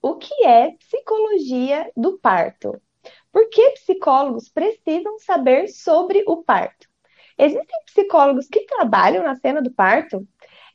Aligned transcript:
o 0.00 0.16
que 0.16 0.44
é 0.44 0.72
psicologia 0.72 1.90
do 1.96 2.18
parto? 2.18 2.80
Por 3.32 3.48
que 3.48 3.70
psicólogos 3.70 4.48
precisam 4.48 5.18
saber 5.18 5.68
sobre 5.68 6.22
o 6.26 6.42
parto? 6.42 6.88
Existem 7.36 7.82
psicólogos 7.86 8.46
que 8.48 8.64
trabalham 8.64 9.24
na 9.24 9.34
cena 9.36 9.60
do 9.60 9.72
parto? 9.72 10.26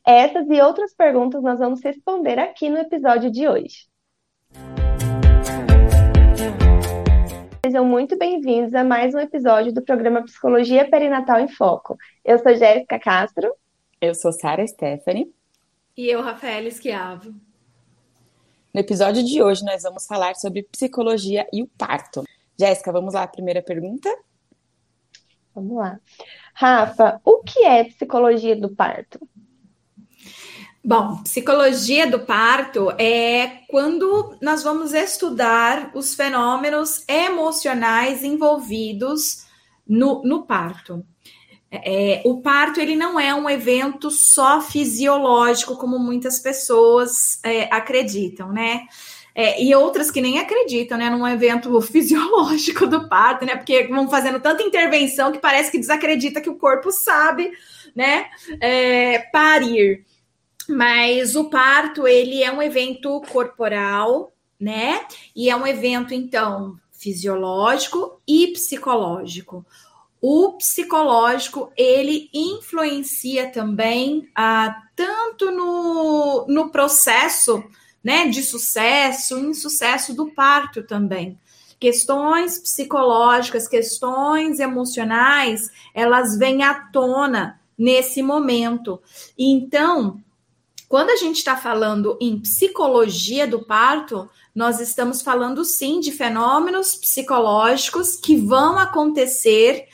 Essas 0.06 0.50
e 0.50 0.62
outras 0.62 0.94
perguntas 0.94 1.42
nós 1.42 1.60
vamos 1.60 1.82
responder 1.82 2.38
aqui 2.38 2.70
no 2.70 2.78
episódio 2.78 3.32
de 3.32 3.48
hoje. 3.48 3.88
Sejam 7.66 7.86
muito 7.86 8.18
bem-vindos 8.18 8.74
a 8.74 8.84
mais 8.84 9.16
um 9.16 9.20
episódio 9.20 9.74
do 9.74 9.82
programa 9.82 10.24
Psicologia 10.24 10.90
Perinatal 10.90 11.40
em 11.40 11.48
Foco. 11.48 11.98
Eu 12.26 12.38
sou 12.40 12.54
Jéssica 12.54 13.00
Castro. 13.00 13.54
Eu 14.02 14.14
sou 14.14 14.34
Sara 14.34 14.68
Stephanie. 14.68 15.34
E 15.96 16.10
eu, 16.10 16.22
Rafaela 16.22 16.68
Esquiavo. 16.68 17.34
No 18.74 18.80
episódio 18.80 19.24
de 19.24 19.40
hoje, 19.44 19.64
nós 19.64 19.84
vamos 19.84 20.08
falar 20.08 20.36
sobre 20.36 20.64
psicologia 20.64 21.48
e 21.54 21.62
o 21.62 21.68
parto. 21.78 22.24
Jéssica, 22.60 22.92
vamos 22.92 23.14
lá, 23.14 23.28
primeira 23.28 23.62
pergunta? 23.62 24.10
Vamos 25.54 25.78
lá. 25.78 26.00
Rafa, 26.56 27.22
o 27.24 27.44
que 27.44 27.64
é 27.64 27.84
psicologia 27.84 28.56
do 28.56 28.76
parto? 28.76 29.20
Bom, 30.84 31.22
psicologia 31.22 32.10
do 32.10 32.22
parto 32.22 32.90
é 33.00 33.60
quando 33.70 34.36
nós 34.42 34.64
vamos 34.64 34.92
estudar 34.92 35.92
os 35.94 36.16
fenômenos 36.16 37.06
emocionais 37.08 38.24
envolvidos 38.24 39.46
no, 39.88 40.24
no 40.24 40.48
parto. 40.48 41.06
É, 41.76 42.22
o 42.24 42.40
parto 42.40 42.80
ele 42.80 42.96
não 42.96 43.20
é 43.20 43.34
um 43.34 43.50
evento 43.50 44.12
só 44.12 44.62
fisiológico, 44.62 45.76
como 45.76 45.98
muitas 45.98 46.38
pessoas 46.38 47.40
é, 47.44 47.64
acreditam, 47.74 48.52
né? 48.52 48.86
É, 49.34 49.60
e 49.64 49.74
outras 49.74 50.12
que 50.12 50.22
nem 50.22 50.38
acreditam, 50.38 50.96
né, 51.00 51.10
num 51.10 51.28
evento 51.28 51.82
fisiológico 51.82 52.86
do 52.86 53.10
parto, 53.10 53.44
né? 53.44 53.56
Porque 53.56 53.88
vão 53.88 54.08
fazendo 54.08 54.40
tanta 54.40 54.62
intervenção 54.62 55.32
que 55.32 55.40
parece 55.40 55.72
que 55.72 55.80
desacredita 55.80 56.40
que 56.40 56.50
o 56.50 56.60
corpo 56.60 56.92
sabe, 56.92 57.52
né, 57.96 58.28
é, 58.62 59.20
parir. 59.32 60.06
Mas 60.70 61.36
o 61.36 61.50
parto 61.50 62.08
ele 62.08 62.44
é 62.44 62.52
um 62.52 62.62
evento 62.62 63.20
corporal, 63.32 64.32
né? 64.60 65.02
E 65.36 65.50
é 65.50 65.56
um 65.56 65.66
evento 65.66 66.14
então 66.14 66.78
fisiológico 66.92 68.22
e 68.28 68.50
psicológico 68.50 69.66
o 70.26 70.54
psicológico 70.54 71.70
ele 71.76 72.30
influencia 72.34 73.52
também 73.52 74.30
ah, 74.34 74.74
tanto 74.96 75.52
no, 75.52 76.46
no 76.48 76.70
processo 76.70 77.62
né, 78.02 78.30
de 78.30 78.42
sucesso, 78.42 79.38
insucesso 79.38 80.16
do 80.16 80.28
parto 80.28 80.82
também. 80.82 81.38
Questões 81.78 82.58
psicológicas, 82.58 83.68
questões 83.68 84.62
emocionais, 84.62 85.70
elas 85.94 86.38
vêm 86.38 86.64
à 86.64 86.74
tona 86.74 87.60
nesse 87.78 88.24
momento. 88.24 89.02
Então, 89.38 90.22
quando 90.88 91.10
a 91.10 91.18
gente 91.18 91.40
está 91.40 91.58
falando 91.58 92.18
em 92.22 92.40
psicologia 92.40 93.46
do 93.46 93.66
parto, 93.66 94.30
nós 94.56 94.80
estamos 94.80 95.22
falando 95.22 95.66
sim 95.66 96.00
de 96.00 96.14
fenômenos 96.14 96.96
psicológicos 96.96 98.16
que 98.16 98.38
vão 98.38 98.80
acontecer 98.80 99.90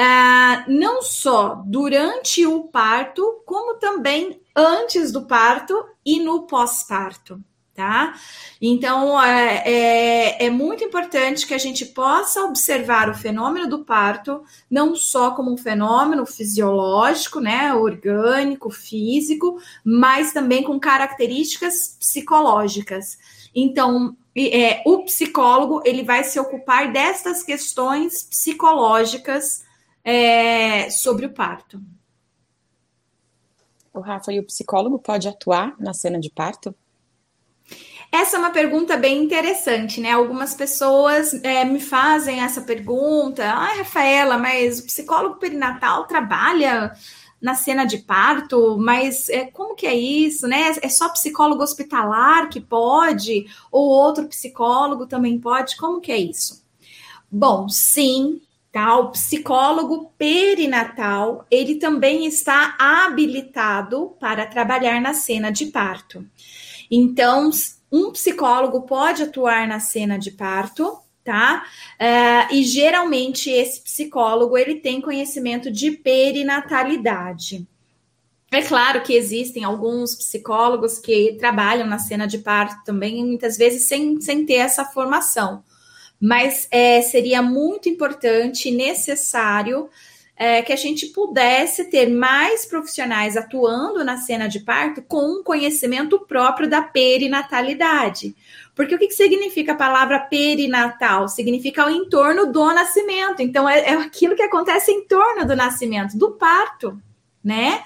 ah, 0.00 0.64
não 0.68 1.02
só 1.02 1.60
durante 1.66 2.46
o 2.46 2.68
parto, 2.68 3.42
como 3.44 3.74
também 3.80 4.40
antes 4.54 5.10
do 5.10 5.22
parto 5.22 5.74
e 6.06 6.20
no 6.20 6.42
pós-parto. 6.42 7.42
Tá? 7.74 8.14
Então 8.60 9.22
é, 9.22 9.62
é, 9.64 10.46
é, 10.46 10.50
muito 10.50 10.82
importante 10.82 11.46
que 11.46 11.54
a 11.54 11.58
gente 11.58 11.86
possa 11.86 12.42
observar 12.42 13.08
o 13.08 13.14
fenômeno 13.14 13.68
do 13.68 13.84
parto 13.84 14.42
não 14.68 14.96
só 14.96 15.30
como 15.30 15.52
um 15.52 15.56
fenômeno 15.56 16.26
fisiológico, 16.26 17.38
né, 17.38 17.72
orgânico, 17.72 18.68
físico, 18.68 19.60
mas 19.84 20.32
também 20.32 20.64
com 20.64 20.80
características 20.80 21.96
psicológicas. 22.00 23.16
Então, 23.54 24.16
é, 24.36 24.82
o 24.84 25.04
psicólogo 25.04 25.80
ele 25.84 26.02
vai 26.02 26.24
se 26.24 26.38
ocupar 26.40 26.92
destas 26.92 27.44
questões 27.44 28.24
psicológicas 28.24 29.67
é, 30.08 30.88
sobre 30.88 31.26
o 31.26 31.30
parto. 31.30 31.78
O 33.92 34.00
Rafa, 34.00 34.32
e 34.32 34.40
o 34.40 34.46
psicólogo 34.46 34.98
pode 34.98 35.28
atuar 35.28 35.74
na 35.78 35.92
cena 35.92 36.18
de 36.18 36.30
parto? 36.30 36.74
Essa 38.10 38.36
é 38.36 38.38
uma 38.38 38.50
pergunta 38.50 38.96
bem 38.96 39.22
interessante, 39.22 40.00
né? 40.00 40.12
Algumas 40.12 40.54
pessoas 40.54 41.34
é, 41.44 41.62
me 41.62 41.78
fazem 41.78 42.40
essa 42.40 42.62
pergunta. 42.62 43.44
Ah, 43.44 43.74
Rafaela, 43.76 44.38
mas 44.38 44.80
o 44.80 44.86
psicólogo 44.86 45.36
perinatal 45.36 46.06
trabalha 46.06 46.94
na 47.38 47.54
cena 47.54 47.84
de 47.84 47.98
parto, 47.98 48.78
mas 48.78 49.28
é, 49.28 49.44
como 49.44 49.74
que 49.74 49.86
é 49.86 49.94
isso, 49.94 50.48
né? 50.48 50.74
É 50.80 50.88
só 50.88 51.10
psicólogo 51.10 51.62
hospitalar 51.62 52.48
que 52.48 52.62
pode? 52.62 53.46
Ou 53.70 53.86
outro 53.86 54.26
psicólogo 54.26 55.06
também 55.06 55.38
pode? 55.38 55.76
Como 55.76 56.00
que 56.00 56.10
é 56.10 56.16
isso? 56.16 56.64
Bom, 57.30 57.68
sim, 57.68 58.40
O 58.74 59.08
psicólogo 59.10 60.12
perinatal, 60.18 61.46
ele 61.50 61.76
também 61.76 62.26
está 62.26 62.76
habilitado 62.78 64.14
para 64.20 64.46
trabalhar 64.46 65.00
na 65.00 65.14
cena 65.14 65.50
de 65.50 65.66
parto. 65.66 66.24
Então, 66.90 67.50
um 67.90 68.12
psicólogo 68.12 68.82
pode 68.82 69.22
atuar 69.22 69.66
na 69.66 69.80
cena 69.80 70.18
de 70.18 70.30
parto, 70.30 70.98
tá? 71.24 71.64
Uh, 71.98 72.54
e 72.54 72.62
geralmente 72.62 73.50
esse 73.50 73.80
psicólogo 73.80 74.56
ele 74.56 74.76
tem 74.76 75.00
conhecimento 75.00 75.70
de 75.70 75.90
perinatalidade. 75.92 77.66
É 78.50 78.62
claro 78.62 79.02
que 79.02 79.12
existem 79.14 79.64
alguns 79.64 80.14
psicólogos 80.14 80.98
que 80.98 81.36
trabalham 81.38 81.86
na 81.86 81.98
cena 81.98 82.26
de 82.26 82.38
parto 82.38 82.82
também, 82.84 83.24
muitas 83.24 83.58
vezes 83.58 83.88
sem, 83.88 84.20
sem 84.20 84.46
ter 84.46 84.54
essa 84.54 84.84
formação 84.84 85.62
mas 86.20 86.66
é, 86.70 87.00
seria 87.02 87.42
muito 87.42 87.88
importante 87.88 88.68
e 88.68 88.72
necessário 88.72 89.88
é, 90.38 90.62
que 90.62 90.72
a 90.72 90.76
gente 90.76 91.06
pudesse 91.06 91.90
ter 91.90 92.08
mais 92.08 92.64
profissionais 92.64 93.36
atuando 93.36 94.04
na 94.04 94.16
cena 94.16 94.48
de 94.48 94.60
parto 94.60 95.02
com 95.02 95.40
um 95.40 95.42
conhecimento 95.42 96.20
próprio 96.20 96.70
da 96.70 96.80
perinatalidade. 96.80 98.36
Porque 98.74 98.94
o 98.94 98.98
que, 98.98 99.08
que 99.08 99.14
significa 99.14 99.72
a 99.72 99.76
palavra 99.76 100.20
perinatal? 100.20 101.28
Significa 101.28 101.84
o 101.84 101.90
entorno 101.90 102.52
do 102.52 102.64
nascimento. 102.72 103.42
Então, 103.42 103.68
é, 103.68 103.80
é 103.80 103.94
aquilo 103.94 104.36
que 104.36 104.42
acontece 104.42 104.92
em 104.92 105.04
torno 105.04 105.44
do 105.44 105.56
nascimento, 105.56 106.16
do 106.16 106.30
parto, 106.30 106.96
né? 107.42 107.82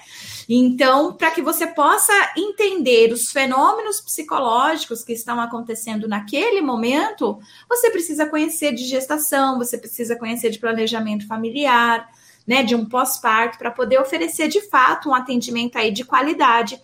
Então, 0.49 1.13
para 1.13 1.31
que 1.31 1.41
você 1.41 1.67
possa 1.67 2.13
entender 2.37 3.13
os 3.13 3.31
fenômenos 3.31 4.01
psicológicos 4.01 5.03
que 5.03 5.13
estão 5.13 5.39
acontecendo 5.39 6.07
naquele 6.07 6.61
momento, 6.61 7.39
você 7.69 7.89
precisa 7.89 8.25
conhecer 8.25 8.73
de 8.73 8.83
gestação, 8.83 9.57
você 9.57 9.77
precisa 9.77 10.17
conhecer 10.17 10.49
de 10.49 10.59
planejamento 10.59 11.27
familiar, 11.27 12.09
né, 12.45 12.61
de 12.61 12.75
um 12.75 12.85
pós-parto, 12.85 13.57
para 13.57 13.71
poder 13.71 13.99
oferecer 13.99 14.49
de 14.49 14.61
fato 14.69 15.09
um 15.09 15.15
atendimento 15.15 15.77
aí 15.77 15.91
de 15.91 16.03
qualidade 16.03 16.81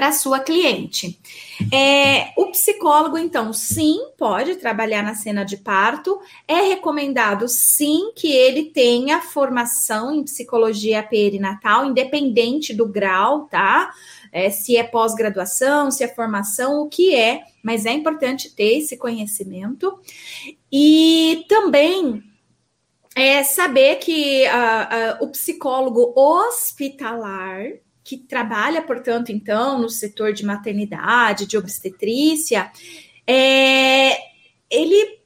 para 0.00 0.12
sua 0.12 0.40
cliente. 0.40 1.20
É, 1.70 2.32
o 2.34 2.46
psicólogo, 2.46 3.18
então, 3.18 3.52
sim, 3.52 3.98
pode 4.16 4.56
trabalhar 4.56 5.02
na 5.02 5.14
cena 5.14 5.44
de 5.44 5.58
parto. 5.58 6.18
É 6.48 6.62
recomendado, 6.62 7.46
sim, 7.46 8.10
que 8.16 8.32
ele 8.32 8.70
tenha 8.70 9.20
formação 9.20 10.14
em 10.14 10.24
psicologia 10.24 11.02
perinatal, 11.02 11.84
independente 11.84 12.72
do 12.72 12.88
grau, 12.88 13.42
tá? 13.42 13.90
É, 14.32 14.48
se 14.48 14.74
é 14.74 14.82
pós-graduação, 14.82 15.90
se 15.90 16.02
é 16.02 16.08
formação, 16.08 16.80
o 16.80 16.88
que 16.88 17.14
é, 17.14 17.42
mas 17.62 17.84
é 17.84 17.92
importante 17.92 18.56
ter 18.56 18.78
esse 18.78 18.96
conhecimento. 18.96 20.00
E 20.72 21.44
também 21.46 22.22
é 23.14 23.44
saber 23.44 23.96
que 23.96 24.46
uh, 24.46 25.20
uh, 25.20 25.24
o 25.26 25.28
psicólogo 25.28 26.14
hospitalar 26.16 27.66
que 28.10 28.18
trabalha, 28.18 28.82
portanto, 28.82 29.30
então, 29.30 29.78
no 29.78 29.88
setor 29.88 30.32
de 30.32 30.44
maternidade, 30.44 31.46
de 31.46 31.56
obstetrícia, 31.56 32.68
é, 33.24 34.16
ele 34.68 35.20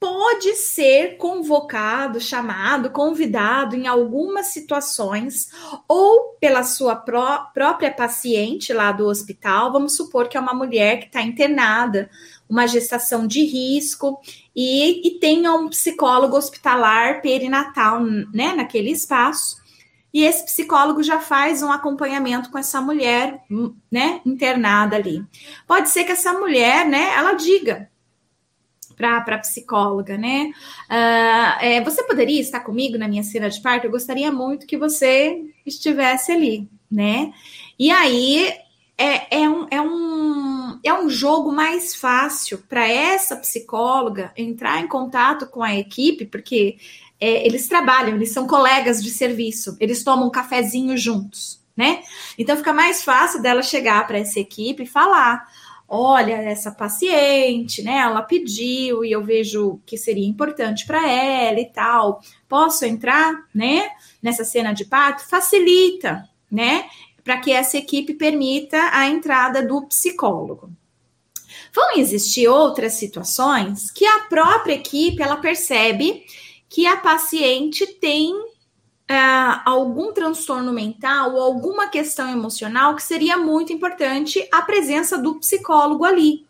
pode 0.00 0.54
ser 0.56 1.18
convocado, 1.18 2.18
chamado, 2.18 2.88
convidado 2.88 3.76
em 3.76 3.86
algumas 3.86 4.46
situações, 4.46 5.50
ou 5.86 6.38
pela 6.40 6.64
sua 6.64 6.96
pró 6.96 7.50
própria 7.52 7.92
paciente 7.92 8.72
lá 8.72 8.92
do 8.92 9.06
hospital, 9.06 9.70
vamos 9.70 9.94
supor 9.94 10.26
que 10.26 10.36
é 10.38 10.40
uma 10.40 10.54
mulher 10.54 11.00
que 11.00 11.06
está 11.06 11.20
internada, 11.20 12.08
uma 12.48 12.66
gestação 12.66 13.26
de 13.26 13.44
risco, 13.44 14.18
e, 14.56 15.06
e 15.06 15.20
tenha 15.20 15.52
um 15.52 15.68
psicólogo 15.68 16.34
hospitalar 16.34 17.20
perinatal, 17.20 18.00
né, 18.00 18.54
naquele 18.56 18.90
espaço 18.90 19.61
e 20.12 20.24
esse 20.24 20.44
psicólogo 20.44 21.02
já 21.02 21.20
faz 21.20 21.62
um 21.62 21.72
acompanhamento 21.72 22.50
com 22.50 22.58
essa 22.58 22.80
mulher, 22.80 23.42
né, 23.90 24.20
internada 24.26 24.96
ali. 24.96 25.24
Pode 25.66 25.88
ser 25.88 26.04
que 26.04 26.12
essa 26.12 26.32
mulher, 26.34 26.86
né, 26.86 27.14
ela 27.16 27.32
diga 27.32 27.90
para 28.94 29.34
a 29.34 29.38
psicóloga, 29.38 30.16
né? 30.16 30.52
Uh, 30.88 31.64
é, 31.64 31.80
você 31.82 32.04
poderia 32.04 32.40
estar 32.40 32.60
comigo 32.60 32.96
na 32.96 33.08
minha 33.08 33.24
cena 33.24 33.50
de 33.50 33.60
parto? 33.60 33.84
Eu 33.84 33.90
gostaria 33.90 34.30
muito 34.30 34.66
que 34.66 34.76
você 34.76 35.42
estivesse 35.66 36.30
ali, 36.30 36.68
né? 36.90 37.32
E 37.78 37.90
aí 37.90 38.52
é, 38.96 39.40
é, 39.40 39.48
um, 39.48 39.66
é, 39.70 39.80
um, 39.80 40.78
é 40.84 40.94
um 40.94 41.08
jogo 41.08 41.50
mais 41.50 41.94
fácil 41.94 42.58
para 42.68 42.86
essa 42.86 43.34
psicóloga 43.36 44.32
entrar 44.36 44.80
em 44.80 44.86
contato 44.86 45.46
com 45.46 45.62
a 45.62 45.74
equipe, 45.74 46.26
porque 46.26 46.76
é, 47.22 47.46
eles 47.46 47.68
trabalham, 47.68 48.16
eles 48.16 48.32
são 48.32 48.48
colegas 48.48 49.00
de 49.00 49.08
serviço, 49.08 49.76
eles 49.78 50.02
tomam 50.02 50.26
um 50.26 50.30
cafezinho 50.30 50.96
juntos, 50.96 51.62
né? 51.76 52.02
Então 52.36 52.56
fica 52.56 52.72
mais 52.72 53.04
fácil 53.04 53.40
dela 53.40 53.62
chegar 53.62 54.04
para 54.08 54.18
essa 54.18 54.40
equipe 54.40 54.82
e 54.82 54.86
falar: 54.86 55.46
olha, 55.88 56.34
essa 56.34 56.72
paciente, 56.72 57.80
né? 57.80 57.98
Ela 57.98 58.22
pediu 58.22 59.04
e 59.04 59.12
eu 59.12 59.22
vejo 59.22 59.80
que 59.86 59.96
seria 59.96 60.26
importante 60.26 60.84
para 60.84 61.08
ela 61.08 61.60
e 61.60 61.66
tal. 61.66 62.20
Posso 62.48 62.84
entrar, 62.84 63.32
né? 63.54 63.88
Nessa 64.20 64.44
cena 64.44 64.72
de 64.72 64.84
parto? 64.84 65.24
Facilita, 65.24 66.28
né? 66.50 66.86
Para 67.22 67.38
que 67.38 67.52
essa 67.52 67.78
equipe 67.78 68.14
permita 68.14 68.90
a 68.92 69.06
entrada 69.06 69.64
do 69.64 69.86
psicólogo. 69.86 70.72
Vão 71.72 71.98
existir 71.98 72.48
outras 72.48 72.94
situações 72.94 73.92
que 73.92 74.04
a 74.04 74.24
própria 74.28 74.74
equipe 74.74 75.22
ela 75.22 75.36
percebe 75.36 76.24
que 76.72 76.86
a 76.86 76.96
paciente 76.96 77.86
tem 77.86 78.32
uh, 78.34 79.60
algum 79.66 80.10
transtorno 80.10 80.72
mental 80.72 81.34
ou 81.34 81.42
alguma 81.42 81.86
questão 81.88 82.30
emocional 82.30 82.96
que 82.96 83.02
seria 83.02 83.36
muito 83.36 83.74
importante 83.74 84.48
a 84.50 84.62
presença 84.62 85.18
do 85.18 85.34
psicólogo 85.34 86.02
ali. 86.02 86.46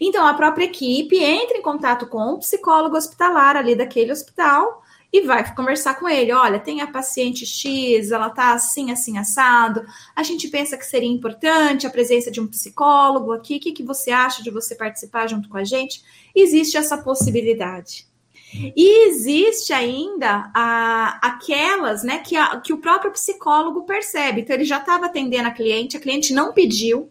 Então, 0.00 0.26
a 0.26 0.32
própria 0.32 0.64
equipe 0.64 1.18
entra 1.18 1.58
em 1.58 1.62
contato 1.62 2.06
com 2.06 2.32
o 2.32 2.38
psicólogo 2.38 2.96
hospitalar 2.96 3.54
ali 3.54 3.74
daquele 3.74 4.10
hospital 4.10 4.82
e 5.12 5.20
vai 5.20 5.54
conversar 5.54 5.98
com 5.98 6.08
ele. 6.08 6.32
Olha, 6.32 6.58
tem 6.58 6.80
a 6.80 6.86
paciente 6.86 7.44
X, 7.44 8.10
ela 8.12 8.30
tá 8.30 8.54
assim, 8.54 8.90
assim, 8.90 9.18
assado. 9.18 9.84
A 10.16 10.22
gente 10.22 10.48
pensa 10.48 10.78
que 10.78 10.86
seria 10.86 11.10
importante 11.10 11.86
a 11.86 11.90
presença 11.90 12.30
de 12.30 12.40
um 12.40 12.46
psicólogo 12.46 13.30
aqui. 13.32 13.56
O 13.56 13.60
que, 13.60 13.72
que 13.72 13.82
você 13.82 14.10
acha 14.10 14.42
de 14.42 14.50
você 14.50 14.74
participar 14.74 15.28
junto 15.28 15.50
com 15.50 15.58
a 15.58 15.64
gente? 15.64 16.02
Existe 16.34 16.78
essa 16.78 16.96
possibilidade. 16.96 18.09
E 18.52 19.08
existe 19.08 19.72
ainda 19.72 20.50
a, 20.54 21.18
aquelas 21.22 22.02
né, 22.02 22.18
que, 22.18 22.36
a, 22.36 22.60
que 22.60 22.72
o 22.72 22.78
próprio 22.78 23.12
psicólogo 23.12 23.82
percebe. 23.82 24.40
Então, 24.40 24.54
ele 24.54 24.64
já 24.64 24.78
estava 24.78 25.06
atendendo 25.06 25.48
a 25.48 25.52
cliente, 25.52 25.96
a 25.96 26.00
cliente 26.00 26.32
não 26.32 26.52
pediu, 26.52 27.10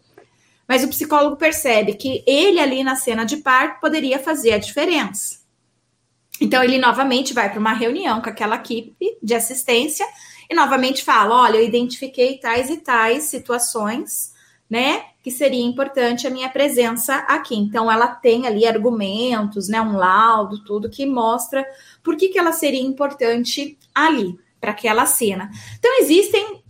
mas 0.68 0.84
o 0.84 0.90
psicólogo 0.90 1.38
percebe 1.38 1.94
que 1.94 2.24
ele 2.28 2.60
ali 2.60 2.84
na 2.84 2.96
cena 2.96 3.24
de 3.24 3.38
parto 3.38 3.80
poderia 3.80 4.20
fazer 4.20 4.54
a 4.54 4.58
diferença. 4.58 5.40
Então, 6.42 6.64
ele 6.64 6.78
novamente 6.78 7.34
vai 7.34 7.50
para 7.50 7.60
uma 7.60 7.74
reunião 7.74 8.22
com 8.22 8.30
aquela 8.30 8.56
equipe 8.56 9.18
de 9.22 9.34
assistência 9.34 10.06
e 10.50 10.56
novamente 10.56 11.04
fala: 11.04 11.36
olha, 11.36 11.58
eu 11.58 11.66
identifiquei 11.66 12.38
tais 12.38 12.70
e 12.70 12.78
tais 12.78 13.26
situações 13.26 14.29
né? 14.70 15.06
Que 15.24 15.32
seria 15.32 15.66
importante 15.66 16.28
a 16.28 16.30
minha 16.30 16.50
presença 16.50 17.16
aqui. 17.28 17.56
Então, 17.56 17.92
ela 17.92 18.08
tem 18.08 18.46
ali 18.46 18.66
argumentos, 18.66 19.68
né? 19.68 19.82
Um 19.82 19.98
laudo, 19.98 20.64
tudo 20.64 20.90
que 20.90 21.06
mostra 21.06 21.66
por 22.04 22.16
que, 22.16 22.30
que 22.30 22.38
ela 22.38 22.52
seria 22.52 22.82
importante 22.82 23.78
ali, 23.96 24.38
para 24.60 24.72
aquela 24.72 25.06
cena. 25.06 25.50
Então, 25.78 26.00
existem 26.00 26.62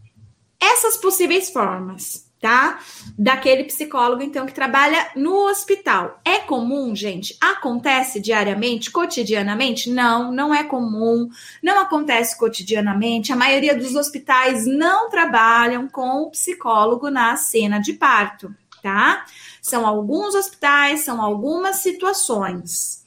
essas 0.60 0.98
possíveis 0.98 1.50
formas 1.50 2.29
tá? 2.40 2.80
Daquele 3.18 3.66
psicólogo, 3.66 4.24
então, 4.24 4.46
que 4.46 4.54
trabalha 4.54 5.12
no 5.16 5.50
hospital. 5.50 6.20
É 6.24 6.40
comum, 6.40 6.96
gente? 6.96 7.36
Acontece 7.42 8.20
diariamente, 8.20 8.90
cotidianamente? 8.92 9.90
Não, 9.90 10.32
não 10.32 10.54
é 10.54 10.64
comum, 10.64 11.30
não 11.62 11.80
acontece 11.80 12.38
cotidianamente. 12.38 13.34
A 13.34 13.36
maioria 13.36 13.76
dos 13.76 13.96
hospitais 13.96 14.66
não 14.66 15.10
trabalham 15.10 15.88
com 15.90 16.24
o 16.24 16.32
psicólogo 16.32 17.10
na 17.10 17.36
cena 17.36 17.80
de 17.80 17.94
parto, 17.94 18.54
tá? 18.82 19.26
São 19.62 19.86
alguns 19.86 20.34
hospitais, 20.34 21.02
são 21.02 21.22
algumas 21.22 21.78
situações. 21.78 23.00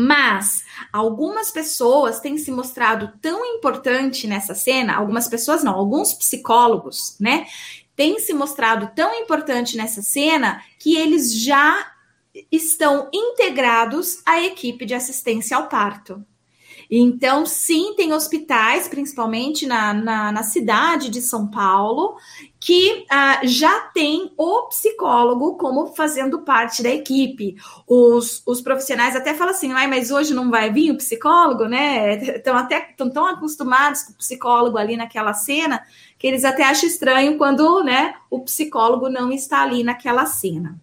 Mas 0.00 0.62
algumas 0.92 1.50
pessoas 1.50 2.20
têm 2.20 2.38
se 2.38 2.52
mostrado 2.52 3.12
tão 3.20 3.44
importante 3.44 4.28
nessa 4.28 4.54
cena, 4.54 4.94
algumas 4.94 5.26
pessoas 5.26 5.64
não, 5.64 5.74
alguns 5.74 6.14
psicólogos, 6.14 7.16
né, 7.18 7.46
tem 7.98 8.20
se 8.20 8.32
mostrado 8.32 8.92
tão 8.94 9.12
importante 9.12 9.76
nessa 9.76 10.00
cena 10.00 10.62
que 10.78 10.96
eles 10.96 11.34
já 11.34 11.84
estão 12.52 13.10
integrados 13.12 14.22
à 14.24 14.40
equipe 14.40 14.86
de 14.86 14.94
assistência 14.94 15.56
ao 15.56 15.68
parto. 15.68 16.24
Então, 16.88 17.44
sim, 17.44 17.94
tem 17.96 18.12
hospitais, 18.12 18.86
principalmente 18.86 19.66
na, 19.66 19.92
na, 19.92 20.30
na 20.30 20.42
cidade 20.44 21.10
de 21.10 21.20
São 21.20 21.50
Paulo, 21.50 22.16
que 22.60 23.04
ah, 23.10 23.40
já 23.42 23.80
tem 23.92 24.32
o 24.38 24.68
psicólogo 24.68 25.56
como 25.56 25.88
fazendo 25.88 26.42
parte 26.42 26.84
da 26.84 26.90
equipe. 26.90 27.56
Os, 27.84 28.42
os 28.46 28.60
profissionais 28.60 29.16
até 29.16 29.34
falam 29.34 29.52
assim, 29.52 29.68
mas 29.72 30.12
hoje 30.12 30.32
não 30.32 30.50
vai 30.50 30.72
vir 30.72 30.92
o 30.92 30.96
psicólogo, 30.96 31.64
né? 31.64 32.14
Estão 32.38 32.56
até 32.56 32.90
estão 32.90 33.10
tão 33.10 33.26
acostumados 33.26 34.04
com 34.04 34.12
o 34.12 34.16
psicólogo 34.16 34.78
ali 34.78 34.96
naquela 34.96 35.34
cena 35.34 35.82
que 36.18 36.26
eles 36.26 36.44
até 36.44 36.64
acham 36.64 36.88
estranho 36.88 37.38
quando 37.38 37.82
né, 37.84 38.14
o 38.30 38.40
psicólogo 38.40 39.08
não 39.08 39.30
está 39.30 39.62
ali 39.62 39.84
naquela 39.84 40.26
cena. 40.26 40.78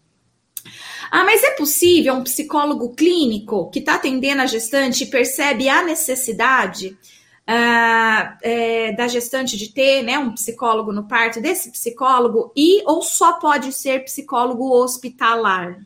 Ah, 1.12 1.24
mas 1.24 1.44
é 1.44 1.52
possível 1.52 2.16
um 2.16 2.24
psicólogo 2.24 2.96
clínico 2.96 3.70
que 3.70 3.80
está 3.80 3.96
atendendo 3.96 4.42
a 4.42 4.48
gestante 4.48 5.04
e 5.04 5.08
percebe 5.08 5.70
a 5.70 5.84
necessidade 5.84 6.98
ah, 7.46 8.38
é, 8.42 8.92
da 8.94 9.08
gestante 9.08 9.58
de 9.58 9.72
ter 9.72 10.02
né, 10.02 10.18
um 10.18 10.34
psicólogo 10.34 10.92
no 10.92 11.08
parto, 11.08 11.42
desse 11.42 11.72
psicólogo, 11.72 12.52
e 12.56 12.82
ou 12.86 13.02
só 13.02 13.34
pode 13.34 13.72
ser 13.72 14.04
psicólogo 14.04 14.72
hospitalar, 14.72 15.86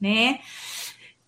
né? 0.00 0.40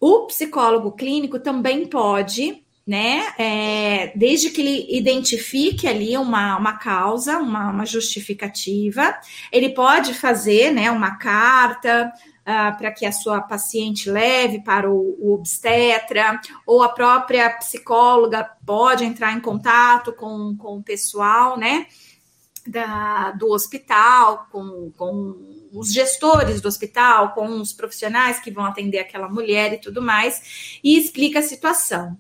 O 0.01 0.27
psicólogo 0.27 0.93
clínico 0.93 1.41
também 1.41 1.87
pode, 1.87 2.65
né? 2.89 3.35
É, 3.39 4.13
desde 4.17 4.49
que 4.49 4.63
ele 4.63 4.87
identifique 4.97 5.87
ali 5.87 6.17
uma, 6.17 6.57
uma 6.57 6.79
causa, 6.79 7.37
uma, 7.37 7.71
uma 7.71 7.85
justificativa, 7.85 9.15
ele 9.53 9.69
pode 9.69 10.15
fazer 10.15 10.73
né, 10.73 10.91
uma 10.91 11.17
carta, 11.17 12.11
uh, 12.41 12.79
para 12.79 12.91
que 12.91 13.05
a 13.05 13.13
sua 13.13 13.43
paciente 13.43 14.11
leve 14.11 14.63
para 14.63 14.91
o, 14.91 15.19
o, 15.21 15.35
obstetra, 15.35 16.41
ou 16.67 16.83
a 16.83 16.89
própria 16.89 17.51
psicóloga 17.51 18.51
pode 18.65 19.05
entrar 19.05 19.35
em 19.35 19.41
contato 19.41 20.11
com, 20.15 20.57
com 20.57 20.79
o 20.79 20.83
pessoal, 20.83 21.59
né? 21.59 21.87
Da, 22.67 23.33
do 23.33 23.51
hospital, 23.51 24.47
com, 24.51 24.93
com 24.97 25.69
os 25.73 25.93
gestores 25.93 26.61
do 26.61 26.69
hospital, 26.69 27.33
com 27.33 27.47
os 27.61 27.73
profissionais 27.73 28.41
que 28.41 28.51
vão 28.51 28.65
atender 28.65 28.99
aquela 28.99 29.29
mulher 29.29 29.73
e 29.75 29.79
tudo 29.79 30.03
mais, 30.03 30.81
e 30.85 30.99
explica 30.99 31.39
a 31.39 31.43
situação. 31.43 32.17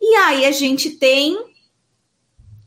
E 0.00 0.14
aí 0.16 0.44
a 0.44 0.52
gente 0.52 0.90
tem 0.90 1.36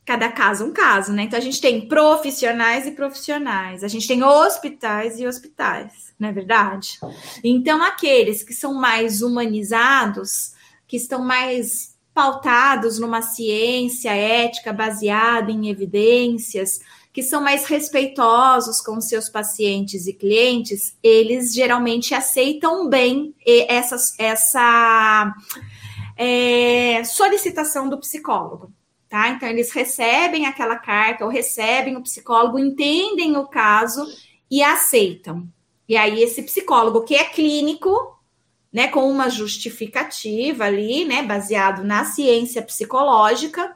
cada 0.09 0.31
caso 0.31 0.65
um 0.65 0.74
caso, 0.74 1.13
né? 1.13 1.24
Então 1.24 1.38
a 1.38 1.41
gente 1.41 1.62
tem 1.62 1.88
profissionais 1.88 2.88
e 2.88 2.91
profissionais, 2.91 3.83
a 3.83 3.88
gente 3.88 4.07
tem 4.07 4.24
hospitais 4.24 5.19
e 5.19 5.27
hospitais, 5.27 6.13
não 6.19 6.29
é 6.29 6.31
verdade? 6.31 6.98
Então 7.43 7.83
aqueles 7.83 8.41
que 8.41 8.51
são 8.51 8.74
mais 8.74 9.21
humanizados, 9.21 10.53
que 10.88 10.98
estão 10.98 11.24
mais 11.24 11.95
pautados 12.12 12.98
numa 12.98 13.21
ciência 13.21 14.12
ética 14.12 14.74
baseada 14.74 15.51
em 15.51 15.69
evidências, 15.69 16.79
que 17.13 17.21
são 17.21 17.41
mais 17.43 17.65
respeitosos 17.65 18.81
com 18.81 19.00
seus 19.00 19.29
pacientes 19.29 20.07
e 20.07 20.13
clientes, 20.13 20.98
eles 21.03 21.53
geralmente 21.53 22.15
aceitam 22.15 22.89
bem 22.89 23.36
essa, 23.45 23.95
essa 24.17 25.36
é, 26.19 27.03
solicitação 27.03 27.89
do 27.89 27.97
psicólogo 27.97 28.71
tá? 29.09 29.29
Então, 29.29 29.49
eles 29.49 29.71
recebem 29.71 30.45
aquela 30.45 30.77
carta 30.77 31.25
ou 31.25 31.31
recebem 31.31 31.97
o 31.97 32.03
psicólogo, 32.03 32.59
entendem 32.59 33.35
o 33.35 33.47
caso 33.47 34.05
e 34.49 34.61
aceitam. 34.61 35.47
E 35.88 35.97
aí, 35.97 36.21
esse 36.21 36.43
psicólogo 36.43 37.01
que 37.01 37.15
é 37.15 37.23
clínico, 37.23 38.15
né, 38.71 38.88
com 38.88 39.09
uma 39.09 39.29
justificativa 39.29 40.65
ali, 40.65 41.03
né, 41.03 41.23
baseado 41.23 41.83
na 41.83 42.05
ciência 42.05 42.61
psicológica, 42.61 43.75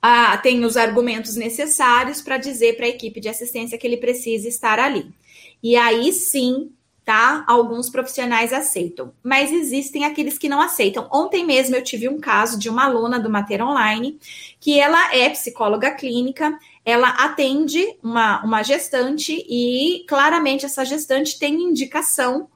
ah, 0.00 0.36
tem 0.38 0.64
os 0.64 0.76
argumentos 0.76 1.34
necessários 1.34 2.22
para 2.22 2.38
dizer 2.38 2.76
para 2.76 2.86
a 2.86 2.90
equipe 2.90 3.20
de 3.20 3.28
assistência 3.28 3.76
que 3.76 3.86
ele 3.86 3.96
precisa 3.96 4.46
estar 4.46 4.78
ali. 4.78 5.12
E 5.60 5.76
aí 5.76 6.12
sim, 6.12 6.70
tá? 7.04 7.44
Alguns 7.46 7.90
profissionais 7.90 8.52
aceitam, 8.52 9.12
mas 9.22 9.52
existem 9.52 10.04
aqueles 10.04 10.38
que 10.38 10.48
não 10.48 10.60
aceitam. 10.60 11.08
Ontem 11.12 11.44
mesmo 11.44 11.76
eu 11.76 11.84
tive 11.84 12.08
um 12.08 12.18
caso 12.18 12.58
de 12.58 12.70
uma 12.70 12.84
aluna 12.84 13.20
do 13.20 13.28
Mater 13.28 13.62
Online 13.62 14.18
que 14.58 14.80
ela 14.80 15.14
é 15.14 15.28
psicóloga 15.28 15.90
clínica, 15.90 16.58
ela 16.84 17.08
atende 17.10 17.84
uma, 18.02 18.42
uma 18.42 18.62
gestante 18.62 19.44
e 19.48 20.04
claramente 20.08 20.64
essa 20.64 20.84
gestante 20.84 21.38
tem 21.38 21.54
indicação 21.62 22.48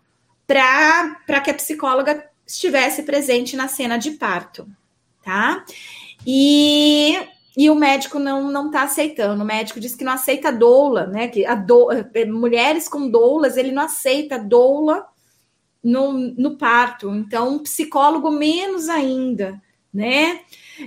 para 0.46 1.40
que 1.42 1.50
a 1.50 1.54
psicóloga 1.54 2.24
estivesse 2.46 3.02
presente 3.02 3.54
na 3.54 3.68
cena 3.68 3.98
de 3.98 4.12
parto, 4.12 4.66
tá? 5.22 5.62
E 6.26 7.18
e 7.58 7.68
o 7.68 7.74
médico 7.74 8.20
não 8.20 8.52
não 8.52 8.66
está 8.66 8.84
aceitando. 8.84 9.42
O 9.42 9.46
médico 9.46 9.80
diz 9.80 9.96
que 9.96 10.04
não 10.04 10.12
aceita 10.12 10.52
doula, 10.52 11.08
né? 11.08 11.26
Que 11.26 11.44
a 11.44 11.56
do, 11.56 11.90
eh, 11.90 12.24
mulheres 12.24 12.88
com 12.88 13.10
doulas, 13.10 13.56
ele 13.56 13.72
não 13.72 13.82
aceita 13.82 14.38
doula 14.38 15.04
no, 15.82 16.12
no 16.12 16.56
parto. 16.56 17.12
Então, 17.12 17.56
um 17.56 17.58
psicólogo 17.58 18.30
menos 18.30 18.88
ainda, 18.88 19.60
né? 19.92 20.42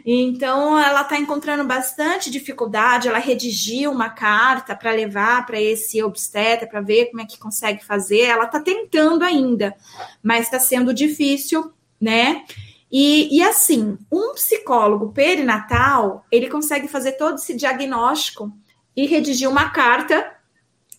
Então, 0.05 0.79
ela 0.79 1.01
está 1.01 1.17
encontrando 1.17 1.65
bastante 1.65 2.31
dificuldade. 2.31 3.09
Ela 3.09 3.19
redigiu 3.19 3.91
uma 3.91 4.09
carta 4.09 4.73
para 4.73 4.91
levar 4.91 5.45
para 5.45 5.59
esse 5.59 6.01
obstetra 6.01 6.65
para 6.65 6.79
ver 6.79 7.07
como 7.07 7.21
é 7.21 7.25
que 7.25 7.37
consegue 7.37 7.83
fazer. 7.83 8.21
Ela 8.21 8.45
está 8.45 8.61
tentando 8.61 9.25
ainda, 9.25 9.75
mas 10.23 10.45
está 10.45 10.57
sendo 10.57 10.93
difícil, 10.93 11.73
né? 11.99 12.45
E, 12.91 13.37
e 13.37 13.41
assim, 13.41 13.97
um 14.11 14.33
psicólogo 14.33 15.13
perinatal, 15.13 16.25
ele 16.31 16.49
consegue 16.49 16.87
fazer 16.87 17.13
todo 17.13 17.35
esse 17.35 17.55
diagnóstico 17.55 18.51
e 18.95 19.07
redigir 19.07 19.49
uma 19.49 19.69
carta 19.69 20.29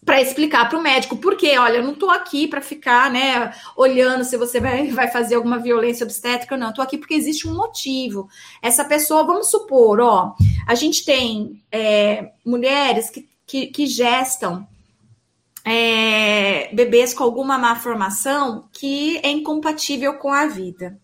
para 0.05 0.21
explicar 0.21 0.69
para 0.69 0.79
o 0.79 0.83
médico, 0.83 1.17
porque, 1.17 1.57
olha, 1.57 1.77
eu 1.77 1.85
não 1.85 1.93
estou 1.93 2.11
aqui 2.11 2.49
para 2.49 2.61
ficar, 2.61 3.09
né, 3.11 3.53
olhando 3.77 4.25
se 4.25 4.37
você 4.37 4.59
vai, 4.59 4.89
vai 4.91 5.09
fazer 5.09 5.37
alguma 5.37 5.59
violência 5.59 6.05
obstétrica 6.05 6.55
ou 6.55 6.61
não, 6.61 6.71
estou 6.71 6.83
aqui 6.83 6.99
porque 6.99 7.15
existe 7.15 7.47
um 7.47 7.55
motivo. 7.55 8.29
Essa 8.61 8.85
pessoa, 8.85 9.25
vamos 9.25 9.51
supor, 9.51 10.01
ó, 10.01 10.35
a 10.67 10.75
gente 10.75 11.05
tem 11.05 11.63
é, 11.71 12.33
mulheres 12.45 13.11
que, 13.11 13.29
que, 13.47 13.67
que 13.69 13.87
gestam 13.87 14.67
é, 15.65 16.75
bebês 16.75 17.15
com 17.15 17.23
alguma 17.23 17.57
má 17.57 17.77
formação 17.77 18.69
que 18.73 19.19
é 19.23 19.31
incompatível 19.31 20.15
com 20.15 20.33
a 20.33 20.47
vida. 20.47 20.99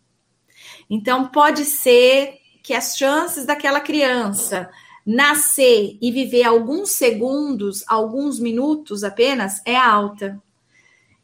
Então, 0.89 1.29
pode 1.29 1.65
ser 1.65 2.39
que 2.63 2.75
as 2.75 2.97
chances 2.97 3.47
daquela 3.47 3.81
criança 3.81 4.69
nascer 5.05 5.97
e 6.03 6.13
viver 6.13 6.45
alguns 6.45 6.91
segundos, 6.91 7.83
alguns 7.89 8.39
minutos 8.39 9.03
apenas, 9.03 9.63
é 9.65 9.75
alta. 9.75 10.39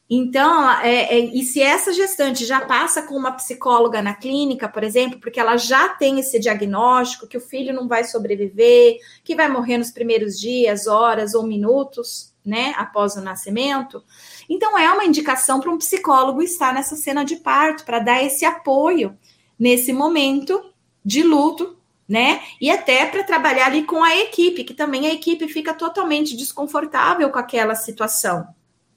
Então, 0.08 0.70
é, 0.80 1.04
é, 1.04 1.18
e 1.18 1.42
se 1.42 1.60
essa 1.60 1.92
gestante 1.92 2.44
já 2.44 2.60
passa 2.60 3.02
com 3.02 3.14
uma 3.14 3.32
psicóloga 3.32 4.00
na 4.00 4.14
clínica, 4.14 4.68
por 4.68 4.84
exemplo, 4.84 5.18
porque 5.18 5.40
ela 5.40 5.56
já 5.56 5.88
tem 5.88 6.18
esse 6.18 6.38
diagnóstico 6.38 7.26
que 7.26 7.36
o 7.36 7.40
filho 7.40 7.74
não 7.74 7.88
vai 7.88 8.04
sobreviver, 8.04 8.98
que 9.22 9.34
vai 9.34 9.48
morrer 9.48 9.76
nos 9.76 9.90
primeiros 9.90 10.38
dias, 10.38 10.86
horas 10.86 11.34
ou 11.34 11.42
minutos, 11.42 12.32
né, 12.44 12.74
após 12.76 13.16
o 13.16 13.22
nascimento, 13.22 14.04
então 14.48 14.78
é 14.78 14.92
uma 14.92 15.06
indicação 15.06 15.60
para 15.60 15.70
um 15.70 15.78
psicólogo 15.78 16.42
estar 16.42 16.74
nessa 16.74 16.94
cena 16.94 17.24
de 17.24 17.36
parto, 17.36 17.84
para 17.84 17.98
dar 17.98 18.22
esse 18.22 18.44
apoio 18.44 19.16
nesse 19.58 19.92
momento 19.92 20.72
de 21.04 21.22
luto, 21.22 21.76
né? 22.08 22.42
E 22.60 22.70
até 22.70 23.06
para 23.06 23.24
trabalhar 23.24 23.66
ali 23.66 23.84
com 23.84 24.02
a 24.02 24.16
equipe, 24.16 24.64
que 24.64 24.74
também 24.74 25.06
a 25.06 25.12
equipe 25.12 25.48
fica 25.48 25.72
totalmente 25.72 26.36
desconfortável 26.36 27.30
com 27.30 27.38
aquela 27.38 27.74
situação, 27.74 28.46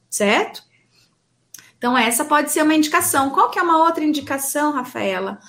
certo? 0.09 0.63
Então, 1.77 1.97
essa 1.97 2.25
pode 2.25 2.51
ser 2.51 2.63
uma 2.63 2.73
indicação. 2.73 3.29
Qual 3.29 3.49
que 3.49 3.59
é 3.59 3.61
uma 3.61 3.83
outra 3.83 4.03
indicação, 4.03 4.71
Rafaela? 4.71 5.39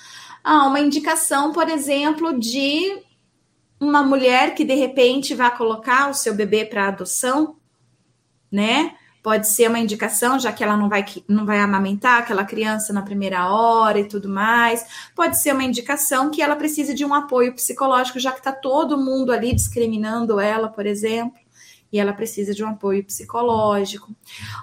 Ah, 0.43 0.67
uma 0.67 0.79
indicação, 0.79 1.51
por 1.51 1.67
exemplo, 1.67 2.39
de 2.39 3.01
uma 3.79 4.03
mulher 4.03 4.53
que 4.53 4.63
de 4.63 4.75
repente 4.75 5.33
vai 5.33 5.55
colocar 5.55 6.09
o 6.09 6.13
seu 6.13 6.33
bebê 6.33 6.65
para 6.65 6.87
adoção, 6.87 7.57
né? 8.51 8.95
Pode 9.21 9.47
ser 9.49 9.69
uma 9.69 9.79
indicação, 9.79 10.39
já 10.39 10.51
que 10.51 10.63
ela 10.63 10.77
não 10.77 10.87
vai, 10.87 11.05
não 11.27 11.45
vai 11.45 11.59
amamentar 11.59 12.19
aquela 12.19 12.45
criança 12.45 12.93
na 12.93 13.01
primeira 13.01 13.51
hora 13.51 13.99
e 13.99 14.07
tudo 14.07 14.29
mais. 14.29 14.85
Pode 15.15 15.41
ser 15.41 15.53
uma 15.53 15.63
indicação 15.63 16.29
que 16.29 16.41
ela 16.41 16.55
precisa 16.55 16.93
de 16.93 17.03
um 17.03 17.13
apoio 17.13 17.53
psicológico, 17.53 18.19
já 18.19 18.31
que 18.31 18.39
está 18.39 18.51
todo 18.51 18.97
mundo 18.97 19.31
ali 19.31 19.53
discriminando 19.53 20.39
ela, 20.39 20.69
por 20.69 20.85
exemplo, 20.85 21.39
e 21.91 21.99
ela 21.99 22.13
precisa 22.13 22.53
de 22.53 22.63
um 22.63 22.69
apoio 22.69 23.03
psicológico. 23.03 24.15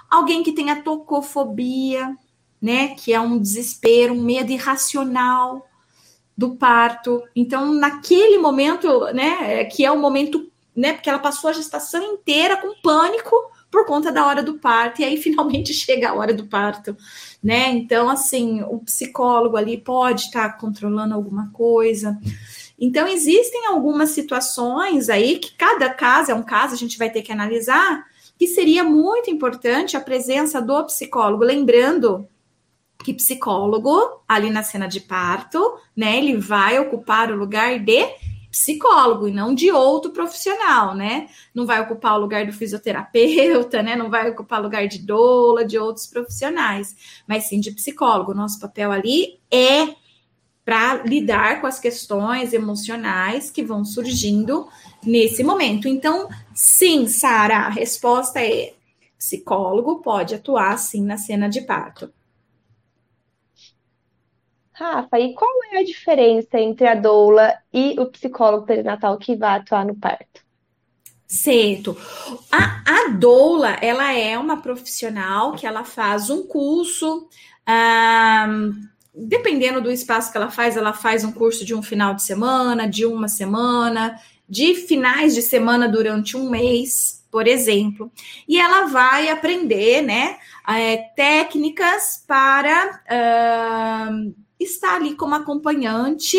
Alguém 0.09 0.41
que 0.41 0.53
tenha 0.53 0.81
tocofobia, 0.81 2.15
né, 2.59 2.89
que 2.95 3.13
é 3.13 3.19
um 3.19 3.37
desespero, 3.37 4.13
um 4.13 4.23
medo 4.23 4.51
irracional 4.51 5.67
do 6.35 6.55
parto. 6.55 7.21
Então, 7.35 7.73
naquele 7.73 8.37
momento, 8.39 9.05
né, 9.13 9.65
que 9.65 9.85
é 9.85 9.91
o 9.91 9.99
momento, 9.99 10.51
né, 10.75 10.93
porque 10.93 11.09
ela 11.09 11.19
passou 11.19 11.49
a 11.49 11.53
gestação 11.53 12.01
inteira 12.01 12.57
com 12.57 12.79
pânico 12.81 13.35
por 13.69 13.85
conta 13.85 14.11
da 14.11 14.25
hora 14.25 14.41
do 14.41 14.55
parto, 14.55 15.01
e 15.01 15.05
aí 15.05 15.17
finalmente 15.21 15.73
chega 15.73 16.09
a 16.09 16.13
hora 16.13 16.33
do 16.33 16.47
parto, 16.47 16.95
né? 17.43 17.69
Então, 17.69 18.09
assim, 18.09 18.61
o 18.63 18.79
psicólogo 18.79 19.57
ali 19.57 19.77
pode 19.77 20.21
estar 20.21 20.57
controlando 20.57 21.13
alguma 21.13 21.49
coisa. 21.51 22.17
Então, 22.79 23.07
existem 23.07 23.67
algumas 23.67 24.11
situações 24.11 25.09
aí 25.09 25.39
que 25.39 25.55
cada 25.55 25.89
caso 25.89 26.31
é 26.31 26.35
um 26.35 26.43
caso, 26.43 26.73
a 26.73 26.77
gente 26.77 26.97
vai 26.97 27.09
ter 27.09 27.21
que 27.21 27.31
analisar, 27.31 28.05
que 28.37 28.47
seria 28.47 28.83
muito 28.83 29.31
importante 29.31 29.97
a 29.97 30.01
presença 30.01 30.61
do 30.61 30.83
psicólogo, 30.85 31.43
lembrando 31.43 32.27
que 33.03 33.13
psicólogo 33.13 34.21
ali 34.27 34.49
na 34.49 34.63
cena 34.63 34.87
de 34.87 34.99
parto, 34.99 35.77
né, 35.95 36.17
ele 36.17 36.37
vai 36.37 36.79
ocupar 36.79 37.31
o 37.31 37.35
lugar 37.35 37.79
de 37.79 38.03
psicólogo 38.49 39.27
e 39.27 39.31
não 39.31 39.53
de 39.53 39.71
outro 39.71 40.11
profissional, 40.11 40.95
né? 40.95 41.27
Não 41.53 41.65
vai 41.65 41.81
ocupar 41.81 42.15
o 42.15 42.21
lugar 42.21 42.45
do 42.45 42.53
fisioterapeuta, 42.53 43.83
né? 43.83 43.95
Não 43.95 44.09
vai 44.09 44.29
ocupar 44.29 44.59
o 44.59 44.63
lugar 44.63 44.87
de 44.87 44.99
doula, 44.99 45.65
de 45.65 45.77
outros 45.77 46.07
profissionais, 46.07 46.95
mas 47.27 47.45
sim 47.45 47.59
de 47.59 47.71
psicólogo. 47.71 48.33
Nosso 48.33 48.59
papel 48.59 48.91
ali 48.91 49.39
é 49.51 49.95
para 50.63 51.03
lidar 51.03 51.61
com 51.61 51.67
as 51.67 51.79
questões 51.79 52.51
emocionais 52.51 53.49
que 53.49 53.63
vão 53.63 53.85
surgindo 53.85 54.67
nesse 55.05 55.43
momento. 55.43 55.87
Então, 55.87 56.27
sim, 56.53 57.07
Sara, 57.07 57.59
a 57.59 57.69
resposta 57.69 58.41
é 58.41 58.73
psicólogo 59.17 60.01
pode 60.01 60.35
atuar 60.35 60.77
sim 60.77 61.03
na 61.03 61.17
cena 61.17 61.47
de 61.49 61.61
parto. 61.61 62.11
Rafa, 64.77 65.19
e 65.19 65.33
qual 65.33 65.49
é 65.71 65.79
a 65.79 65.83
diferença 65.83 66.59
entre 66.59 66.85
a 66.85 66.93
doula 66.93 67.51
e 67.73 67.99
o 67.99 68.05
psicólogo 68.05 68.67
perinatal 68.67 69.17
que 69.17 69.35
vai 69.35 69.57
atuar 69.57 69.83
no 69.83 69.95
parto? 69.95 70.45
Certo. 71.25 71.97
A, 72.51 72.83
a 72.85 73.09
doula, 73.09 73.71
ela 73.81 74.13
é 74.13 74.37
uma 74.37 74.61
profissional 74.61 75.53
que 75.53 75.65
ela 75.65 75.83
faz 75.83 76.29
um 76.29 76.45
curso, 76.45 77.27
dependendo 79.15 79.81
do 79.81 79.91
espaço 79.91 80.31
que 80.31 80.37
ela 80.37 80.51
faz, 80.51 80.77
ela 80.77 80.93
faz 80.93 81.23
um 81.23 81.31
curso 81.31 81.65
de 81.65 81.73
um 81.73 81.81
final 81.81 82.13
de 82.13 82.21
semana, 82.21 82.87
de 82.87 83.03
uma 83.03 83.27
semana, 83.27 84.21
de 84.47 84.75
finais 84.75 85.33
de 85.33 85.41
semana 85.41 85.89
durante 85.89 86.37
um 86.37 86.51
mês, 86.51 87.25
por 87.31 87.47
exemplo. 87.47 88.11
E 88.47 88.59
ela 88.59 88.85
vai 88.85 89.29
aprender, 89.29 90.03
né, 90.03 90.37
é, 90.69 90.97
técnicas 91.15 92.23
para 92.27 93.01
estar 94.59 94.95
ali 94.95 95.15
como 95.15 95.35
acompanhante 95.35 96.37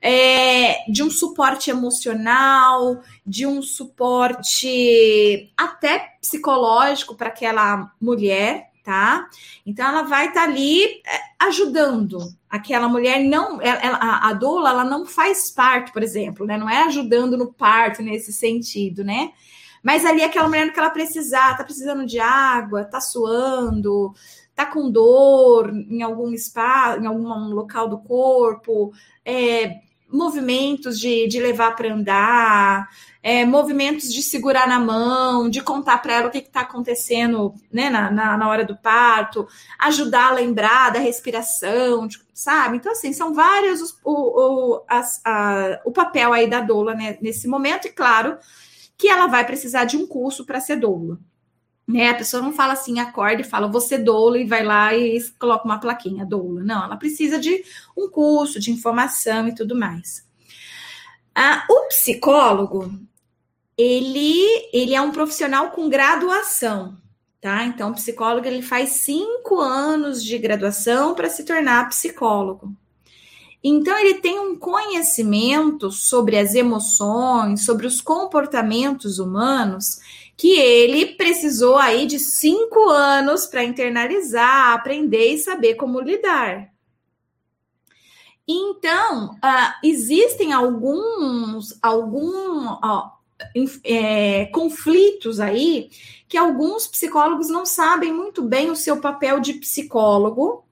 é, 0.00 0.84
de 0.90 1.02
um 1.02 1.10
suporte 1.10 1.70
emocional, 1.70 3.02
de 3.26 3.46
um 3.46 3.62
suporte 3.62 5.50
até 5.56 6.16
psicológico 6.20 7.14
para 7.14 7.28
aquela 7.28 7.90
mulher, 7.98 8.70
tá? 8.84 9.26
Então 9.64 9.88
ela 9.88 10.02
vai 10.02 10.28
estar 10.28 10.42
tá 10.42 10.46
ali 10.46 10.84
é, 10.84 11.46
ajudando 11.46 12.18
aquela 12.50 12.86
mulher 12.86 13.24
não 13.24 13.60
ela, 13.60 13.96
a, 13.96 14.28
a 14.28 14.32
doula 14.34 14.68
ela 14.68 14.84
não 14.84 15.06
faz 15.06 15.50
parto, 15.50 15.92
por 15.92 16.02
exemplo, 16.02 16.46
né? 16.46 16.58
Não 16.58 16.68
é 16.68 16.84
ajudando 16.84 17.36
no 17.36 17.52
parto 17.52 18.02
nesse 18.02 18.32
sentido, 18.32 19.02
né? 19.02 19.32
Mas 19.82 20.04
ali 20.04 20.22
aquela 20.22 20.48
mulher 20.48 20.72
que 20.72 20.78
ela 20.78 20.90
precisar, 20.90 21.56
tá 21.56 21.64
precisando 21.64 22.06
de 22.06 22.20
água, 22.20 22.84
tá 22.84 23.00
suando, 23.00 24.14
tá 24.54 24.66
com 24.66 24.90
dor 24.90 25.70
em 25.70 26.02
algum 26.02 26.32
espaço, 26.32 27.00
em 27.00 27.06
algum 27.06 27.48
local 27.48 27.88
do 27.88 27.98
corpo, 27.98 28.92
é, 29.24 29.80
movimentos 30.14 30.98
de, 30.98 31.26
de 31.26 31.40
levar 31.40 31.74
para 31.74 31.92
andar, 31.92 32.88
é, 33.22 33.44
movimentos 33.44 34.12
de 34.12 34.22
segurar 34.22 34.68
na 34.68 34.78
mão, 34.78 35.48
de 35.50 35.60
contar 35.60 35.98
para 35.98 36.12
ela 36.14 36.28
o 36.28 36.30
que 36.30 36.38
está 36.38 36.60
acontecendo 36.60 37.54
né, 37.72 37.90
na, 37.90 38.10
na, 38.10 38.36
na, 38.36 38.48
hora 38.48 38.64
do 38.64 38.76
parto, 38.76 39.48
ajudar 39.78 40.28
a 40.28 40.34
lembrar 40.34 40.92
da 40.92 41.00
respiração, 41.00 42.06
sabe? 42.32 42.76
Então, 42.76 42.92
assim, 42.92 43.12
são 43.12 43.34
vários 43.34 43.80
os, 43.80 43.98
o, 44.04 44.12
o, 44.12 44.84
as, 44.86 45.20
a, 45.24 45.80
o 45.84 45.90
papel 45.90 46.32
aí 46.32 46.48
da 46.48 46.60
doula 46.60 46.94
né, 46.94 47.18
nesse 47.20 47.48
momento, 47.48 47.88
e 47.88 47.92
claro 47.92 48.38
que 48.96 49.08
ela 49.08 49.26
vai 49.26 49.44
precisar 49.44 49.84
de 49.84 49.96
um 49.96 50.06
curso 50.06 50.44
para 50.44 50.60
ser 50.60 50.76
doula. 50.76 51.18
Né? 51.86 52.08
A 52.08 52.14
pessoa 52.14 52.42
não 52.42 52.52
fala 52.52 52.72
assim, 52.72 52.98
acorda 52.98 53.42
e 53.42 53.44
fala, 53.44 53.68
você 53.68 53.98
doula 53.98 54.38
e 54.38 54.46
vai 54.46 54.64
lá 54.64 54.94
e 54.94 55.20
coloca 55.38 55.64
uma 55.64 55.78
plaquinha, 55.78 56.24
doula. 56.24 56.62
Não, 56.62 56.84
ela 56.84 56.96
precisa 56.96 57.38
de 57.38 57.62
um 57.96 58.08
curso, 58.08 58.58
de 58.58 58.70
informação 58.70 59.48
e 59.48 59.54
tudo 59.54 59.76
mais. 59.76 60.26
Ah, 61.34 61.64
o 61.68 61.88
psicólogo, 61.88 62.90
ele, 63.76 64.68
ele 64.72 64.94
é 64.94 65.00
um 65.00 65.10
profissional 65.10 65.72
com 65.72 65.88
graduação, 65.88 66.96
tá? 67.40 67.64
Então, 67.64 67.90
o 67.90 67.94
psicólogo 67.94 68.46
ele 68.46 68.62
faz 68.62 68.90
cinco 68.90 69.60
anos 69.60 70.22
de 70.24 70.38
graduação 70.38 71.14
para 71.14 71.28
se 71.28 71.44
tornar 71.44 71.88
psicólogo. 71.88 72.74
Então, 73.66 73.98
ele 73.98 74.20
tem 74.20 74.38
um 74.38 74.56
conhecimento 74.56 75.90
sobre 75.90 76.36
as 76.36 76.54
emoções, 76.54 77.64
sobre 77.64 77.86
os 77.86 78.00
comportamentos 78.00 79.18
humanos, 79.18 79.98
que 80.36 80.58
ele 80.58 81.14
precisou 81.14 81.76
aí 81.76 82.06
de 82.06 82.18
cinco 82.18 82.88
anos 82.90 83.46
para 83.46 83.64
internalizar, 83.64 84.72
aprender 84.72 85.34
e 85.34 85.38
saber 85.38 85.74
como 85.74 86.00
lidar. 86.00 86.72
Então, 88.46 89.34
uh, 89.34 89.74
existem 89.82 90.52
alguns, 90.52 91.78
algum, 91.82 92.66
uh, 92.68 93.10
é, 93.82 94.46
conflitos 94.46 95.40
aí 95.40 95.90
que 96.28 96.36
alguns 96.36 96.86
psicólogos 96.86 97.48
não 97.48 97.64
sabem 97.64 98.12
muito 98.12 98.42
bem 98.42 98.70
o 98.70 98.76
seu 98.76 99.00
papel 99.00 99.40
de 99.40 99.54
psicólogo, 99.54 100.64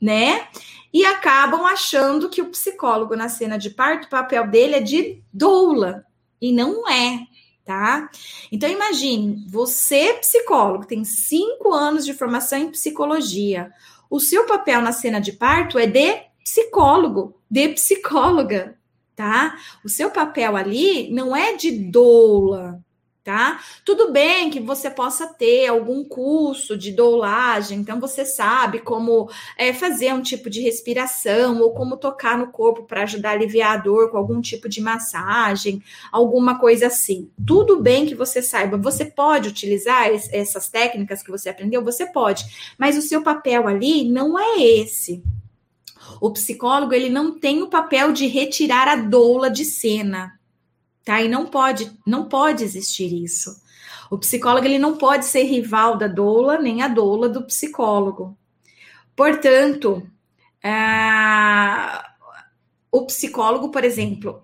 né? 0.00 0.48
E 0.92 1.04
acabam 1.04 1.64
achando 1.64 2.28
que 2.28 2.42
o 2.42 2.50
psicólogo 2.50 3.16
na 3.16 3.28
cena 3.28 3.58
de 3.58 3.70
parto, 3.70 4.06
o 4.06 4.10
papel 4.10 4.46
dele 4.48 4.76
é 4.76 4.80
de 4.80 5.22
doula, 5.32 6.04
e 6.40 6.52
não 6.52 6.88
é, 6.88 7.26
tá? 7.66 8.08
Então 8.50 8.70
imagine, 8.70 9.44
você 9.48 10.14
psicólogo, 10.14 10.86
tem 10.86 11.04
cinco 11.04 11.74
anos 11.74 12.06
de 12.06 12.14
formação 12.14 12.58
em 12.58 12.70
psicologia, 12.70 13.72
o 14.08 14.20
seu 14.20 14.46
papel 14.46 14.80
na 14.80 14.92
cena 14.92 15.20
de 15.20 15.32
parto 15.32 15.76
é 15.78 15.86
de 15.86 16.22
psicólogo, 16.44 17.34
de 17.50 17.70
psicóloga, 17.70 18.78
tá? 19.16 19.58
O 19.84 19.88
seu 19.88 20.10
papel 20.10 20.56
ali 20.56 21.10
não 21.10 21.34
é 21.34 21.56
de 21.56 21.72
doula, 21.72 22.80
tá? 23.26 23.60
Tudo 23.84 24.12
bem 24.12 24.50
que 24.50 24.60
você 24.60 24.88
possa 24.88 25.26
ter 25.26 25.66
algum 25.66 26.04
curso 26.04 26.78
de 26.78 26.92
doulagem, 26.92 27.80
então 27.80 27.98
você 27.98 28.24
sabe 28.24 28.78
como 28.78 29.28
é, 29.58 29.74
fazer 29.74 30.14
um 30.14 30.22
tipo 30.22 30.48
de 30.48 30.60
respiração 30.60 31.60
ou 31.60 31.74
como 31.74 31.96
tocar 31.96 32.38
no 32.38 32.52
corpo 32.52 32.84
para 32.84 33.02
ajudar 33.02 33.30
a 33.30 33.32
aliviar 33.32 33.72
a 33.72 33.76
dor 33.78 34.12
com 34.12 34.16
algum 34.16 34.40
tipo 34.40 34.68
de 34.68 34.80
massagem, 34.80 35.82
alguma 36.12 36.60
coisa 36.60 36.86
assim. 36.86 37.28
Tudo 37.44 37.82
bem 37.82 38.06
que 38.06 38.14
você 38.14 38.40
saiba, 38.40 38.76
você 38.76 39.04
pode 39.04 39.48
utilizar 39.48 40.06
essas 40.30 40.68
técnicas 40.68 41.20
que 41.20 41.30
você 41.32 41.48
aprendeu, 41.48 41.82
você 41.82 42.06
pode, 42.06 42.44
mas 42.78 42.96
o 42.96 43.02
seu 43.02 43.24
papel 43.24 43.66
ali 43.66 44.08
não 44.08 44.38
é 44.38 44.62
esse. 44.62 45.20
O 46.20 46.30
psicólogo 46.30 46.94
ele 46.94 47.10
não 47.10 47.36
tem 47.40 47.60
o 47.60 47.66
papel 47.66 48.12
de 48.12 48.28
retirar 48.28 48.86
a 48.86 48.94
doula 48.94 49.50
de 49.50 49.64
cena 49.64 50.36
tá? 51.06 51.22
E 51.22 51.28
não 51.28 51.46
pode, 51.46 51.90
não 52.04 52.28
pode 52.28 52.64
existir 52.64 53.14
isso. 53.14 53.62
O 54.10 54.18
psicólogo 54.18 54.66
ele 54.66 54.78
não 54.78 54.98
pode 54.98 55.24
ser 55.24 55.44
rival 55.44 55.96
da 55.96 56.08
doula, 56.08 56.58
nem 56.58 56.82
a 56.82 56.88
doula 56.88 57.28
do 57.28 57.44
psicólogo. 57.44 58.36
Portanto, 59.14 60.02
o 62.90 63.06
psicólogo, 63.06 63.70
por 63.70 63.84
exemplo, 63.84 64.42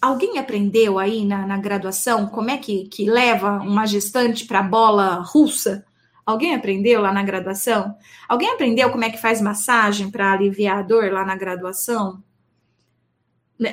alguém 0.00 0.38
aprendeu 0.38 0.98
aí 0.98 1.24
na, 1.24 1.44
na 1.44 1.58
graduação 1.58 2.28
como 2.28 2.50
é 2.50 2.56
que, 2.56 2.84
que 2.84 3.10
leva 3.10 3.58
uma 3.58 3.84
gestante 3.84 4.46
para 4.46 4.60
a 4.60 4.62
bola 4.62 5.16
russa? 5.16 5.84
Alguém 6.24 6.54
aprendeu 6.54 7.00
lá 7.00 7.12
na 7.12 7.22
graduação? 7.22 7.96
Alguém 8.28 8.50
aprendeu 8.50 8.90
como 8.90 9.04
é 9.04 9.10
que 9.10 9.20
faz 9.20 9.40
massagem 9.40 10.10
para 10.10 10.32
aliviar 10.32 10.78
a 10.78 10.82
dor 10.82 11.12
lá 11.12 11.24
na 11.24 11.36
graduação? 11.36 12.22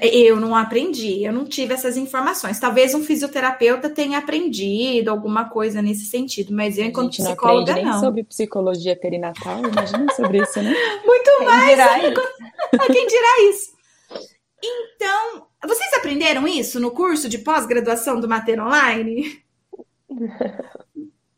Eu 0.01 0.39
não 0.39 0.55
aprendi, 0.55 1.23
eu 1.25 1.33
não 1.33 1.43
tive 1.43 1.73
essas 1.73 1.97
informações. 1.97 2.57
Talvez 2.57 2.93
um 2.93 3.03
fisioterapeuta 3.03 3.89
tenha 3.89 4.17
aprendido 4.17 5.09
alguma 5.09 5.49
coisa 5.49 5.81
nesse 5.81 6.05
sentido, 6.05 6.53
mas 6.53 6.77
eu, 6.77 6.85
enquanto 6.85 7.19
não 7.19 7.25
psicóloga, 7.25 7.81
não. 7.81 7.99
sobre 7.99 8.23
psicologia 8.23 8.95
perinatal, 8.95 9.59
imagina 9.59 10.09
sobre 10.13 10.41
isso, 10.41 10.61
né? 10.61 10.73
Muito 11.05 11.31
Quem 11.37 11.45
mais. 11.45 11.69
dirá 11.69 11.97
né? 11.97 12.13
Quem 12.87 13.07
dirá 13.07 13.49
isso? 13.49 13.73
Então, 14.63 15.47
vocês 15.67 15.93
aprenderam 15.95 16.47
isso 16.47 16.79
no 16.79 16.91
curso 16.91 17.27
de 17.27 17.39
pós-graduação 17.39 18.21
do 18.21 18.29
Mater 18.29 18.63
Online? 18.63 19.43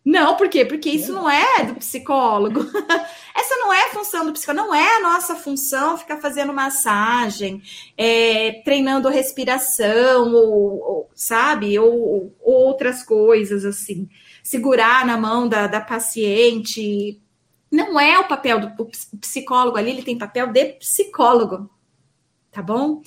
Não, 0.06 0.38
por 0.38 0.48
quê? 0.48 0.64
Porque 0.64 0.88
isso 0.88 1.12
não 1.12 1.28
é 1.28 1.64
do 1.64 1.74
psicólogo. 1.76 2.60
Essa 3.36 3.56
não 3.56 3.74
é 3.74 3.86
a 3.86 3.90
função 3.90 4.24
do 4.24 4.34
psicólogo, 4.34 4.68
não 4.68 4.76
é 4.76 4.98
a 4.98 5.02
nossa 5.02 5.36
função 5.36 5.98
ficar 5.98 6.18
fazendo 6.18 6.54
massagem, 6.54 7.64
é, 7.98 8.62
treinando 8.64 9.10
respiração, 9.10 10.32
ou, 10.32 10.80
ou 10.80 11.10
sabe, 11.16 11.80
ou, 11.80 11.92
ou, 11.92 12.36
outras 12.40 13.02
coisas 13.02 13.66
assim. 13.66 14.08
Segurar 14.44 15.08
na 15.08 15.18
mão 15.18 15.48
da, 15.48 15.66
da 15.66 15.82
paciente. 15.82 17.20
Não 17.72 18.00
é 18.00 18.20
o 18.20 18.28
papel 18.28 18.60
do 18.60 18.86
psicólogo 19.20 19.76
ali, 19.76 19.90
ele 19.90 20.04
tem 20.04 20.18
papel 20.18 20.48
de 20.48 20.66
psicólogo 20.74 21.68
tá 22.52 22.62
bom? 22.62 23.02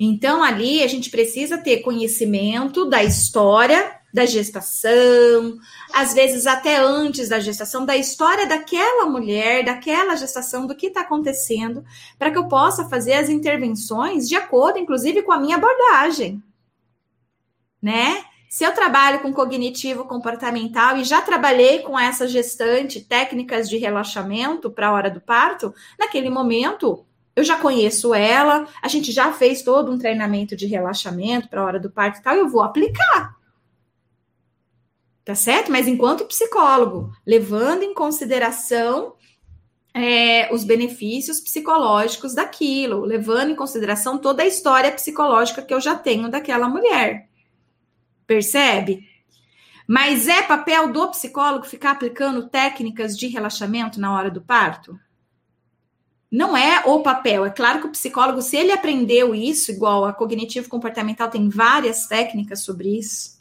Então 0.00 0.42
ali 0.42 0.82
a 0.82 0.86
gente 0.86 1.10
precisa 1.10 1.58
ter 1.58 1.82
conhecimento 1.82 2.86
da 2.86 3.04
história 3.04 4.00
da 4.14 4.24
gestação, 4.24 5.58
às 5.92 6.14
vezes 6.14 6.46
até 6.46 6.76
antes 6.76 7.28
da 7.28 7.40
gestação, 7.40 7.84
da 7.84 7.96
história 7.96 8.46
daquela 8.46 9.06
mulher, 9.06 9.64
daquela 9.64 10.14
gestação, 10.14 10.68
do 10.68 10.76
que 10.76 10.86
está 10.86 11.00
acontecendo, 11.00 11.84
para 12.16 12.30
que 12.30 12.38
eu 12.38 12.46
possa 12.46 12.88
fazer 12.88 13.14
as 13.14 13.28
intervenções 13.28 14.28
de 14.28 14.36
acordo, 14.36 14.78
inclusive, 14.78 15.22
com 15.22 15.32
a 15.32 15.40
minha 15.40 15.56
abordagem. 15.56 16.40
Né? 17.82 18.24
Se 18.48 18.62
eu 18.62 18.72
trabalho 18.72 19.18
com 19.18 19.32
cognitivo 19.32 20.04
comportamental 20.04 20.96
e 20.96 21.02
já 21.02 21.20
trabalhei 21.20 21.80
com 21.80 21.98
essa 21.98 22.28
gestante, 22.28 23.00
técnicas 23.00 23.68
de 23.68 23.78
relaxamento 23.78 24.70
para 24.70 24.90
a 24.90 24.92
hora 24.92 25.10
do 25.10 25.20
parto, 25.20 25.74
naquele 25.98 26.30
momento 26.30 27.04
eu 27.34 27.42
já 27.42 27.58
conheço 27.58 28.14
ela, 28.14 28.68
a 28.80 28.86
gente 28.86 29.10
já 29.10 29.32
fez 29.32 29.62
todo 29.62 29.90
um 29.90 29.98
treinamento 29.98 30.54
de 30.54 30.66
relaxamento 30.66 31.48
para 31.48 31.60
a 31.60 31.64
hora 31.64 31.80
do 31.80 31.90
parto 31.90 32.20
e 32.20 32.22
tal, 32.22 32.36
eu 32.36 32.48
vou 32.48 32.62
aplicar 32.62 33.33
tá 35.24 35.34
certo? 35.34 35.72
Mas 35.72 35.88
enquanto 35.88 36.26
psicólogo, 36.26 37.12
levando 37.26 37.82
em 37.82 37.94
consideração 37.94 39.14
é, 39.94 40.52
os 40.52 40.64
benefícios 40.64 41.40
psicológicos 41.40 42.34
daquilo, 42.34 43.04
levando 43.04 43.50
em 43.50 43.56
consideração 43.56 44.18
toda 44.18 44.42
a 44.42 44.46
história 44.46 44.90
psicológica 44.90 45.62
que 45.62 45.72
eu 45.72 45.80
já 45.80 45.94
tenho 45.94 46.28
daquela 46.28 46.68
mulher. 46.68 47.28
Percebe? 48.26 49.08
Mas 49.86 50.28
é 50.28 50.42
papel 50.42 50.92
do 50.92 51.08
psicólogo 51.08 51.66
ficar 51.66 51.92
aplicando 51.92 52.48
técnicas 52.48 53.16
de 53.16 53.28
relaxamento 53.28 54.00
na 54.00 54.12
hora 54.12 54.30
do 54.30 54.40
parto? 54.40 54.98
Não 56.30 56.56
é 56.56 56.82
o 56.86 57.00
papel. 57.00 57.44
É 57.44 57.50
claro 57.50 57.80
que 57.80 57.86
o 57.86 57.90
psicólogo, 57.90 58.42
se 58.42 58.56
ele 58.56 58.72
aprendeu 58.72 59.34
isso, 59.34 59.70
igual 59.70 60.04
a 60.04 60.12
cognitivo 60.12 60.68
comportamental 60.68 61.30
tem 61.30 61.48
várias 61.48 62.08
técnicas 62.08 62.64
sobre 62.64 62.98
isso, 62.98 63.34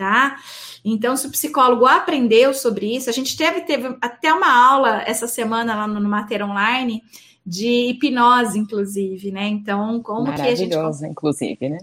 tá? 0.00 0.38
Então, 0.82 1.14
se 1.14 1.26
o 1.26 1.30
psicólogo 1.30 1.84
aprendeu 1.84 2.54
sobre 2.54 2.96
isso, 2.96 3.10
a 3.10 3.12
gente 3.12 3.36
teve, 3.36 3.60
teve 3.60 3.94
até 4.00 4.32
uma 4.32 4.50
aula 4.50 5.02
essa 5.06 5.28
semana 5.28 5.76
lá 5.76 5.86
no, 5.86 6.00
no 6.00 6.08
Mater 6.08 6.42
Online 6.42 7.02
de 7.44 7.90
hipnose, 7.90 8.58
inclusive, 8.58 9.30
né? 9.30 9.46
Então, 9.46 10.02
como 10.02 10.32
que 10.32 10.40
a 10.40 10.54
gente. 10.54 10.70
Maravilhosa, 10.70 11.06
inclusive, 11.06 11.68
né? 11.68 11.78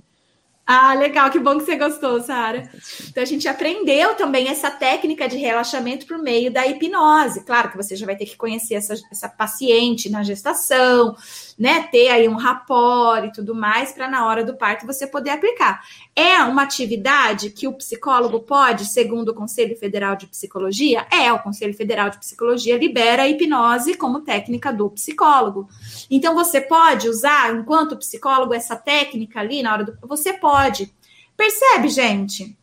Ah, 0.65 0.95
legal, 0.95 1.29
que 1.29 1.39
bom 1.39 1.57
que 1.59 1.63
você 1.63 1.77
gostou, 1.77 2.19
Sara. 2.21 2.69
Então 3.07 3.23
a 3.23 3.25
gente 3.25 3.47
aprendeu 3.47 4.15
também 4.15 4.49
essa 4.49 4.69
técnica 4.69 5.25
de 5.29 5.37
relaxamento 5.37 6.05
por 6.05 6.17
meio 6.17 6.51
da 6.51 6.67
hipnose. 6.67 7.45
Claro 7.45 7.71
que 7.71 7.77
você 7.77 7.95
já 7.95 8.05
vai 8.05 8.17
ter 8.17 8.25
que 8.25 8.35
conhecer 8.35 8.73
essa, 8.73 8.95
essa 9.09 9.29
paciente 9.29 10.09
na 10.09 10.23
gestação, 10.23 11.15
né? 11.57 11.83
Ter 11.83 12.09
aí 12.09 12.29
um 12.29 12.35
rapport 12.35 13.25
e 13.25 13.31
tudo 13.31 13.55
mais, 13.55 13.91
para 13.91 14.07
na 14.07 14.27
hora 14.27 14.43
do 14.43 14.55
parto 14.55 14.85
você 14.85 15.07
poder 15.07 15.31
aplicar. 15.31 15.81
É 16.15 16.37
uma 16.43 16.61
atividade 16.61 17.49
que 17.49 17.67
o 17.67 17.73
psicólogo 17.73 18.41
pode, 18.41 18.85
segundo 18.85 19.29
o 19.29 19.33
Conselho 19.33 19.75
Federal 19.75 20.15
de 20.15 20.27
Psicologia? 20.27 21.07
É, 21.11 21.33
o 21.33 21.39
Conselho 21.39 21.73
Federal 21.73 22.09
de 22.09 22.19
Psicologia 22.19 22.77
libera 22.77 23.23
a 23.23 23.27
hipnose 23.27 23.95
como 23.95 24.21
técnica 24.21 24.71
do 24.71 24.89
psicólogo. 24.91 25.67
Então 26.11 26.35
você 26.35 26.61
pode 26.61 27.09
usar, 27.09 27.55
enquanto 27.55 27.97
psicólogo, 27.97 28.53
essa 28.53 28.75
técnica 28.75 29.39
ali 29.39 29.63
na 29.63 29.73
hora 29.73 29.83
do. 29.83 29.97
Você 30.07 30.33
pode. 30.33 30.93
Percebe, 31.35 31.89
gente? 31.89 32.57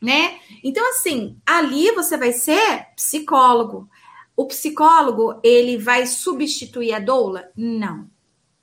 Né? 0.00 0.38
Então, 0.62 0.88
assim, 0.90 1.36
ali 1.44 1.90
você 1.92 2.16
vai 2.16 2.32
ser 2.32 2.86
psicólogo. 2.94 3.88
O 4.36 4.46
psicólogo, 4.46 5.40
ele 5.42 5.76
vai 5.76 6.06
substituir 6.06 6.92
a 6.92 7.00
doula? 7.00 7.50
Não. 7.56 8.08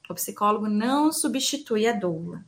O 0.10 0.14
psicólogo 0.14 0.68
não 0.68 1.12
substitui 1.12 1.88
a 1.88 1.94
doula. 1.94 2.44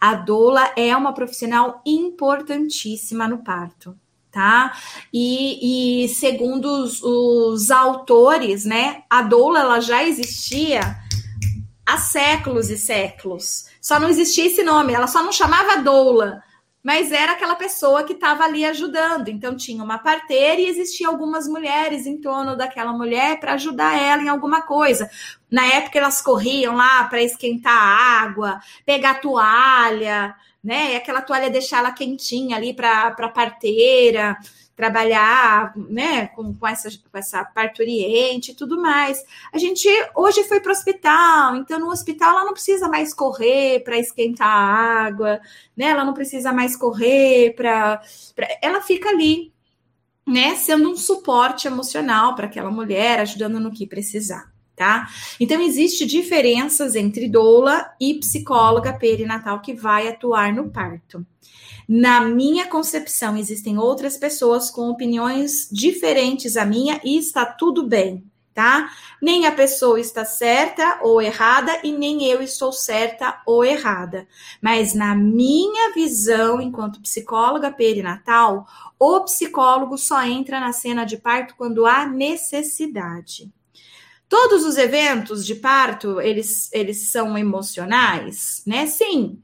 A 0.00 0.14
doula 0.14 0.72
é 0.76 0.96
uma 0.96 1.12
profissional 1.12 1.82
importantíssima 1.84 3.28
no 3.28 3.38
parto, 3.38 3.96
tá? 4.30 4.76
E, 5.12 6.04
e 6.04 6.08
segundo 6.08 6.66
os, 6.66 7.02
os, 7.02 7.70
autores, 7.70 8.64
né, 8.64 9.02
a 9.08 9.22
doula 9.22 9.60
ela 9.60 9.80
já 9.80 10.04
existia 10.04 10.80
há 11.86 11.98
séculos 11.98 12.70
e 12.70 12.78
séculos. 12.78 13.66
Só 13.80 14.00
não 14.00 14.08
existia 14.08 14.46
esse 14.46 14.62
nome, 14.62 14.92
ela 14.92 15.06
só 15.06 15.22
não 15.22 15.32
chamava 15.32 15.82
doula, 15.82 16.42
mas 16.84 17.10
era 17.10 17.32
aquela 17.32 17.56
pessoa 17.56 18.04
que 18.04 18.12
estava 18.12 18.44
ali 18.44 18.62
ajudando. 18.62 19.28
Então 19.28 19.56
tinha 19.56 19.82
uma 19.82 19.98
parteira 19.98 20.60
e 20.60 20.66
existiam 20.66 21.10
algumas 21.10 21.48
mulheres 21.48 22.06
em 22.06 22.20
torno 22.20 22.54
daquela 22.54 22.92
mulher 22.92 23.40
para 23.40 23.54
ajudar 23.54 23.98
ela 23.98 24.22
em 24.22 24.28
alguma 24.28 24.60
coisa. 24.60 25.10
Na 25.50 25.64
época 25.66 25.98
elas 25.98 26.20
corriam 26.20 26.76
lá 26.76 27.04
para 27.04 27.22
esquentar 27.22 27.72
água, 27.72 28.60
pegar 28.84 29.22
toalha, 29.22 30.34
né? 30.62 30.96
Aquela 30.96 31.22
toalha 31.22 31.48
deixar 31.48 31.78
ela 31.78 31.90
quentinha 31.90 32.56
ali 32.56 32.74
para 32.74 33.06
a 33.18 33.28
parteira 33.28 34.36
trabalhar, 34.76 35.72
né, 35.76 36.26
com, 36.28 36.52
com, 36.54 36.66
essa, 36.66 36.88
com 36.90 37.18
essa 37.18 37.44
parturiente 37.44 38.52
e 38.52 38.54
tudo 38.54 38.80
mais. 38.80 39.24
A 39.52 39.58
gente 39.58 39.88
hoje 40.14 40.42
foi 40.44 40.60
para 40.60 40.70
o 40.70 40.72
hospital, 40.72 41.56
então 41.56 41.78
no 41.78 41.90
hospital 41.90 42.30
ela 42.30 42.44
não 42.44 42.52
precisa 42.52 42.88
mais 42.88 43.14
correr 43.14 43.80
para 43.84 43.98
esquentar 43.98 44.48
a 44.48 45.06
água, 45.06 45.40
né? 45.76 45.86
Ela 45.86 46.04
não 46.04 46.14
precisa 46.14 46.52
mais 46.52 46.76
correr 46.76 47.54
para, 47.54 48.02
ela 48.60 48.80
fica 48.80 49.10
ali, 49.10 49.52
né, 50.26 50.54
sendo 50.56 50.90
um 50.90 50.96
suporte 50.96 51.66
emocional 51.66 52.34
para 52.34 52.46
aquela 52.46 52.70
mulher, 52.70 53.20
ajudando 53.20 53.60
no 53.60 53.72
que 53.72 53.86
precisar 53.86 54.52
tá? 54.76 55.08
Então, 55.38 55.60
existe 55.60 56.04
diferenças 56.04 56.96
entre 56.96 57.28
doula 57.28 57.92
e 58.00 58.14
psicóloga 58.14 58.92
perinatal 58.92 59.60
que 59.60 59.72
vai 59.72 60.08
atuar 60.08 60.52
no 60.52 60.68
parto. 60.68 61.24
Na 61.88 62.20
minha 62.22 62.66
concepção, 62.66 63.36
existem 63.36 63.78
outras 63.78 64.16
pessoas 64.16 64.70
com 64.70 64.88
opiniões 64.88 65.68
diferentes 65.70 66.56
à 66.56 66.64
minha 66.64 67.00
e 67.04 67.18
está 67.18 67.44
tudo 67.44 67.86
bem, 67.86 68.24
tá? 68.54 68.90
Nem 69.20 69.46
a 69.46 69.52
pessoa 69.52 70.00
está 70.00 70.24
certa 70.24 71.00
ou 71.02 71.20
errada 71.20 71.78
e 71.84 71.92
nem 71.92 72.24
eu 72.24 72.40
estou 72.40 72.72
certa 72.72 73.42
ou 73.44 73.62
errada. 73.64 74.26
Mas 74.62 74.94
na 74.94 75.14
minha 75.14 75.92
visão, 75.92 76.60
enquanto 76.60 77.02
psicóloga 77.02 77.70
perinatal, 77.70 78.66
o 78.98 79.20
psicólogo 79.20 79.98
só 79.98 80.22
entra 80.24 80.58
na 80.58 80.72
cena 80.72 81.04
de 81.04 81.18
parto 81.18 81.54
quando 81.56 81.84
há 81.84 82.06
necessidade. 82.06 83.52
Todos 84.26 84.64
os 84.64 84.78
eventos 84.78 85.44
de 85.44 85.54
parto, 85.54 86.18
eles, 86.18 86.70
eles 86.72 87.10
são 87.10 87.36
emocionais, 87.36 88.62
né? 88.66 88.86
Sim, 88.86 89.38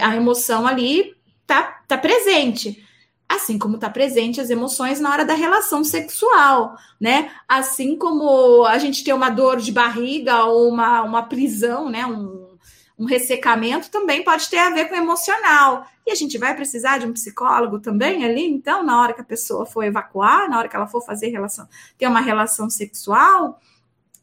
a 0.00 0.14
emoção 0.14 0.66
ali 0.66 1.19
tá, 1.50 1.82
tá 1.88 1.98
presente. 1.98 2.86
Assim 3.28 3.58
como 3.58 3.78
tá 3.78 3.90
presente 3.90 4.40
as 4.40 4.50
emoções 4.50 5.00
na 5.00 5.10
hora 5.10 5.24
da 5.24 5.34
relação 5.34 5.82
sexual, 5.82 6.76
né? 7.00 7.30
Assim 7.48 7.96
como 7.96 8.64
a 8.64 8.78
gente 8.78 9.02
tem 9.02 9.12
uma 9.12 9.30
dor 9.30 9.56
de 9.56 9.72
barriga 9.72 10.44
ou 10.44 10.68
uma, 10.68 11.02
uma 11.02 11.22
prisão, 11.24 11.88
né? 11.88 12.06
Um, 12.06 12.56
um 12.98 13.04
ressecamento 13.04 13.90
também 13.90 14.22
pode 14.22 14.48
ter 14.48 14.58
a 14.58 14.70
ver 14.70 14.88
com 14.88 14.94
emocional. 14.94 15.86
E 16.06 16.10
a 16.10 16.14
gente 16.14 16.38
vai 16.38 16.54
precisar 16.54 16.98
de 16.98 17.06
um 17.06 17.12
psicólogo 17.12 17.80
também 17.80 18.24
ali, 18.24 18.44
então, 18.44 18.82
na 18.82 19.00
hora 19.00 19.12
que 19.12 19.20
a 19.20 19.24
pessoa 19.24 19.64
for 19.64 19.84
evacuar, 19.84 20.48
na 20.48 20.58
hora 20.58 20.68
que 20.68 20.74
ela 20.74 20.86
for 20.86 21.04
fazer 21.04 21.28
relação, 21.28 21.68
ter 21.96 22.06
uma 22.06 22.20
relação 22.20 22.68
sexual, 22.68 23.60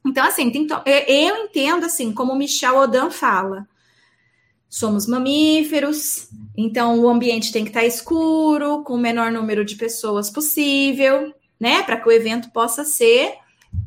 então, 0.05 0.25
assim, 0.25 0.49
tem, 0.49 0.67
eu 1.07 1.35
entendo 1.37 1.85
assim, 1.85 2.13
como 2.13 2.35
Michel 2.35 2.77
Odan 2.77 3.09
fala. 3.09 3.67
Somos 4.69 5.07
mamíferos, 5.07 6.27
então 6.55 6.99
o 6.99 7.07
ambiente 7.07 7.51
tem 7.51 7.63
que 7.63 7.69
estar 7.69 7.85
escuro, 7.85 8.83
com 8.83 8.93
o 8.93 8.99
menor 8.99 9.31
número 9.31 9.63
de 9.63 9.75
pessoas 9.75 10.29
possível, 10.29 11.33
né? 11.59 11.83
Para 11.83 11.97
que 11.97 12.07
o 12.07 12.11
evento 12.11 12.51
possa 12.51 12.83
ser 12.83 13.33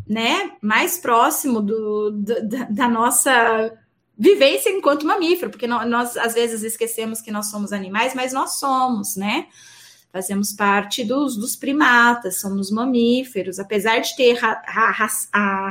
né, 0.08 0.52
mais 0.60 0.98
próximo 0.98 1.60
do, 1.60 2.10
do 2.10 2.34
da, 2.70 2.88
nossa 2.88 3.72
vivência 4.18 4.70
enquanto 4.70 5.06
mamífero, 5.06 5.50
porque 5.50 5.66
nós, 5.66 6.16
às 6.16 6.34
vezes 6.34 6.62
esquecemos 6.62 7.20
que 7.20 7.30
nós 7.30 7.46
somos 7.50 7.72
animais, 7.72 8.14
mas 8.14 8.32
nós 8.32 8.58
somos, 8.58 9.16
né? 9.16 9.46
fazemos 10.12 10.52
parte 10.52 11.04
dos, 11.04 11.36
dos 11.36 11.54
primatas, 11.54 12.40
somos 12.40 12.70
mamíferos, 12.70 13.58
apesar 13.58 14.00
de 14.00 14.16
ter 14.16 14.44
a, 14.44 14.60
a, 15.32 15.70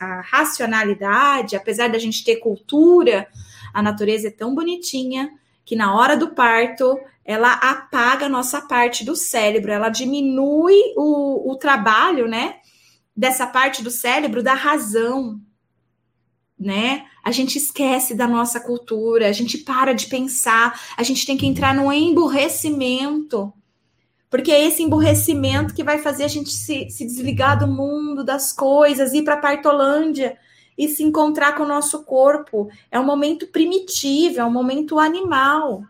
a 0.00 0.20
racionalidade, 0.22 1.56
apesar 1.56 1.88
da 1.88 1.98
gente 1.98 2.24
ter 2.24 2.36
cultura, 2.36 3.26
a 3.72 3.82
natureza 3.82 4.28
é 4.28 4.30
tão 4.30 4.54
bonitinha 4.54 5.30
que 5.64 5.76
na 5.76 5.94
hora 5.94 6.16
do 6.16 6.34
parto 6.34 6.98
ela 7.24 7.52
apaga 7.52 8.26
a 8.26 8.28
nossa 8.28 8.60
parte 8.60 9.04
do 9.04 9.14
cérebro, 9.14 9.70
ela 9.70 9.88
diminui 9.88 10.94
o, 10.96 11.52
o 11.52 11.56
trabalho, 11.56 12.26
né? 12.26 12.56
Dessa 13.16 13.46
parte 13.46 13.82
do 13.82 13.90
cérebro 13.90 14.42
da 14.42 14.54
razão, 14.54 15.40
né? 16.58 17.04
A 17.22 17.30
gente 17.30 17.56
esquece 17.56 18.14
da 18.14 18.26
nossa 18.26 18.58
cultura, 18.58 19.28
a 19.28 19.32
gente 19.32 19.58
para 19.58 19.92
de 19.92 20.06
pensar, 20.06 20.80
a 20.96 21.02
gente 21.02 21.24
tem 21.24 21.36
que 21.36 21.46
entrar 21.46 21.74
no 21.74 21.92
emburrecimento 21.92 23.52
porque 24.30 24.52
é 24.52 24.64
esse 24.64 24.80
emburrecimento 24.80 25.74
que 25.74 25.82
vai 25.82 25.98
fazer 25.98 26.22
a 26.22 26.28
gente 26.28 26.50
se, 26.50 26.88
se 26.88 27.04
desligar 27.04 27.58
do 27.58 27.66
mundo, 27.66 28.24
das 28.24 28.52
coisas, 28.52 29.12
ir 29.12 29.24
para 29.24 29.34
a 29.34 29.40
Partolândia 29.40 30.38
e 30.80 30.88
se 30.88 31.02
encontrar 31.02 31.54
com 31.54 31.64
o 31.64 31.68
nosso 31.68 32.04
corpo. 32.04 32.70
É 32.90 32.98
um 32.98 33.04
momento 33.04 33.46
primitivo, 33.48 34.40
é 34.40 34.44
um 34.44 34.50
momento 34.50 34.98
animal, 34.98 35.84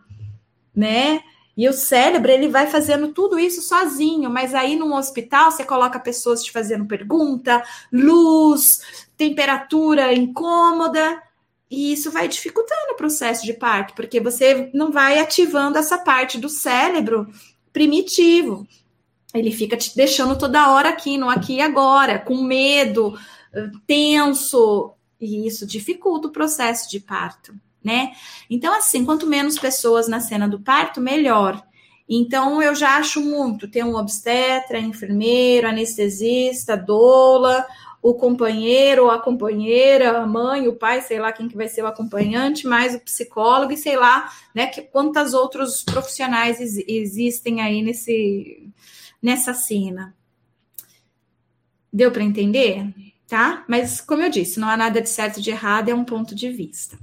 né? 0.75 1.21
E 1.55 1.69
o 1.69 1.71
cérebro, 1.71 2.29
ele 2.29 2.49
vai 2.49 2.67
fazendo 2.67 3.13
tudo 3.13 3.39
isso 3.39 3.61
sozinho, 3.61 4.29
mas 4.29 4.53
aí 4.53 4.75
num 4.75 4.93
hospital 4.93 5.49
você 5.49 5.63
coloca 5.63 5.97
pessoas 5.97 6.43
te 6.43 6.51
fazendo 6.51 6.85
pergunta, 6.85 7.63
luz, 7.91 9.05
temperatura 9.15 10.13
incômoda, 10.13 11.23
e 11.69 11.93
isso 11.93 12.11
vai 12.11 12.27
dificultando 12.27 12.91
o 12.91 12.97
processo 12.97 13.45
de 13.45 13.53
parto, 13.53 13.93
porque 13.93 14.19
você 14.19 14.69
não 14.73 14.91
vai 14.91 15.19
ativando 15.19 15.77
essa 15.77 15.97
parte 15.97 16.37
do 16.37 16.49
cérebro 16.49 17.29
primitivo. 17.71 18.67
Ele 19.33 19.51
fica 19.51 19.77
te 19.77 19.95
deixando 19.95 20.37
toda 20.37 20.69
hora 20.69 20.89
aqui, 20.89 21.17
no 21.17 21.29
aqui 21.29 21.55
e 21.55 21.61
agora, 21.61 22.19
com 22.19 22.43
medo, 22.43 23.17
tenso, 23.85 24.93
e 25.19 25.45
isso 25.47 25.65
dificulta 25.65 26.27
o 26.27 26.31
processo 26.31 26.89
de 26.89 26.99
parto, 26.99 27.53
né? 27.83 28.13
Então, 28.49 28.73
assim, 28.73 29.05
quanto 29.05 29.27
menos 29.27 29.59
pessoas 29.59 30.07
na 30.07 30.19
cena 30.19 30.47
do 30.47 30.59
parto, 30.59 30.99
melhor. 31.01 31.61
Então, 32.07 32.61
eu 32.61 32.75
já 32.75 32.97
acho 32.97 33.21
muito 33.21 33.67
ter 33.69 33.85
um 33.85 33.95
obstetra, 33.95 34.79
enfermeiro, 34.79 35.67
anestesista, 35.67 36.75
doula, 36.75 37.65
o 38.01 38.15
companheiro 38.15 39.03
ou 39.05 39.11
a 39.11 39.21
companheira, 39.21 40.17
a 40.17 40.25
mãe, 40.25 40.67
o 40.67 40.75
pai, 40.75 41.01
sei 41.01 41.19
lá 41.19 41.31
quem 41.31 41.47
que 41.47 41.55
vai 41.55 41.67
ser 41.67 41.83
o 41.83 41.87
acompanhante, 41.87 42.65
mais 42.65 42.95
o 42.95 42.99
psicólogo 42.99 43.71
e 43.73 43.77
sei 43.77 43.95
lá, 43.95 44.29
né, 44.55 44.67
que 44.67 44.81
quantas 44.81 45.33
outros 45.33 45.83
profissionais 45.83 46.59
ex 46.59 46.83
existem 46.87 47.61
aí 47.61 47.81
nesse 47.81 48.67
nessa 49.21 49.53
cena. 49.53 50.15
Deu 51.93 52.11
para 52.11 52.23
entender? 52.23 52.91
Tá? 53.31 53.63
Mas 53.65 54.01
como 54.01 54.23
eu 54.23 54.29
disse, 54.29 54.59
não 54.59 54.67
há 54.67 54.75
nada 54.75 55.01
de 55.01 55.07
certo 55.07 55.39
e 55.39 55.41
de 55.41 55.51
errado, 55.51 55.87
é 55.87 55.95
um 55.95 56.03
ponto 56.03 56.35
de 56.35 56.49
vista. 56.49 56.99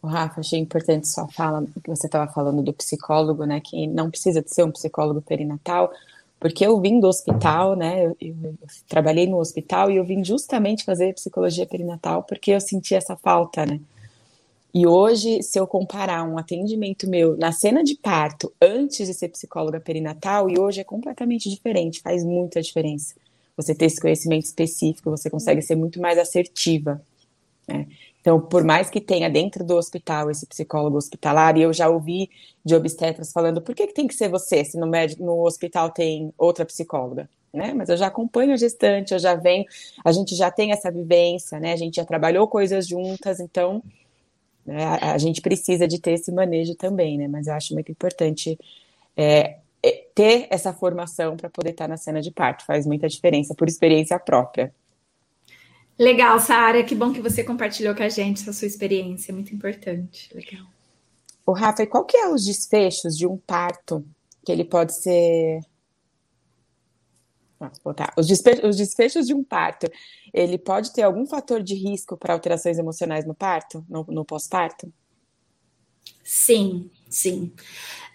O 0.00 0.06
Rafa, 0.06 0.40
achei 0.40 0.58
importante 0.58 1.06
sua 1.06 1.28
fala, 1.28 1.62
que 1.84 1.90
você 1.90 2.06
estava 2.06 2.32
falando 2.32 2.62
do 2.62 2.72
psicólogo, 2.72 3.44
né, 3.44 3.60
que 3.60 3.86
não 3.86 4.10
precisa 4.10 4.40
de 4.40 4.48
ser 4.48 4.64
um 4.64 4.70
psicólogo 4.70 5.20
perinatal, 5.20 5.92
porque 6.40 6.64
eu 6.66 6.80
vim 6.80 6.98
do 6.98 7.06
hospital, 7.06 7.76
né? 7.76 8.06
Eu, 8.06 8.16
eu, 8.18 8.34
eu, 8.42 8.54
trabalhei 8.88 9.26
no 9.26 9.36
hospital 9.36 9.90
e 9.90 9.96
eu 9.96 10.04
vim 10.04 10.24
justamente 10.24 10.82
fazer 10.82 11.12
psicologia 11.12 11.66
perinatal 11.66 12.22
porque 12.22 12.52
eu 12.52 12.60
senti 12.60 12.94
essa 12.94 13.16
falta, 13.16 13.66
né? 13.66 13.78
E 14.72 14.86
hoje, 14.86 15.42
se 15.42 15.60
eu 15.60 15.66
comparar 15.66 16.24
um 16.24 16.38
atendimento 16.38 17.06
meu 17.06 17.36
na 17.36 17.52
cena 17.52 17.84
de 17.84 17.96
parto 17.96 18.50
antes 18.62 19.06
de 19.08 19.12
ser 19.12 19.28
psicóloga 19.28 19.78
perinatal 19.78 20.48
e 20.48 20.58
hoje 20.58 20.80
é 20.80 20.84
completamente 20.84 21.50
diferente, 21.50 22.00
faz 22.00 22.24
muita 22.24 22.62
diferença. 22.62 23.14
Você 23.56 23.74
ter 23.74 23.86
esse 23.86 24.00
conhecimento 24.00 24.44
específico, 24.44 25.10
você 25.10 25.28
consegue 25.28 25.62
ser 25.62 25.76
muito 25.76 26.00
mais 26.00 26.18
assertiva. 26.18 27.02
Né? 27.68 27.86
Então, 28.20 28.40
por 28.40 28.62
mais 28.62 28.88
que 28.88 29.00
tenha 29.00 29.28
dentro 29.28 29.64
do 29.64 29.76
hospital 29.76 30.30
esse 30.30 30.46
psicólogo 30.46 30.96
hospitalar, 30.96 31.56
e 31.56 31.62
eu 31.62 31.72
já 31.72 31.88
ouvi 31.88 32.30
de 32.64 32.74
obstetras 32.74 33.32
falando, 33.32 33.60
por 33.60 33.74
que, 33.74 33.86
que 33.88 33.94
tem 33.94 34.06
que 34.06 34.14
ser 34.14 34.28
você 34.28 34.64
se 34.64 34.78
no, 34.78 34.86
médico, 34.86 35.24
no 35.24 35.44
hospital 35.44 35.90
tem 35.90 36.32
outra 36.38 36.64
psicóloga? 36.64 37.28
Né? 37.52 37.74
Mas 37.74 37.88
eu 37.88 37.96
já 37.96 38.06
acompanho 38.06 38.52
a 38.52 38.56
gestante, 38.56 39.12
eu 39.12 39.18
já 39.18 39.34
venho, 39.34 39.64
a 40.04 40.12
gente 40.12 40.34
já 40.36 40.50
tem 40.50 40.72
essa 40.72 40.90
vivência, 40.90 41.60
né? 41.60 41.72
A 41.72 41.76
gente 41.76 41.96
já 41.96 42.04
trabalhou 42.04 42.48
coisas 42.48 42.86
juntas, 42.86 43.40
então 43.40 43.82
né, 44.64 44.84
a, 44.84 45.12
a, 45.12 45.18
gente 45.18 45.42
precisa 45.42 45.86
de 45.86 46.00
ter 46.00 46.12
esse 46.12 46.32
manejo 46.32 46.74
também, 46.74 47.18
né? 47.18 47.28
Mas 47.28 47.48
eu 47.48 47.54
acho 47.54 47.74
muito 47.74 47.90
importante 47.92 48.58
é, 49.14 49.24
é 49.24 49.58
ter 50.14 50.46
essa 50.50 50.72
formação 50.72 51.36
para 51.36 51.50
poder 51.50 51.70
estar 51.70 51.88
na 51.88 51.96
cena 51.96 52.20
de 52.20 52.30
parto, 52.30 52.64
faz 52.64 52.86
muita 52.86 53.08
diferença 53.08 53.54
por 53.54 53.68
experiência 53.68 54.18
própria. 54.18 54.72
Legal, 55.98 56.38
Sara, 56.40 56.82
que 56.82 56.94
bom 56.94 57.12
que 57.12 57.20
você 57.20 57.44
compartilhou 57.44 57.94
com 57.94 58.02
a 58.02 58.08
gente 58.08 58.42
essa 58.42 58.52
sua 58.52 58.66
experiência, 58.66 59.34
muito 59.34 59.54
importante. 59.54 60.34
Legal. 60.34 60.66
O 61.44 61.52
Rafa, 61.52 61.86
qual 61.86 62.04
que 62.04 62.16
é 62.16 62.28
os 62.28 62.44
desfechos 62.44 63.16
de 63.16 63.26
um 63.26 63.36
parto 63.36 64.04
que 64.44 64.52
ele 64.52 64.64
pode 64.64 64.94
ser. 64.94 65.60
Os, 68.16 68.26
desfechos, 68.26 68.64
os 68.64 68.76
desfechos 68.76 69.26
de 69.26 69.34
um 69.34 69.44
parto, 69.44 69.88
ele 70.34 70.58
pode 70.58 70.92
ter 70.92 71.02
algum 71.02 71.24
fator 71.24 71.62
de 71.62 71.74
risco 71.74 72.16
para 72.16 72.32
alterações 72.32 72.76
emocionais 72.76 73.24
no 73.24 73.34
parto, 73.34 73.84
no, 73.88 74.04
no 74.08 74.24
pós-parto? 74.24 74.92
Sim, 76.24 76.90
sim. 77.12 77.52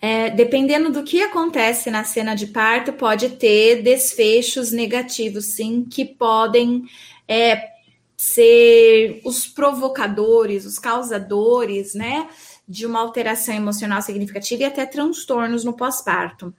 É, 0.01 0.29
dependendo 0.29 0.91
do 0.91 1.03
que 1.03 1.21
acontece 1.21 1.89
na 1.89 2.03
cena 2.03 2.35
de 2.35 2.47
parto, 2.47 2.93
pode 2.93 3.29
ter 3.29 3.81
desfechos 3.81 4.71
negativos, 4.71 5.45
sim, 5.45 5.85
que 5.89 6.05
podem 6.05 6.83
é, 7.27 7.69
ser 8.15 9.21
os 9.23 9.47
provocadores, 9.47 10.65
os 10.65 10.77
causadores, 10.79 11.93
né? 11.93 12.29
De 12.67 12.85
uma 12.85 12.99
alteração 12.99 13.55
emocional 13.55 14.01
significativa 14.01 14.63
e 14.63 14.65
até 14.65 14.85
transtornos 14.85 15.63
no 15.63 15.73
pós-parto. 15.73 16.53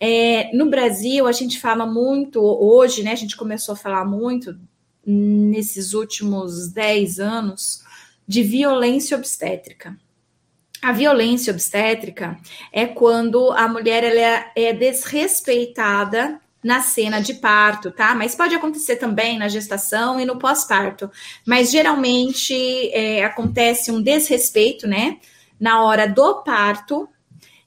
É, 0.00 0.50
no 0.56 0.70
Brasil, 0.70 1.26
a 1.26 1.32
gente 1.32 1.60
fala 1.60 1.84
muito, 1.84 2.40
hoje, 2.40 3.02
né? 3.02 3.12
A 3.12 3.16
gente 3.16 3.36
começou 3.36 3.74
a 3.74 3.76
falar 3.76 4.04
muito 4.04 4.58
nesses 5.04 5.92
últimos 5.92 6.68
10 6.68 7.20
anos 7.20 7.82
de 8.26 8.42
violência 8.42 9.16
obstétrica. 9.16 9.96
A 10.82 10.92
violência 10.92 11.52
obstétrica 11.52 12.38
é 12.72 12.86
quando 12.86 13.52
a 13.52 13.68
mulher 13.68 14.02
ela 14.02 14.50
é 14.56 14.72
desrespeitada 14.72 16.40
na 16.62 16.80
cena 16.80 17.20
de 17.20 17.34
parto, 17.34 17.90
tá? 17.90 18.14
Mas 18.14 18.34
pode 18.34 18.54
acontecer 18.54 18.96
também 18.96 19.38
na 19.38 19.48
gestação 19.48 20.18
e 20.18 20.24
no 20.24 20.38
pós-parto. 20.38 21.10
Mas 21.46 21.70
geralmente 21.70 22.54
é, 22.92 23.24
acontece 23.24 23.90
um 23.90 24.02
desrespeito, 24.02 24.86
né? 24.86 25.18
Na 25.58 25.82
hora 25.84 26.06
do 26.06 26.42
parto. 26.42 27.08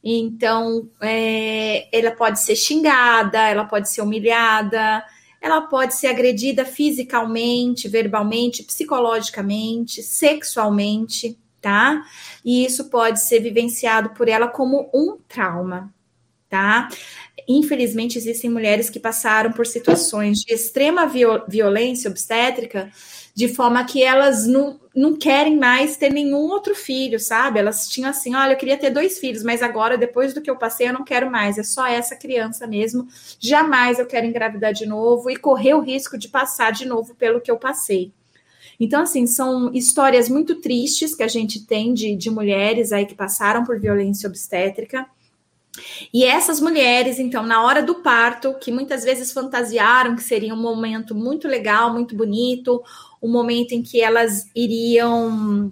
Então, 0.04 0.90
é, 1.00 1.88
ela 1.96 2.12
pode 2.12 2.42
ser 2.42 2.56
xingada, 2.56 3.48
ela 3.48 3.66
pode 3.66 3.90
ser 3.90 4.02
humilhada, 4.02 5.04
ela 5.40 5.62
pode 5.62 5.96
ser 5.96 6.08
agredida 6.08 6.66
fisicamente, 6.66 7.88
verbalmente, 7.88 8.64
psicologicamente, 8.64 10.02
sexualmente 10.04 11.38
tá? 11.64 12.06
E 12.44 12.66
isso 12.66 12.90
pode 12.90 13.22
ser 13.22 13.40
vivenciado 13.40 14.10
por 14.10 14.28
ela 14.28 14.50
como 14.50 14.92
um 14.94 15.18
trauma, 15.30 15.94
tá? 16.50 16.90
Infelizmente, 17.48 18.18
existem 18.18 18.50
mulheres 18.50 18.90
que 18.90 19.00
passaram 19.00 19.54
por 19.54 19.66
situações 19.66 20.40
de 20.40 20.54
extrema 20.54 21.08
viol 21.08 21.42
violência 21.48 22.12
obstétrica, 22.12 22.92
de 23.34 23.48
forma 23.48 23.84
que 23.86 24.04
elas 24.04 24.46
não, 24.46 24.78
não 24.94 25.16
querem 25.16 25.58
mais 25.58 25.96
ter 25.96 26.12
nenhum 26.12 26.50
outro 26.50 26.76
filho, 26.76 27.18
sabe? 27.18 27.60
Elas 27.60 27.88
tinham 27.88 28.10
assim: 28.10 28.36
olha, 28.36 28.52
eu 28.52 28.58
queria 28.58 28.78
ter 28.78 28.90
dois 28.90 29.18
filhos, 29.18 29.42
mas 29.42 29.64
agora, 29.64 29.98
depois 29.98 30.34
do 30.34 30.42
que 30.42 30.52
eu 30.52 30.58
passei, 30.58 30.90
eu 30.90 30.94
não 30.94 31.06
quero 31.06 31.32
mais, 31.32 31.58
é 31.58 31.64
só 31.64 31.88
essa 31.88 32.14
criança 32.14 32.68
mesmo. 32.68 33.08
Jamais 33.40 34.00
eu 34.00 34.06
quero 34.06 34.26
engravidar 34.26 34.74
de 34.74 34.86
novo 34.86 35.32
e 35.32 35.38
correr 35.38 35.76
o 35.76 35.80
risco 35.80 36.18
de 36.18 36.28
passar 36.28 36.74
de 36.74 36.86
novo 36.86 37.16
pelo 37.16 37.40
que 37.40 37.50
eu 37.50 37.58
passei. 37.58 38.14
Então, 38.84 39.04
assim, 39.04 39.26
são 39.26 39.74
histórias 39.74 40.28
muito 40.28 40.60
tristes 40.60 41.16
que 41.16 41.24
a 41.24 41.28
gente 41.28 41.66
tem 41.66 41.94
de, 41.94 42.18
de 42.18 42.30
mulheres 42.30 42.92
aí 42.92 43.06
que 43.06 43.16
passaram 43.16 43.64
por 43.64 43.80
violência 43.80 44.28
obstétrica. 44.28 45.08
E 46.14 46.26
essas 46.26 46.60
mulheres, 46.60 47.18
então, 47.18 47.44
na 47.44 47.64
hora 47.64 47.82
do 47.82 47.96
parto, 47.96 48.54
que 48.60 48.74
muitas 48.74 49.06
vezes 49.06 49.32
fantasiaram 49.32 50.18
que 50.18 50.22
seria 50.22 50.54
um 50.54 50.62
momento 50.62 51.16
muito 51.16 51.48
legal, 51.48 51.94
muito 51.94 52.14
bonito, 52.14 52.84
um 53.22 53.32
momento 53.32 53.72
em 53.72 53.82
que 53.82 54.02
elas 54.02 54.50
iriam 54.54 55.72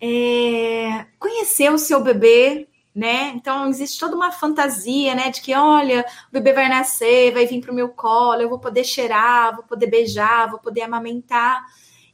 é, 0.00 1.06
conhecer 1.20 1.70
o 1.70 1.78
seu 1.78 2.02
bebê, 2.02 2.66
né? 2.92 3.32
Então 3.36 3.68
existe 3.68 4.00
toda 4.00 4.16
uma 4.16 4.32
fantasia, 4.32 5.14
né, 5.14 5.30
de 5.30 5.40
que 5.40 5.54
olha, 5.54 6.04
o 6.28 6.32
bebê 6.32 6.52
vai 6.52 6.68
nascer, 6.68 7.32
vai 7.32 7.46
vir 7.46 7.60
para 7.60 7.70
o 7.70 7.74
meu 7.74 7.90
colo, 7.90 8.42
eu 8.42 8.48
vou 8.48 8.58
poder 8.58 8.82
cheirar, 8.82 9.54
vou 9.54 9.64
poder 9.64 9.86
beijar, 9.86 10.50
vou 10.50 10.58
poder 10.58 10.82
amamentar 10.82 11.64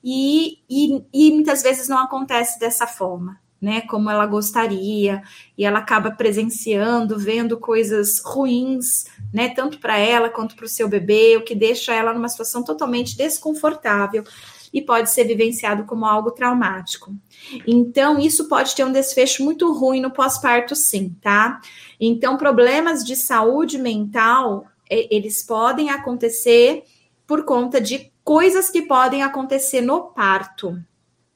e, 0.08 0.60
e, 0.70 1.02
e 1.12 1.32
muitas 1.32 1.64
vezes 1.64 1.88
não 1.88 1.98
acontece 1.98 2.60
dessa 2.60 2.86
forma. 2.86 3.44
Né, 3.58 3.80
como 3.80 4.10
ela 4.10 4.26
gostaria, 4.26 5.22
e 5.56 5.64
ela 5.64 5.78
acaba 5.78 6.10
presenciando, 6.10 7.18
vendo 7.18 7.58
coisas 7.58 8.22
ruins, 8.22 9.06
né, 9.32 9.48
tanto 9.48 9.80
para 9.80 9.96
ela 9.96 10.28
quanto 10.28 10.54
para 10.54 10.66
o 10.66 10.68
seu 10.68 10.86
bebê, 10.86 11.38
o 11.38 11.42
que 11.42 11.54
deixa 11.54 11.94
ela 11.94 12.12
numa 12.12 12.28
situação 12.28 12.62
totalmente 12.62 13.16
desconfortável 13.16 14.22
e 14.74 14.82
pode 14.82 15.10
ser 15.10 15.24
vivenciado 15.24 15.84
como 15.84 16.04
algo 16.04 16.32
traumático. 16.32 17.14
Então, 17.66 18.18
isso 18.18 18.46
pode 18.46 18.76
ter 18.76 18.84
um 18.84 18.92
desfecho 18.92 19.42
muito 19.42 19.72
ruim 19.72 20.02
no 20.02 20.10
pós-parto, 20.10 20.76
sim, 20.76 21.16
tá? 21.22 21.58
Então, 21.98 22.36
problemas 22.36 23.02
de 23.02 23.16
saúde 23.16 23.78
mental, 23.78 24.66
eles 24.88 25.42
podem 25.42 25.88
acontecer 25.88 26.84
por 27.26 27.42
conta 27.44 27.80
de 27.80 28.12
coisas 28.26 28.68
que 28.68 28.82
podem 28.82 29.22
acontecer 29.22 29.80
no 29.80 30.06
parto, 30.06 30.76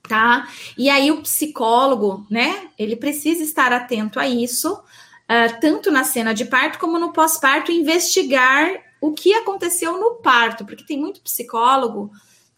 tá? 0.09 0.49
E 0.77 0.91
aí 0.91 1.13
o 1.13 1.23
psicólogo, 1.23 2.27
né, 2.29 2.69
ele 2.77 2.97
precisa 2.97 3.45
estar 3.45 3.73
atento 3.73 4.19
a 4.19 4.27
isso, 4.27 4.73
uh, 4.75 5.61
tanto 5.61 5.89
na 5.93 6.03
cena 6.03 6.35
de 6.35 6.45
parto 6.45 6.81
como 6.81 6.99
no 6.99 7.13
pós-parto, 7.13 7.71
investigar 7.71 8.69
o 9.01 9.13
que 9.13 9.33
aconteceu 9.33 10.01
no 10.01 10.17
parto, 10.17 10.67
porque 10.67 10.85
tem 10.85 10.99
muito 10.99 11.21
psicólogo 11.21 12.11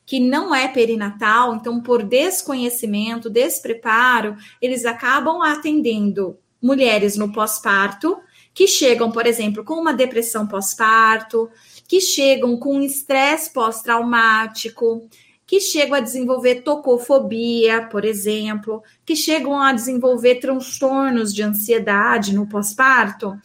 que 0.06 0.18
não 0.18 0.54
é 0.54 0.66
perinatal, 0.66 1.54
então 1.54 1.82
por 1.82 2.02
desconhecimento, 2.02 3.28
despreparo, 3.28 4.34
eles 4.62 4.86
acabam 4.86 5.42
atendendo 5.42 6.38
mulheres 6.60 7.18
no 7.18 7.30
pós-parto 7.34 8.16
que 8.54 8.66
chegam, 8.66 9.10
por 9.10 9.26
exemplo, 9.26 9.62
com 9.62 9.74
uma 9.74 9.92
depressão 9.92 10.46
pós-parto, 10.46 11.50
que 11.92 12.00
chegam 12.00 12.56
com 12.56 12.80
estresse 12.80 13.52
pós-traumático, 13.52 15.06
que 15.46 15.60
chegam 15.60 15.94
a 15.94 16.00
desenvolver 16.00 16.62
tocofobia, 16.62 17.86
por 17.86 18.02
exemplo, 18.02 18.82
que 19.04 19.14
chegam 19.14 19.60
a 19.60 19.74
desenvolver 19.74 20.36
transtornos 20.36 21.34
de 21.34 21.42
ansiedade 21.42 22.34
no 22.34 22.48
pós-parto, 22.48 23.38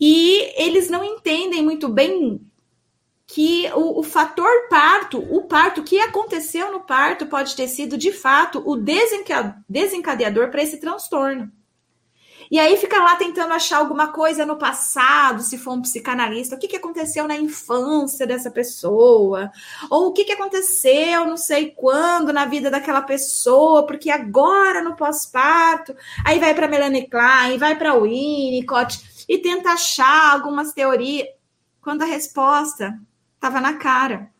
e 0.00 0.54
eles 0.56 0.88
não 0.88 1.04
entendem 1.04 1.62
muito 1.62 1.86
bem 1.86 2.40
que 3.26 3.70
o, 3.74 4.00
o, 4.00 4.02
fator 4.02 4.48
parto, 4.70 5.18
o 5.18 5.42
parto, 5.42 5.82
que 5.82 6.00
aconteceu 6.00 6.72
no 6.72 6.80
parto, 6.80 7.26
pode 7.26 7.54
ter 7.54 7.68
sido 7.68 7.98
de 7.98 8.10
fato 8.10 8.62
o 8.64 8.74
desencadeador 9.68 10.50
para 10.50 10.62
esse 10.62 10.80
transtorno. 10.80 11.52
E 12.52 12.58
aí 12.58 12.76
fica 12.76 13.02
lá 13.02 13.16
tentando 13.16 13.54
achar 13.54 13.78
alguma 13.78 14.12
coisa 14.12 14.44
no 14.44 14.58
passado, 14.58 15.40
se 15.40 15.56
for 15.56 15.72
um 15.72 15.80
psicanalista, 15.80 16.54
o 16.54 16.58
que, 16.58 16.68
que 16.68 16.76
aconteceu 16.76 17.26
na 17.26 17.34
infância 17.34 18.26
dessa 18.26 18.50
pessoa, 18.50 19.50
ou 19.88 20.08
o 20.08 20.12
que, 20.12 20.22
que 20.22 20.32
aconteceu 20.32 21.24
não 21.24 21.38
sei 21.38 21.70
quando 21.70 22.30
na 22.30 22.44
vida 22.44 22.70
daquela 22.70 23.00
pessoa, 23.00 23.86
porque 23.86 24.10
agora 24.10 24.82
no 24.82 24.94
pós-parto, 24.94 25.96
aí 26.26 26.38
vai 26.38 26.52
para 26.52 26.68
Melanie 26.68 27.08
Klein, 27.08 27.56
vai 27.56 27.74
para 27.74 27.98
Winnicott 27.98 29.24
e 29.26 29.38
tenta 29.38 29.70
achar 29.70 30.34
algumas 30.34 30.74
teorias, 30.74 31.28
quando 31.80 32.02
a 32.02 32.06
resposta 32.06 33.00
estava 33.34 33.62
na 33.62 33.78
cara. 33.78 34.30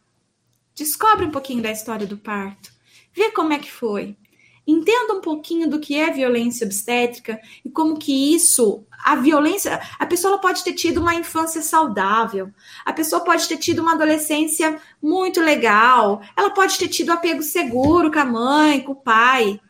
Descobre 0.75 1.25
um 1.25 1.31
pouquinho 1.31 1.63
da 1.63 1.73
história 1.73 2.07
do 2.07 2.19
parto, 2.19 2.71
vê 3.15 3.31
como 3.31 3.55
é 3.55 3.59
que 3.59 3.73
foi. 3.73 4.19
Entenda 4.67 5.15
um 5.15 5.21
pouquinho 5.21 5.69
do 5.69 5.81
que 5.81 5.97
é 5.97 6.11
violência 6.11 6.65
obstétrica 6.65 7.41
e 7.65 7.71
como 7.71 7.99
que 7.99 8.35
isso, 8.35 8.85
a 9.05 9.17
violência, 9.17 9.81
a 9.99 10.07
pessoa 10.07 10.39
pode 10.39 10.63
ter 10.63 10.73
tido 10.73 11.01
uma 11.01 11.17
infância 11.17 11.61
saudável, 11.61 12.49
a 12.85 12.93
pessoa 12.93 13.25
pode 13.25 13.49
ter 13.49 13.57
tido 13.57 13.83
uma 13.83 13.95
adolescência 13.95 14.81
muito 15.03 15.41
legal, 15.41 16.23
ela 16.37 16.51
pode 16.51 16.79
ter 16.79 16.87
tido 16.87 17.11
apego 17.11 17.43
seguro 17.43 18.11
com 18.13 18.21
a 18.21 18.25
mãe, 18.25 18.81
com 18.81 18.93
o 18.93 18.97
pai, 18.97 19.61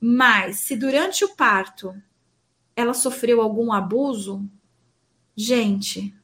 mas 0.00 0.58
se 0.58 0.76
durante 0.76 1.24
o 1.24 1.34
parto 1.34 1.92
ela 2.76 2.94
sofreu 2.94 3.40
algum 3.40 3.72
abuso, 3.72 4.48
gente, 5.36 6.14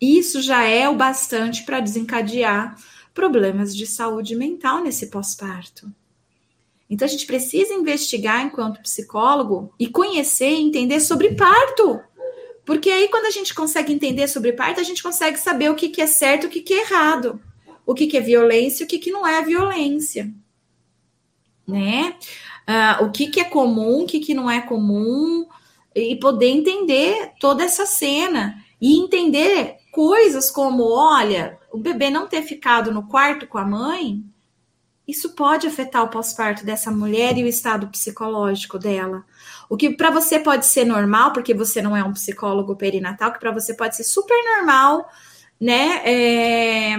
isso 0.00 0.40
já 0.40 0.62
é 0.62 0.88
o 0.88 0.96
bastante 0.96 1.64
para 1.64 1.80
desencadear 1.80 2.76
problemas 3.12 3.76
de 3.76 3.86
saúde 3.86 4.34
mental 4.34 4.82
nesse 4.82 5.08
pós-parto. 5.10 5.90
Então 6.88 7.06
a 7.06 7.10
gente 7.10 7.26
precisa 7.26 7.74
investigar 7.74 8.44
enquanto 8.44 8.80
psicólogo 8.80 9.72
e 9.78 9.88
conhecer 9.88 10.50
e 10.50 10.62
entender 10.62 11.00
sobre 11.00 11.34
parto. 11.34 12.00
Porque 12.64 12.90
aí, 12.90 13.08
quando 13.08 13.26
a 13.26 13.30
gente 13.30 13.54
consegue 13.54 13.92
entender 13.92 14.26
sobre 14.28 14.52
parto, 14.52 14.80
a 14.80 14.84
gente 14.84 15.02
consegue 15.02 15.38
saber 15.38 15.70
o 15.70 15.74
que, 15.74 15.88
que 15.88 16.02
é 16.02 16.06
certo 16.06 16.44
e 16.44 16.46
o 16.46 16.50
que, 16.50 16.60
que 16.60 16.74
é 16.74 16.80
errado. 16.80 17.40
O 17.84 17.94
que, 17.94 18.06
que 18.06 18.16
é 18.16 18.20
violência 18.20 18.82
e 18.82 18.86
o 18.86 18.88
que, 18.88 18.98
que 18.98 19.12
não 19.12 19.26
é 19.26 19.40
violência. 19.42 20.32
Né? 21.66 22.16
Uh, 22.68 23.04
o 23.04 23.10
que, 23.12 23.28
que 23.28 23.40
é 23.40 23.44
comum, 23.44 24.02
o 24.02 24.06
que, 24.06 24.18
que 24.18 24.34
não 24.34 24.50
é 24.50 24.60
comum, 24.60 25.46
e 25.94 26.16
poder 26.16 26.48
entender 26.48 27.32
toda 27.38 27.62
essa 27.62 27.86
cena. 27.86 28.60
E 28.80 28.98
entender 28.98 29.76
coisas 29.92 30.50
como: 30.50 30.84
olha, 30.84 31.58
o 31.72 31.78
bebê 31.78 32.10
não 32.10 32.26
ter 32.26 32.42
ficado 32.42 32.92
no 32.92 33.06
quarto 33.06 33.46
com 33.46 33.58
a 33.58 33.64
mãe 33.64 34.24
isso 35.06 35.34
pode 35.34 35.66
afetar 35.66 36.02
o 36.02 36.08
pós-parto 36.08 36.64
dessa 36.64 36.90
mulher 36.90 37.38
e 37.38 37.44
o 37.44 37.46
estado 37.46 37.86
psicológico 37.88 38.78
dela. 38.78 39.24
O 39.68 39.76
que 39.76 39.90
para 39.90 40.10
você 40.10 40.38
pode 40.38 40.66
ser 40.66 40.84
normal, 40.84 41.32
porque 41.32 41.54
você 41.54 41.80
não 41.80 41.96
é 41.96 42.02
um 42.02 42.12
psicólogo 42.12 42.74
perinatal, 42.74 43.32
que 43.32 43.38
para 43.38 43.52
você 43.52 43.74
pode 43.74 43.94
ser 43.94 44.02
super 44.02 44.36
normal, 44.56 45.08
né? 45.60 46.02
É, 46.04 46.96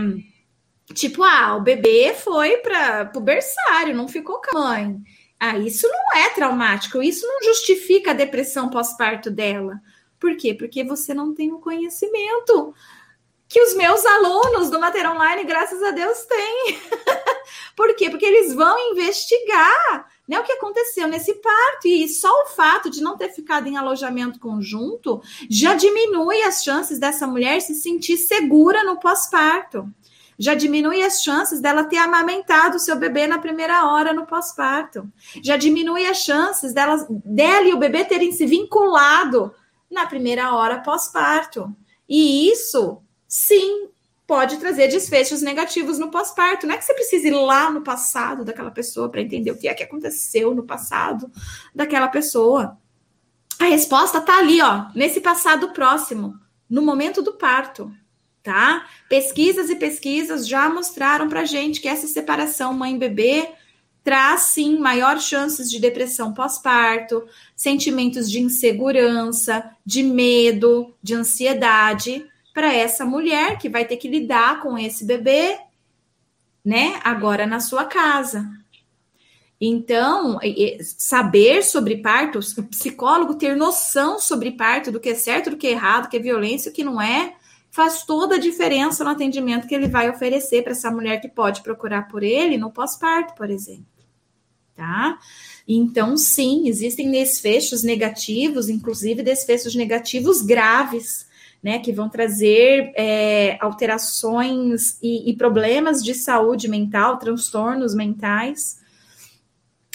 tipo, 0.94 1.22
ah, 1.22 1.56
o 1.58 1.62
bebê 1.62 2.14
foi 2.14 2.58
para 2.58 3.12
o 3.16 3.20
berçário, 3.20 3.96
não 3.96 4.08
ficou 4.08 4.42
com 4.42 4.58
a 4.58 4.62
mãe. 4.62 4.98
Ah, 5.40 5.58
isso 5.58 5.88
não 5.88 6.22
é 6.22 6.30
traumático, 6.30 7.04
isso 7.04 7.28
não 7.28 7.44
justifica 7.44 8.12
a 8.12 8.14
depressão 8.14 8.70
pós-parto 8.70 9.30
dela. 9.30 9.82
Por 10.20 10.36
quê? 10.38 10.54
Porque 10.54 10.84
você 10.84 11.14
não 11.14 11.34
tem 11.34 11.52
o 11.52 11.60
conhecimento 11.60 12.74
que 13.50 13.62
os 13.62 13.76
meus 13.76 14.06
alunos 14.06 14.70
do 14.70 14.80
Mater 14.80 15.10
Online, 15.10 15.44
graças 15.44 15.82
a 15.84 15.92
Deus, 15.92 16.20
têm. 16.26 16.80
Por 17.78 17.96
quê? 17.96 18.10
Porque 18.10 18.26
eles 18.26 18.56
vão 18.56 18.92
investigar 18.92 20.08
né, 20.28 20.40
o 20.40 20.44
que 20.44 20.52
aconteceu 20.54 21.08
nesse 21.08 21.36
parto. 21.36 21.88
E 21.88 22.10
só 22.10 22.28
o 22.42 22.48
fato 22.48 22.90
de 22.90 23.04
não 23.04 23.16
ter 23.16 23.30
ficado 23.30 23.68
em 23.68 23.78
alojamento 23.78 24.40
conjunto 24.40 25.22
já 25.48 25.76
diminui 25.76 26.42
as 26.42 26.64
chances 26.64 26.98
dessa 26.98 27.28
mulher 27.28 27.62
se 27.62 27.76
sentir 27.76 28.18
segura 28.18 28.84
no 28.84 29.00
pós-parto 29.00 29.88
já 30.40 30.54
diminui 30.54 31.02
as 31.02 31.24
chances 31.24 31.60
dela 31.60 31.84
ter 31.84 31.98
amamentado 31.98 32.78
o 32.78 32.80
seu 32.80 32.96
bebê 32.96 33.26
na 33.26 33.40
primeira 33.40 33.88
hora 33.88 34.14
no 34.14 34.28
pós-parto. 34.28 35.12
Já 35.42 35.58
diminui 35.58 36.06
as 36.06 36.18
chances 36.18 36.74
dela, 36.74 37.08
dela 37.10 37.68
e 37.68 37.74
o 37.74 37.80
bebê 37.80 38.06
terem 38.06 38.32
se 38.32 38.46
vinculado 38.46 39.52
na 39.90 40.06
primeira 40.06 40.54
hora 40.54 40.80
pós-parto. 40.82 41.76
E 42.08 42.52
isso, 42.52 43.00
sim, 43.28 43.90
pode 44.28 44.58
trazer 44.58 44.90
desfechos 44.90 45.42
negativos 45.42 45.98
no 45.98 46.12
pós-parto. 46.12 46.68
Não 46.68 46.76
é 46.76 46.78
que 46.78 46.84
você 46.84 46.94
precise 46.94 47.30
ir 47.30 47.32
lá 47.32 47.72
no 47.72 47.82
passado 47.82 48.44
daquela 48.44 48.70
pessoa 48.70 49.10
para 49.10 49.22
entender 49.22 49.52
o 49.52 49.58
que 49.58 49.70
é 49.70 49.74
que 49.74 49.84
aconteceu 49.84 50.54
no 50.54 50.64
passado 50.64 51.32
daquela 51.74 52.10
pessoa. 52.10 52.78
A 53.58 53.66
resposta 53.66 54.18
está 54.18 54.38
ali, 54.38 54.62
ó, 54.62 54.88
nesse 54.94 55.22
passado 55.22 55.70
próximo, 55.70 56.38
no 56.70 56.82
momento 56.82 57.22
do 57.22 57.34
parto 57.34 57.92
tá? 58.48 58.88
Pesquisas 59.10 59.70
e 59.70 59.76
pesquisas 59.76 60.48
já 60.48 60.70
mostraram 60.70 61.28
para 61.28 61.44
gente 61.44 61.82
que 61.82 61.88
essa 61.90 62.08
separação 62.08 62.74
mãe-bebê 62.74 63.50
traz 64.06 64.44
sim 64.44 64.80
maior 64.80 65.20
chances 65.20 65.70
de 65.70 65.82
depressão 65.82 66.34
pós-parto, 66.34 67.26
sentimentos 67.54 68.32
de 68.32 68.40
insegurança, 68.40 69.70
de 69.86 70.02
medo, 70.02 70.96
de 71.04 71.14
ansiedade 71.14 72.26
para 72.58 72.74
essa 72.74 73.06
mulher 73.06 73.60
que 73.60 73.70
vai 73.70 73.86
ter 73.86 73.98
que 73.98 74.08
lidar 74.08 74.64
com 74.64 74.80
esse 74.80 75.06
bebê, 75.06 75.60
né? 76.66 77.00
Agora 77.04 77.46
na 77.46 77.60
sua 77.60 77.86
casa. 77.86 78.50
Então, 79.62 80.40
saber 80.82 81.62
sobre 81.62 81.98
parto, 81.98 82.40
o 82.40 82.64
psicólogo 82.64 83.36
ter 83.36 83.56
noção 83.56 84.18
sobre 84.18 84.54
parto, 84.54 84.92
do 84.92 85.00
que 85.00 85.10
é 85.10 85.14
certo, 85.14 85.52
do 85.52 85.56
que 85.56 85.68
é 85.68 85.72
errado, 85.74 86.06
do 86.06 86.10
que 86.10 86.18
é 86.18 86.20
violência, 86.20 86.72
o 86.72 86.74
que 86.74 86.84
não 86.84 87.00
é, 87.00 87.36
faz 87.70 88.04
toda 88.04 88.38
a 88.38 88.40
diferença 88.40 89.04
no 89.04 89.12
atendimento 89.12 89.68
que 89.68 89.76
ele 89.76 89.88
vai 89.88 90.10
oferecer 90.10 90.64
para 90.64 90.72
essa 90.72 90.90
mulher 90.90 91.22
que 91.22 91.28
pode 91.28 91.62
procurar 91.62 92.08
por 92.08 92.24
ele 92.24 92.58
no 92.58 92.72
pós-parto, 92.72 93.36
por 93.36 93.52
exemplo. 93.52 93.86
Tá? 94.76 95.20
Então, 95.68 96.18
sim, 96.18 96.68
existem 96.68 97.12
desfechos 97.12 97.84
negativos, 97.84 98.68
inclusive 98.68 99.22
desfechos 99.22 99.76
negativos 99.76 100.42
graves, 100.42 101.27
né, 101.68 101.80
que 101.80 101.92
vão 101.92 102.08
trazer 102.08 102.94
é, 102.96 103.58
alterações 103.60 104.98
e, 105.04 105.30
e 105.30 105.36
problemas 105.36 106.02
de 106.02 106.14
saúde 106.14 106.70
mental, 106.70 107.20
transtornos 107.20 107.94
mentais, 107.94 108.82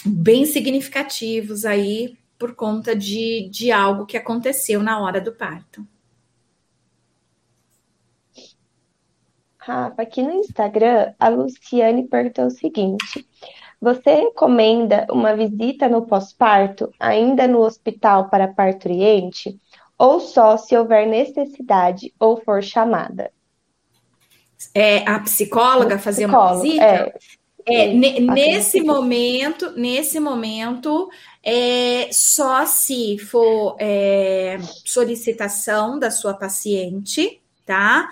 bem 0.05 0.45
significativos 0.45 1.65
aí 1.65 2.15
por 2.37 2.53
conta 2.53 2.95
de, 2.95 3.49
de 3.49 3.71
algo 3.71 4.05
que 4.05 4.15
aconteceu 4.15 4.83
na 4.83 5.01
hora 5.01 5.19
do 5.19 5.31
parto. 5.31 5.83
Rafa, 9.57 10.03
aqui 10.03 10.21
no 10.21 10.33
Instagram, 10.33 11.11
a 11.19 11.27
Luciane 11.27 12.07
perguntou 12.07 12.45
o 12.45 12.51
seguinte: 12.51 13.27
Você 13.81 14.13
recomenda 14.13 15.07
uma 15.09 15.35
visita 15.35 15.89
no 15.89 16.05
pós-parto, 16.05 16.93
ainda 16.99 17.47
no 17.47 17.61
hospital 17.61 18.29
para 18.29 18.47
parturiente, 18.47 19.59
ou 19.97 20.19
só 20.19 20.57
se 20.57 20.75
houver 20.75 21.07
necessidade 21.07 22.13
ou 22.19 22.37
for 22.37 22.61
chamada? 22.61 23.31
É, 24.73 25.07
a 25.07 25.19
psicóloga 25.19 25.99
fazer 25.99 26.25
uma 26.25 26.55
visita? 26.55 26.83
É. 26.83 27.13
É, 27.65 27.93
nesse 27.93 28.81
momento, 28.81 29.71
nesse 29.71 30.19
momento, 30.19 31.09
é, 31.41 32.09
só 32.11 32.65
se 32.65 33.17
for 33.17 33.77
é, 33.79 34.59
solicitação 34.83 35.97
da 35.97 36.11
sua 36.11 36.33
paciente, 36.33 37.41
tá? 37.65 38.09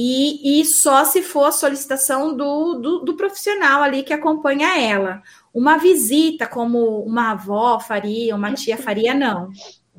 e, 0.00 0.60
e 0.60 0.64
só 0.64 1.04
se 1.04 1.22
for 1.22 1.52
solicitação 1.52 2.36
do, 2.36 2.74
do, 2.74 2.98
do, 3.00 3.16
profissional 3.16 3.82
ali 3.82 4.04
que 4.04 4.12
acompanha 4.12 4.78
ela. 4.80 5.20
Uma 5.52 5.76
visita, 5.76 6.46
como 6.46 7.02
uma 7.02 7.32
avó 7.32 7.80
faria, 7.80 8.36
uma 8.36 8.54
tia 8.54 8.76
faria, 8.76 9.12
não, 9.12 9.50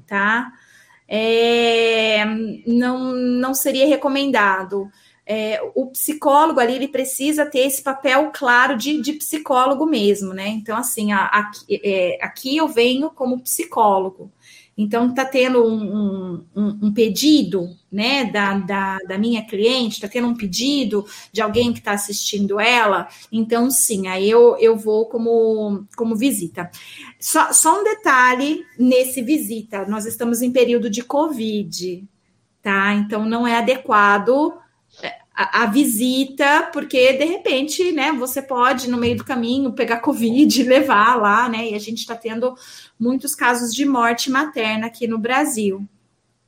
tá? 0.07 0.53
É, 1.11 2.23
não, 2.67 3.13
não 3.13 3.53
seria 3.55 3.87
recomendado. 3.87 4.89
É, 5.25 5.59
o 5.75 5.87
psicólogo 5.87 6.59
ali 6.59 6.75
ele 6.75 6.87
precisa 6.87 7.45
ter 7.45 7.59
esse 7.59 7.81
papel 7.81 8.31
claro 8.33 8.77
de, 8.77 9.01
de 9.01 9.13
psicólogo 9.13 9.85
mesmo, 9.85 10.33
né? 10.33 10.47
Então, 10.47 10.77
assim, 10.77 11.11
a, 11.11 11.25
a, 11.25 11.51
é, 11.69 12.17
aqui 12.21 12.57
eu 12.57 12.67
venho 12.67 13.09
como 13.09 13.41
psicólogo. 13.41 14.31
Então, 14.81 15.09
está 15.09 15.25
tendo 15.25 15.61
um, 15.61 16.41
um, 16.55 16.79
um, 16.83 16.93
pedido 16.93 17.75
né, 17.91 18.23
da, 18.23 18.57
da, 18.59 18.97
da 18.99 19.17
minha 19.17 19.45
cliente, 19.45 19.95
está 19.95 20.07
tendo 20.07 20.29
um 20.29 20.33
pedido 20.33 21.05
de 21.33 21.41
alguém 21.41 21.73
que 21.73 21.79
está 21.79 21.91
assistindo 21.91 22.61
ela. 22.61 23.09
Então, 23.29 23.69
sim, 23.69 24.07
aí 24.07 24.29
eu, 24.29 24.55
eu 24.57 24.77
vou 24.77 25.07
como, 25.07 25.85
como 25.97 26.15
visita. 26.15 26.71
Só, 27.19 27.51
só 27.51 27.81
um 27.81 27.83
detalhe 27.83 28.65
nesse 28.77 29.21
visita: 29.21 29.85
nós 29.85 30.05
estamos 30.05 30.41
em 30.41 30.49
período 30.49 30.89
de 30.89 31.03
Covid, 31.03 32.07
tá? 32.61 32.93
Então, 32.93 33.25
não 33.25 33.45
é 33.45 33.57
adequado 33.57 34.53
a, 35.41 35.65
visita, 35.67 36.69
porque 36.73 37.13
de 37.13 37.23
repente, 37.23 37.93
né, 37.93 38.11
você 38.11 38.41
pode 38.41 38.89
no 38.89 38.97
meio 38.97 39.15
do 39.15 39.23
caminho 39.23 39.71
pegar 39.71 40.01
Covid 40.01 40.59
e 40.59 40.65
levar 40.65 41.15
lá, 41.15 41.47
né? 41.47 41.69
E 41.69 41.75
a 41.75 41.79
gente 41.79 41.99
está 41.99 42.13
tendo 42.13 42.53
muitos 42.99 43.33
casos 43.35 43.73
de 43.73 43.85
morte 43.85 44.29
materna 44.29 44.87
aqui 44.87 45.07
no 45.07 45.17
Brasil. 45.17 45.87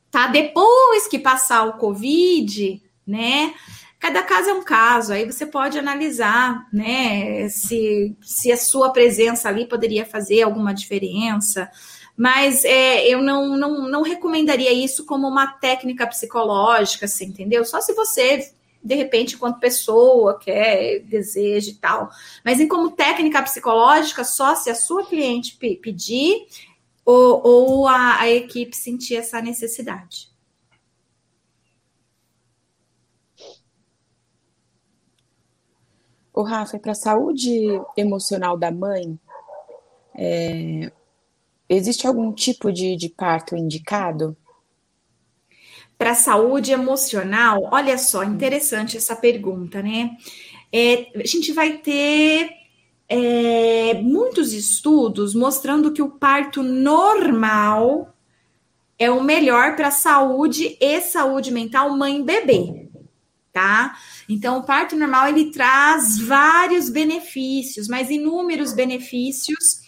Tá? 0.09 0.27
Depois 0.27 1.07
que 1.07 1.17
passar 1.17 1.63
o 1.63 1.77
Covid, 1.77 2.81
né? 3.07 3.53
Cada 3.97 4.23
caso 4.23 4.49
é 4.49 4.53
um 4.53 4.63
caso, 4.63 5.13
aí 5.13 5.25
você 5.25 5.45
pode 5.45 5.79
analisar, 5.79 6.67
né, 6.73 7.47
se, 7.49 8.17
se 8.19 8.51
a 8.51 8.57
sua 8.57 8.89
presença 8.91 9.47
ali 9.47 9.67
poderia 9.67 10.05
fazer 10.05 10.41
alguma 10.41 10.73
diferença, 10.73 11.69
mas 12.17 12.65
é, 12.65 13.07
eu 13.07 13.21
não, 13.21 13.55
não, 13.55 13.87
não 13.87 14.01
recomendaria 14.01 14.73
isso 14.73 15.05
como 15.05 15.27
uma 15.27 15.47
técnica 15.47 16.07
psicológica, 16.07 17.05
assim, 17.05 17.25
entendeu? 17.25 17.63
Só 17.63 17.79
se 17.79 17.93
você 17.93 18.51
de 18.83 18.95
repente, 18.95 19.35
enquanto 19.35 19.59
pessoa 19.59 20.39
quer, 20.39 20.99
deseja 21.01 21.71
e 21.71 21.75
tal. 21.75 22.09
Mas 22.43 22.59
em 22.59 22.67
como 22.67 22.91
técnica 22.91 23.41
psicológica, 23.43 24.23
só 24.23 24.55
se 24.55 24.69
a 24.69 24.75
sua 24.75 25.05
cliente 25.05 25.57
pedir 25.57 26.47
ou, 27.05 27.41
ou 27.43 27.87
a, 27.87 28.21
a 28.21 28.29
equipe 28.29 28.75
sentir 28.75 29.15
essa 29.15 29.41
necessidade. 29.41 30.31
O 36.33 36.43
Rafa, 36.43 36.79
para 36.79 36.93
a 36.93 36.95
saúde 36.95 37.49
emocional 37.97 38.57
da 38.57 38.71
mãe, 38.71 39.19
é, 40.15 40.91
existe 41.67 42.07
algum 42.07 42.31
tipo 42.31 42.71
de, 42.71 42.95
de 42.95 43.09
parto 43.09 43.55
indicado? 43.55 44.35
Para 46.01 46.13
a 46.13 46.15
saúde 46.15 46.71
emocional, 46.71 47.69
olha 47.71 47.95
só, 47.95 48.23
interessante 48.23 48.97
essa 48.97 49.15
pergunta, 49.15 49.83
né? 49.83 50.17
É, 50.73 51.11
a 51.15 51.27
gente 51.27 51.53
vai 51.53 51.77
ter 51.77 52.49
é, 53.07 54.01
muitos 54.01 54.51
estudos 54.51 55.35
mostrando 55.35 55.93
que 55.93 56.01
o 56.01 56.09
parto 56.09 56.63
normal 56.63 58.15
é 58.97 59.11
o 59.11 59.23
melhor 59.23 59.75
para 59.75 59.89
a 59.89 59.91
saúde 59.91 60.75
e 60.81 61.01
saúde 61.01 61.51
mental 61.51 61.95
mãe-bebê, 61.95 62.89
tá? 63.53 63.95
Então, 64.27 64.57
o 64.57 64.63
parto 64.63 64.95
normal 64.95 65.27
ele 65.27 65.51
traz 65.51 66.17
vários 66.17 66.89
benefícios, 66.89 67.87
mas 67.87 68.09
inúmeros 68.09 68.73
benefícios 68.73 69.81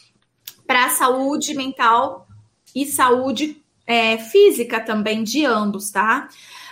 para 0.68 0.86
a 0.86 0.90
saúde 0.92 1.56
mental 1.56 2.28
e 2.76 2.86
saúde 2.86 3.63
é, 3.86 4.18
física 4.18 4.80
também 4.80 5.24
de 5.24 5.46
ambos, 5.46 5.92
tá? 5.92 6.28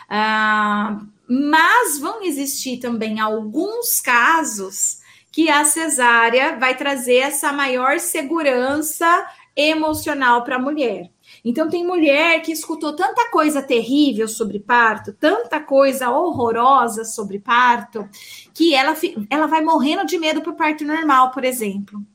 Ah, 0.09 1.01
mas 1.27 1.99
vão 1.99 2.23
existir 2.23 2.77
também 2.77 3.19
alguns 3.19 4.01
casos 4.01 4.99
que 5.31 5.49
a 5.49 5.63
cesárea 5.63 6.57
vai 6.57 6.75
trazer 6.75 7.17
essa 7.17 7.53
maior 7.53 7.99
segurança 7.99 9.25
emocional 9.55 10.43
para 10.43 10.57
a 10.57 10.59
mulher. 10.59 11.09
Então, 11.43 11.69
tem 11.69 11.85
mulher 11.85 12.41
que 12.41 12.51
escutou 12.51 12.93
tanta 12.93 13.29
coisa 13.31 13.61
terrível 13.61 14.27
sobre 14.27 14.59
parto, 14.59 15.13
tanta 15.13 15.59
coisa 15.59 16.11
horrorosa 16.11 17.05
sobre 17.05 17.39
parto, 17.39 18.07
que 18.53 18.75
ela, 18.75 18.95
ela 19.29 19.47
vai 19.47 19.61
morrendo 19.61 20.05
de 20.05 20.17
medo 20.17 20.41
para 20.41 20.51
o 20.51 20.55
parto 20.55 20.83
normal, 20.83 21.31
por 21.31 21.43
exemplo. 21.43 22.05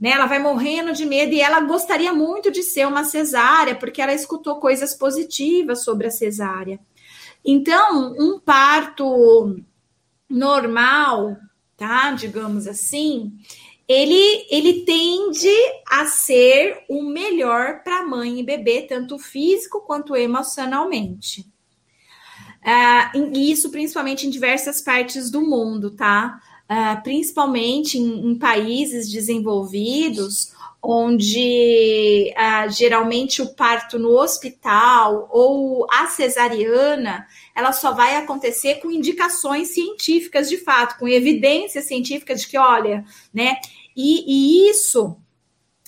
Né? 0.00 0.10
Ela 0.10 0.26
vai 0.26 0.38
morrendo 0.38 0.92
de 0.92 1.04
medo 1.04 1.34
e 1.34 1.40
ela 1.40 1.60
gostaria 1.60 2.12
muito 2.12 2.50
de 2.50 2.62
ser 2.62 2.86
uma 2.86 3.04
cesárea, 3.04 3.74
porque 3.74 4.00
ela 4.00 4.14
escutou 4.14 4.58
coisas 4.58 4.94
positivas 4.94 5.84
sobre 5.84 6.06
a 6.06 6.10
cesárea. 6.10 6.80
Então, 7.44 8.14
um 8.18 8.38
parto 8.38 9.56
normal, 10.28 11.36
tá? 11.76 12.12
Digamos 12.12 12.66
assim, 12.66 13.32
ele, 13.88 14.46
ele 14.50 14.84
tende 14.84 15.52
a 15.90 16.06
ser 16.06 16.84
o 16.88 17.02
melhor 17.02 17.82
para 17.82 18.06
mãe 18.06 18.38
e 18.38 18.44
bebê, 18.44 18.82
tanto 18.82 19.18
físico 19.18 19.80
quanto 19.80 20.14
emocionalmente. 20.14 21.40
Uh, 22.62 23.34
e 23.34 23.50
isso 23.50 23.70
principalmente 23.70 24.26
em 24.26 24.30
diversas 24.30 24.82
partes 24.82 25.30
do 25.30 25.40
mundo, 25.40 25.90
tá? 25.90 26.38
Uh, 26.70 27.02
principalmente 27.02 27.98
em, 27.98 28.30
em, 28.30 28.38
países 28.38 29.10
desenvolvidos, 29.10 30.52
onde 30.80 32.32
uh, 32.36 32.70
geralmente 32.70 33.42
o 33.42 33.52
parto 33.54 33.98
no 33.98 34.10
hospital 34.10 35.28
ou 35.32 35.84
a 35.90 36.06
cesariana 36.06 37.26
ela 37.56 37.72
só 37.72 37.92
vai 37.92 38.14
acontecer 38.14 38.76
com 38.76 38.88
indicações 38.88 39.68
científicas 39.70 40.48
de 40.48 40.58
fato, 40.58 40.96
com 40.96 41.08
evidências 41.08 41.86
científicas 41.86 42.42
de 42.42 42.46
que, 42.46 42.56
olha, 42.56 43.04
né, 43.34 43.56
e, 43.96 44.66
e 44.66 44.70
isso, 44.70 45.16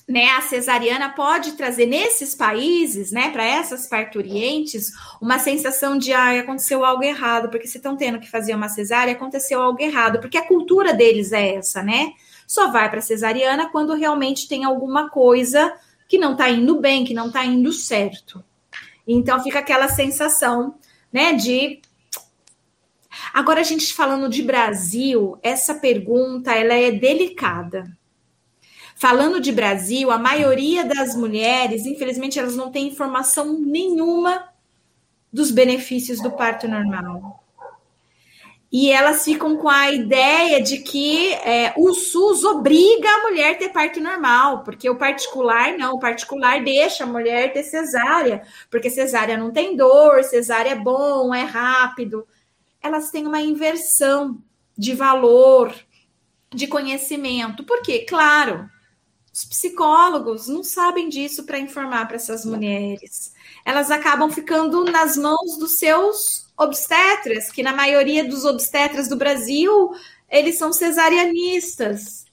né, 0.09 0.31
a 0.31 0.41
cesariana 0.41 1.11
pode 1.11 1.53
trazer 1.53 1.87
nesses 1.87 2.35
países, 2.35 3.13
né, 3.13 3.31
para 3.31 3.45
essas 3.45 3.87
parturientes, 3.87 4.93
uma 5.21 5.39
sensação 5.39 5.97
de 5.97 6.13
ah, 6.13 6.41
aconteceu 6.41 6.85
algo 6.85 7.03
errado, 7.03 7.49
porque 7.49 7.67
se 7.67 7.77
estão 7.77 7.97
tendo 7.97 8.19
que 8.19 8.31
fazer 8.31 8.55
uma 8.55 8.69
cesárea, 8.69 9.13
aconteceu 9.13 9.61
algo 9.63 9.81
errado, 9.81 10.21
porque 10.21 10.37
a 10.37 10.47
cultura 10.47 10.93
deles 10.93 11.33
é 11.33 11.55
essa, 11.55 11.83
né? 11.83 12.13
Só 12.47 12.71
vai 12.71 12.91
para 12.91 13.01
cesariana 13.01 13.71
quando 13.71 13.95
realmente 13.95 14.49
tem 14.49 14.65
alguma 14.65 15.09
coisa 15.09 15.73
que 16.09 16.19
não 16.19 16.33
está 16.33 16.51
indo 16.51 16.81
bem, 16.81 17.05
que 17.05 17.15
não 17.15 17.29
está 17.29 17.45
indo 17.45 17.73
certo. 17.73 18.45
Então 19.07 19.43
fica 19.43 19.61
aquela 19.61 19.89
sensação, 19.89 20.75
né, 21.13 21.33
de 21.33 21.81
Agora, 23.33 23.61
a 23.61 23.65
gente 23.65 23.93
falando 23.95 24.29
de 24.29 24.43
Brasil, 24.43 25.39
essa 25.43 25.75
pergunta 25.75 26.53
ela 26.53 26.75
é 26.75 26.91
delicada. 26.91 27.85
Falando 29.03 29.41
de 29.41 29.51
Brasil, 29.51 30.13
a 30.13 30.17
maioria 30.17 30.85
das 30.85 31.17
mulheres, 31.17 31.85
infelizmente, 31.87 32.39
elas 32.39 32.55
não 32.55 32.71
têm 32.71 32.87
informação 32.87 33.59
nenhuma 33.59 34.49
dos 35.33 35.51
benefícios 35.51 36.23
do 36.23 36.31
parto 36.31 36.69
normal. 36.69 37.43
E 38.71 38.93
elas 38.93 39.25
ficam 39.25 39.57
com 39.57 39.69
a 39.69 39.91
ideia 39.91 40.63
de 40.63 40.79
que 40.79 41.33
é, 41.33 41.75
o 41.77 41.93
SUS 41.93 42.45
obriga 42.45 43.09
a 43.09 43.23
mulher 43.23 43.57
a 43.57 43.59
ter 43.59 43.71
parto 43.71 44.01
normal, 44.01 44.63
porque 44.63 44.89
o 44.89 44.97
particular 44.97 45.77
não, 45.77 45.95
o 45.95 45.99
particular 45.99 46.63
deixa 46.63 47.03
a 47.03 47.09
mulher 47.09 47.53
ter 47.53 47.65
cesárea, 47.65 48.47
porque 48.71 48.89
cesárea 48.89 49.37
não 49.37 49.51
tem 49.51 49.77
dor, 49.77 50.23
cesárea 50.23 50.71
é 50.71 50.77
bom, 50.77 51.35
é 51.35 51.43
rápido 51.43 52.25
elas 52.81 53.11
têm 53.11 53.27
uma 53.27 53.41
inversão 53.41 54.41
de 54.79 54.95
valor, 54.95 55.75
de 56.55 56.69
conhecimento. 56.69 57.65
Por 57.65 57.83
quê? 57.83 58.07
Claro, 58.09 58.71
os 59.33 59.45
psicólogos 59.47 60.47
não 60.47 60.63
sabem 60.63 61.09
disso 61.09 61.45
para 61.45 61.59
informar 61.59 62.07
para 62.07 62.17
essas 62.17 62.45
mulheres. 62.45 63.33
Elas 63.65 63.91
acabam 63.91 64.31
ficando 64.31 64.85
nas 64.85 65.17
mãos 65.17 65.57
dos 65.59 65.79
seus 65.79 66.47
obstetras, 66.57 67.51
que 67.51 67.63
na 67.63 67.73
maioria 67.73 68.29
dos 68.29 68.45
obstetras 68.45 69.09
do 69.09 69.17
Brasil, 69.17 69.91
eles 70.29 70.59
são 70.59 70.71
cesarianistas. 70.73 72.27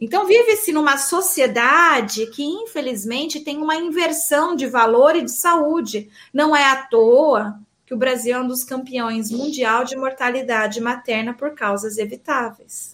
Então, 0.00 0.26
vive-se 0.26 0.72
numa 0.72 0.98
sociedade 0.98 2.26
que, 2.26 2.42
infelizmente, 2.42 3.40
tem 3.40 3.58
uma 3.58 3.76
inversão 3.76 4.56
de 4.56 4.66
valor 4.66 5.14
e 5.16 5.22
de 5.22 5.30
saúde. 5.30 6.10
Não 6.32 6.54
é 6.54 6.64
à 6.64 6.82
toa 6.82 7.58
que 7.86 7.94
o 7.94 7.96
Brasil 7.96 8.34
é 8.34 8.40
um 8.40 8.46
dos 8.46 8.64
campeões 8.64 9.30
mundial 9.30 9.84
de 9.84 9.96
mortalidade 9.96 10.80
materna 10.80 11.32
por 11.32 11.54
causas 11.54 11.96
evitáveis. 11.96 12.93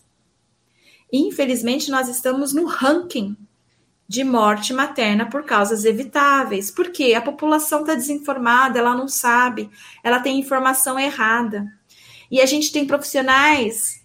Infelizmente, 1.12 1.90
nós 1.90 2.08
estamos 2.08 2.52
no 2.52 2.66
ranking 2.66 3.36
de 4.10 4.24
morte 4.24 4.72
materna 4.72 5.30
por 5.30 5.44
causas 5.44 5.84
evitáveis. 5.84 6.70
Porque 6.70 7.14
a 7.14 7.22
população 7.22 7.80
está 7.80 7.94
desinformada, 7.94 8.78
ela 8.78 8.94
não 8.94 9.06
sabe, 9.06 9.70
ela 10.02 10.18
tem 10.18 10.38
informação 10.38 10.98
errada. 10.98 11.64
E 12.28 12.40
a 12.40 12.46
gente 12.46 12.72
tem 12.72 12.86
profissionais 12.86 14.04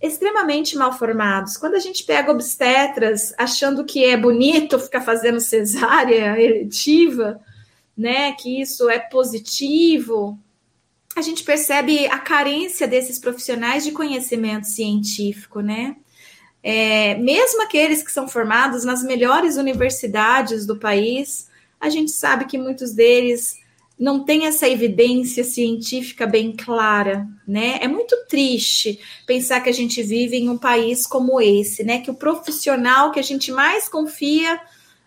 extremamente 0.00 0.76
mal 0.76 0.92
formados. 0.92 1.56
Quando 1.56 1.74
a 1.74 1.78
gente 1.78 2.04
pega 2.04 2.32
obstetras 2.32 3.34
achando 3.36 3.84
que 3.84 4.04
é 4.04 4.16
bonito 4.16 4.78
ficar 4.78 5.02
fazendo 5.02 5.40
cesárea 5.40 6.34
eletiva, 6.40 7.40
né, 7.96 8.32
que 8.32 8.60
isso 8.60 8.88
é 8.88 8.98
positivo, 8.98 10.38
a 11.16 11.22
gente 11.22 11.42
percebe 11.42 12.06
a 12.06 12.18
carência 12.18 12.86
desses 12.86 13.18
profissionais 13.18 13.84
de 13.84 13.92
conhecimento 13.92 14.66
científico, 14.66 15.60
né? 15.60 15.96
É, 16.62 17.14
mesmo 17.16 17.62
aqueles 17.62 18.02
que 18.02 18.12
são 18.12 18.28
formados 18.28 18.84
nas 18.84 19.02
melhores 19.02 19.56
universidades 19.56 20.66
do 20.66 20.76
país, 20.76 21.48
a 21.80 21.88
gente 21.88 22.10
sabe 22.10 22.44
que 22.44 22.58
muitos 22.58 22.92
deles 22.92 23.58
não 23.98 24.24
têm 24.24 24.46
essa 24.46 24.68
evidência 24.68 25.44
científica 25.44 26.26
bem 26.26 26.52
clara, 26.52 27.26
né? 27.46 27.78
É 27.82 27.88
muito 27.88 28.16
triste 28.28 28.98
pensar 29.26 29.60
que 29.60 29.68
a 29.68 29.74
gente 29.74 30.02
vive 30.02 30.36
em 30.36 30.48
um 30.48 30.56
país 30.56 31.06
como 31.06 31.40
esse, 31.40 31.82
né? 31.84 32.00
Que 32.00 32.10
o 32.10 32.14
profissional 32.14 33.10
que 33.10 33.20
a 33.20 33.22
gente 33.22 33.52
mais 33.52 33.88
confia 33.88 34.58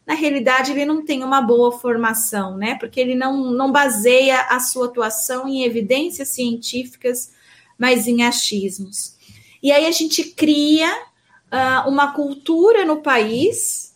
na 0.05 0.13
realidade 0.13 0.71
ele 0.71 0.85
não 0.85 1.03
tem 1.03 1.23
uma 1.23 1.41
boa 1.41 1.71
formação, 1.71 2.57
né? 2.57 2.75
Porque 2.75 2.99
ele 2.99 3.15
não, 3.15 3.51
não 3.51 3.71
baseia 3.71 4.41
a 4.41 4.59
sua 4.59 4.87
atuação 4.87 5.47
em 5.47 5.63
evidências 5.63 6.29
científicas, 6.29 7.31
mas 7.77 8.07
em 8.07 8.23
achismos. 8.23 9.15
E 9.61 9.71
aí 9.71 9.85
a 9.85 9.91
gente 9.91 10.23
cria 10.25 10.93
uh, 10.93 11.89
uma 11.89 12.13
cultura 12.13 12.83
no 12.83 13.01
país 13.01 13.95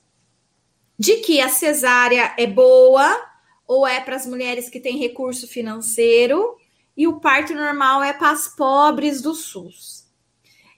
de 0.97 1.17
que 1.17 1.41
a 1.41 1.49
cesárea 1.49 2.33
é 2.37 2.47
boa 2.47 3.25
ou 3.67 3.85
é 3.85 3.99
para 3.99 4.15
as 4.15 4.25
mulheres 4.25 4.69
que 4.69 4.79
têm 4.79 4.97
recurso 4.97 5.45
financeiro 5.47 6.55
e 6.95 7.05
o 7.05 7.19
parto 7.19 7.53
normal 7.53 8.01
é 8.01 8.13
para 8.13 8.31
as 8.31 8.47
pobres 8.47 9.21
do 9.21 9.35
SUS. 9.35 10.06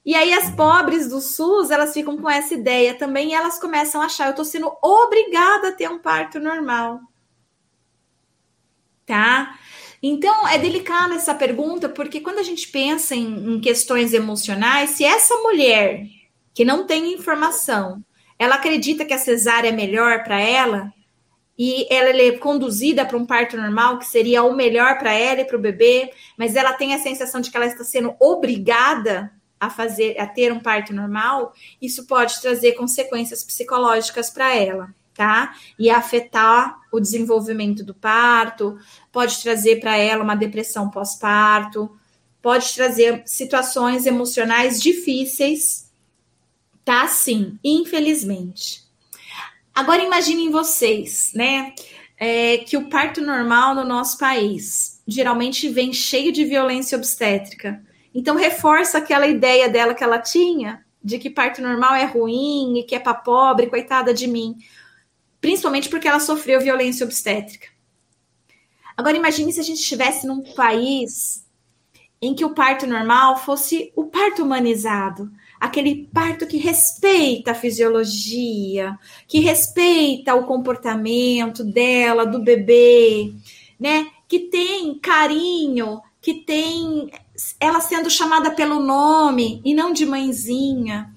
E 0.06 0.16
aí 0.16 0.34
as 0.34 0.50
pobres 0.50 1.10
do 1.10 1.22
SUS, 1.22 1.70
elas 1.72 1.94
ficam 1.94 2.18
com 2.18 2.30
essa 2.30 2.54
ideia 2.54 2.94
também 2.94 3.30
e 3.30 3.34
elas 3.34 3.60
começam 3.60 4.02
a 4.02 4.06
achar, 4.06 4.26
eu 4.26 4.32
estou 4.32 4.46
sendo 4.46 4.72
obrigada 4.82 5.70
a 5.70 5.72
ter 5.72 5.90
um 5.90 6.00
parto 6.00 6.40
normal. 6.40 7.02
Tá? 9.06 9.60
Então, 10.02 10.48
é 10.48 10.58
delicada 10.58 11.16
essa 11.16 11.36
pergunta, 11.36 11.90
porque 11.90 12.22
quando 12.22 12.40
a 12.40 12.44
gente 12.44 12.70
pensa 12.70 13.16
em, 13.16 13.56
em 13.56 13.60
questões 13.60 14.14
emocionais, 14.14 14.92
se 14.92 15.04
essa 15.04 15.36
mulher 15.38 16.06
que 16.54 16.64
não 16.64 16.88
tem 16.88 17.14
informação, 17.14 18.04
ela 18.38 18.56
acredita 18.56 19.04
que 19.04 19.14
a 19.14 19.18
cesárea 19.18 19.70
é 19.70 19.74
melhor 19.74 20.24
para 20.24 20.40
ela, 20.40 20.94
e 21.62 21.94
ela 21.94 22.10
é 22.10 22.32
conduzida 22.38 23.06
para 23.06 23.18
um 23.18 23.26
parto 23.26 23.58
normal, 23.58 24.00
que 24.00 24.06
seria 24.06 24.44
o 24.44 24.56
melhor 24.56 24.98
para 24.98 25.12
ela 25.12 25.42
e 25.42 25.46
para 25.46 25.58
o 25.58 25.62
bebê, 25.62 26.10
mas 26.38 26.56
ela 26.56 26.72
tem 26.72 26.94
a 26.94 27.00
sensação 27.00 27.42
de 27.42 27.52
que 27.52 27.58
ela 27.58 27.66
está 27.66 27.84
sendo 27.84 28.16
obrigada 28.18 29.30
a 29.60 29.70
fazer, 29.70 30.18
a 30.18 30.26
ter 30.26 30.54
um 30.54 30.60
parto 30.60 30.94
normal, 30.94 31.54
isso 31.82 32.06
pode 32.06 32.40
trazer 32.42 32.74
consequências 32.74 33.44
psicológicas 33.44 34.30
para 34.30 34.56
ela, 34.56 34.94
tá? 35.14 35.54
E 35.78 35.90
afetar 35.90 36.80
o 36.92 37.00
desenvolvimento 37.00 37.84
do 37.84 37.94
parto, 37.94 38.80
pode 39.12 39.42
trazer 39.44 39.82
para 39.82 39.98
ela 39.98 40.24
uma 40.24 40.36
depressão 40.36 40.90
pós-parto, 40.90 41.92
pode 42.42 42.74
trazer 42.74 43.22
situações 43.26 44.06
emocionais 44.06 44.82
difíceis, 44.82 45.92
tá? 46.86 47.06
Sim, 47.08 47.60
infelizmente. 47.62 48.84
Agora 49.76 50.02
imaginem 50.02 50.50
vocês, 50.50 51.32
né? 51.36 51.74
É, 52.22 52.58
que 52.58 52.76
o 52.76 52.90
parto 52.90 53.22
normal 53.22 53.74
no 53.74 53.86
nosso 53.86 54.18
país 54.18 55.02
geralmente 55.08 55.70
vem 55.70 55.94
cheio 55.94 56.34
de 56.34 56.44
violência 56.44 56.98
obstétrica 56.98 57.82
então 58.14 58.36
reforça 58.36 58.98
aquela 58.98 59.28
ideia 59.28 59.70
dela 59.70 59.94
que 59.94 60.04
ela 60.04 60.20
tinha 60.20 60.84
de 61.04 61.18
que 61.18 61.30
parto 61.30 61.62
normal 61.62 61.96
é 61.96 62.06
ruim 62.06 62.80
e 62.80 62.84
que 62.84 62.96
é 62.96 63.00
para 63.00 63.14
pobre, 63.14 63.68
coitada 63.68 64.14
de 64.14 64.28
mim, 64.28 64.58
principalmente 65.40 65.90
porque 65.90 66.08
ela 66.08 66.20
sofreu 66.20 66.60
violência 66.60 67.06
obstétrica. 67.06 67.68
Agora 68.98 69.16
imagine 69.16 69.54
se 69.54 69.60
a 69.62 69.64
gente 69.64 69.80
estivesse 69.80 70.28
num 70.28 70.42
país 70.54 71.46
em 72.22 72.36
que 72.36 72.44
o 72.44 72.54
parto 72.54 72.86
normal 72.86 73.38
fosse 73.38 73.94
o 73.96 74.06
parto 74.06 74.44
humanizado, 74.44 75.32
aquele 75.58 76.10
parto 76.14 76.46
que 76.46 76.58
respeita 76.58 77.52
a 77.52 77.56
fisiologia, 77.56 78.98
que 79.26 79.40
respeita 79.40 80.36
o 80.36 80.46
comportamento 80.46 81.64
dela, 81.64 82.26
do 82.26 82.40
bebê, 82.40 83.34
né? 83.80 84.08
Que 84.28 84.40
tem 84.40 85.00
carinho, 85.00 86.02
que 86.22 86.34
tem 86.34 87.10
ela 87.60 87.80
sendo 87.80 88.10
chamada 88.10 88.52
pelo 88.52 88.80
nome 88.80 89.62
e 89.64 89.74
não 89.74 89.94
de 89.94 90.06
mãezinha, 90.06 91.14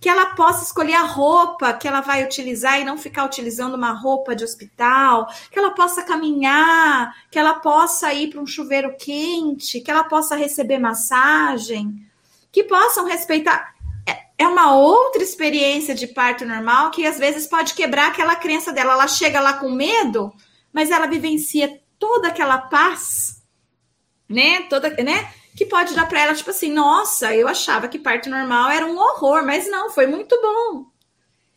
que 0.00 0.08
ela 0.08 0.26
possa 0.34 0.64
escolher 0.64 0.94
a 0.94 1.02
roupa 1.02 1.72
que 1.72 1.88
ela 1.88 2.00
vai 2.00 2.24
utilizar 2.24 2.80
e 2.80 2.84
não 2.84 2.98
ficar 2.98 3.24
utilizando 3.24 3.74
uma 3.74 3.92
roupa 3.92 4.36
de 4.36 4.44
hospital, 4.44 5.26
que 5.50 5.58
ela 5.58 5.70
possa 5.70 6.02
caminhar, 6.02 7.14
que 7.30 7.38
ela 7.38 7.54
possa 7.54 8.12
ir 8.12 8.30
para 8.30 8.40
um 8.40 8.46
chuveiro 8.46 8.96
quente, 8.96 9.80
que 9.80 9.90
ela 9.90 10.04
possa 10.04 10.36
receber 10.36 10.78
massagem, 10.78 12.06
que 12.52 12.64
possam 12.64 13.06
respeitar. 13.06 13.74
É, 14.06 14.44
é 14.44 14.46
uma 14.46 14.76
outra 14.76 15.22
experiência 15.22 15.94
de 15.94 16.06
parto 16.06 16.44
normal 16.44 16.90
que 16.90 17.06
às 17.06 17.18
vezes 17.18 17.46
pode 17.46 17.74
quebrar 17.74 18.08
aquela 18.08 18.36
crença 18.36 18.72
dela. 18.72 18.92
Ela 18.92 19.08
chega 19.08 19.40
lá 19.40 19.54
com 19.54 19.70
medo, 19.70 20.32
mas 20.72 20.90
ela 20.90 21.06
vivencia 21.06 21.80
toda 21.98 22.28
aquela 22.28 22.58
paz, 22.58 23.42
né? 24.28 24.62
Toda, 24.68 24.90
né? 25.02 25.28
Que 25.56 25.64
pode 25.64 25.94
dar 25.94 26.06
para 26.06 26.20
ela, 26.20 26.34
tipo 26.34 26.50
assim, 26.50 26.70
nossa, 26.70 27.34
eu 27.34 27.48
achava 27.48 27.88
que 27.88 27.98
parto 27.98 28.28
normal 28.28 28.70
era 28.70 28.84
um 28.84 28.98
horror, 28.98 29.42
mas 29.42 29.68
não, 29.70 29.88
foi 29.88 30.06
muito 30.06 30.38
bom. 30.42 30.84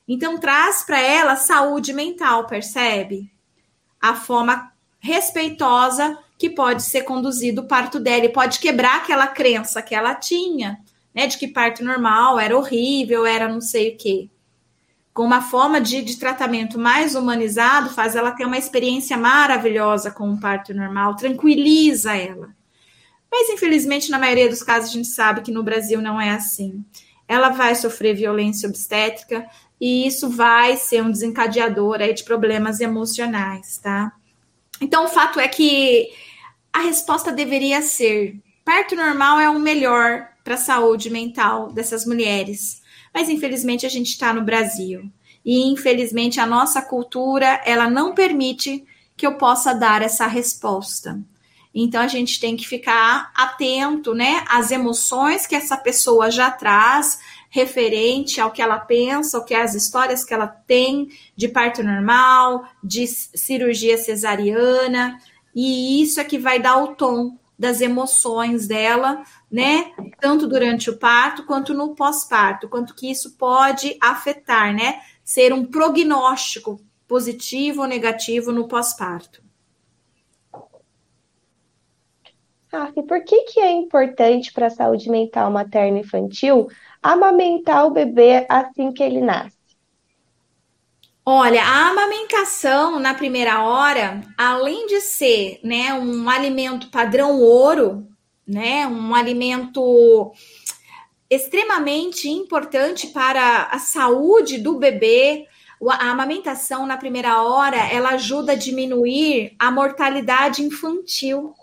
Então 0.08 0.38
traz 0.38 0.84
para 0.84 1.00
ela 1.00 1.36
saúde 1.36 1.92
mental, 1.92 2.48
percebe? 2.48 3.30
A 4.02 4.16
forma 4.16 4.72
respeitosa 5.00 6.18
que 6.38 6.50
pode 6.50 6.84
ser 6.84 7.02
conduzido 7.02 7.62
o 7.62 7.68
parto 7.68 8.00
dela 8.00 8.24
e 8.24 8.32
pode 8.32 8.60
quebrar 8.60 8.98
aquela 9.00 9.28
crença 9.28 9.82
que 9.82 9.94
ela 9.94 10.16
tinha, 10.16 10.80
né, 11.14 11.28
de 11.28 11.38
que 11.38 11.50
parto 11.50 11.84
normal 11.84 12.40
era 12.40 12.58
horrível, 12.58 13.26
era 13.26 13.50
não 13.50 13.60
sei 13.60 13.94
o 13.94 13.98
quê. 13.98 14.30
Com 15.14 15.24
uma 15.24 15.42
forma 15.42 15.82
de, 15.82 16.02
de 16.02 16.18
tratamento 16.18 16.80
mais 16.80 17.16
humanizado, 17.16 17.90
faz 17.90 18.16
ela 18.16 18.32
ter 18.32 18.46
uma 18.46 18.58
experiência 18.58 19.18
maravilhosa 19.18 20.10
com 20.10 20.32
o 20.32 20.40
parto 20.40 20.74
normal, 20.74 21.18
tranquiliza 21.18 22.16
ela. 22.16 22.58
Mas, 23.32 23.50
infelizmente, 23.50 24.10
na 24.10 24.20
maioria 24.20 24.50
dos 24.50 24.64
casos, 24.64 24.90
a 24.90 24.94
gente 24.94 25.10
sabe 25.10 25.42
que 25.42 25.52
no 25.52 25.64
Brasil 25.64 26.02
não 26.02 26.20
é 26.20 26.32
assim. 26.32 26.84
Ela 27.28 27.50
vai 27.50 27.76
sofrer 27.76 28.16
violência 28.16 28.68
obstétrica 28.68 29.48
e 29.80 30.08
isso 30.08 30.30
vai 30.30 30.76
ser 30.76 31.04
um 31.04 31.12
desencadeador 31.12 32.02
aí 32.02 32.14
de 32.14 32.24
problemas 32.24 32.80
emocionais, 32.80 33.78
tá? 33.78 34.12
Então, 34.82 35.06
o 35.06 35.10
fato 35.10 35.40
é 35.40 35.48
que 35.48 36.10
a 36.74 36.82
resposta 36.82 37.32
deveria 37.32 37.82
ser: 37.82 38.36
parto 38.66 38.96
normal 38.96 39.40
é 39.40 39.50
o 39.50 39.60
melhor 39.60 40.28
para 40.44 40.56
a 40.56 40.58
saúde 40.58 41.10
mental 41.10 41.72
dessas 41.72 42.06
mulheres. 42.06 42.82
Mas, 43.14 43.30
infelizmente, 43.30 43.86
a 43.86 43.90
gente 43.90 44.08
está 44.08 44.34
no 44.34 44.42
Brasil. 44.42 45.10
E, 45.46 45.72
infelizmente, 45.72 46.40
a 46.40 46.46
nossa 46.46 46.82
cultura, 46.82 47.62
ela 47.66 47.90
não 47.90 48.14
permite 48.14 48.86
que 49.16 49.26
eu 49.26 49.36
possa 49.36 49.74
dar 49.74 50.02
essa 50.02 50.28
resposta. 50.28 51.20
Então 51.74 52.02
a 52.02 52.08
gente 52.08 52.40
tem 52.40 52.58
que 52.58 52.68
ficar 52.68 53.32
atento, 53.36 54.14
né, 54.14 54.44
às 54.48 54.72
emoções 54.72 55.46
que 55.46 55.56
essa 55.56 55.78
pessoa 55.78 56.32
já 56.32 56.50
traz 56.50 57.20
referente 57.50 58.40
ao 58.40 58.52
que 58.52 58.62
ela 58.62 58.80
pensa, 58.80 59.38
ao 59.38 59.46
que 59.46 59.54
as 59.54 59.74
histórias 59.74 60.24
que 60.24 60.34
ela 60.34 60.48
tem 60.48 61.10
de 61.36 61.48
parto 61.48 61.84
normal, 61.84 62.68
de 62.84 63.08
cirurgia 63.08 63.98
cesariana, 63.98 65.20
e 65.56 66.02
isso 66.02 66.20
é 66.20 66.24
que 66.24 66.38
vai 66.38 66.60
dar 66.60 66.78
o 66.78 66.96
tom 66.96 67.38
das 67.58 67.82
emoções 67.82 68.68
dela, 68.68 69.24
né? 69.52 69.92
Tanto 70.22 70.48
durante 70.48 70.90
o 70.90 70.98
parto 70.98 71.44
quanto 71.44 71.74
no 71.74 71.94
pós-parto, 71.94 72.70
quanto 72.70 72.96
que 72.96 73.12
isso 73.12 73.32
pode 73.32 73.98
afetar, 74.00 74.74
né? 74.74 75.02
Ser 75.26 75.52
um 75.52 75.66
prognóstico 75.66 76.80
positivo 77.06 77.82
ou 77.82 77.88
negativo 77.88 78.52
no 78.52 78.68
pós-parto. 78.68 79.49
E 82.96 83.04
por 83.04 83.24
que, 83.24 83.42
que 83.44 83.60
é 83.60 83.72
importante 83.72 84.54
para 84.54 84.68
a 84.68 84.72
saúde 84.72 85.10
mental 85.10 85.50
materna 85.50 85.98
e 85.98 86.02
infantil 86.02 86.68
amamentar 87.02 87.86
o 87.88 87.92
bebê 87.92 88.46
assim 88.48 88.92
que 88.92 89.02
ele 89.02 89.22
nasce? 89.22 89.58
Olha, 91.26 91.64
a 91.64 91.90
amamentação 91.90 93.00
na 93.00 93.14
primeira 93.14 93.64
hora, 93.64 94.22
além 94.38 94.88
de 94.88 95.02
ser 95.02 95.60
né, 95.64 95.94
um 95.94 96.30
alimento 96.30 96.90
padrão 96.90 97.40
ouro, 97.40 98.08
né, 98.48 98.88
um 98.88 99.14
alimento 99.14 100.32
extremamente 101.30 102.28
importante 102.28 103.08
para 103.08 103.64
a 103.72 103.78
saúde 103.78 104.58
do 104.58 104.80
bebê, 104.80 105.46
a 105.88 106.10
amamentação 106.10 106.86
na 106.86 106.98
primeira 106.98 107.42
hora, 107.44 107.78
ela 107.78 108.10
ajuda 108.10 108.54
a 108.54 108.56
diminuir 108.56 109.56
a 109.60 109.72
mortalidade 109.72 110.64
infantil 110.64 111.54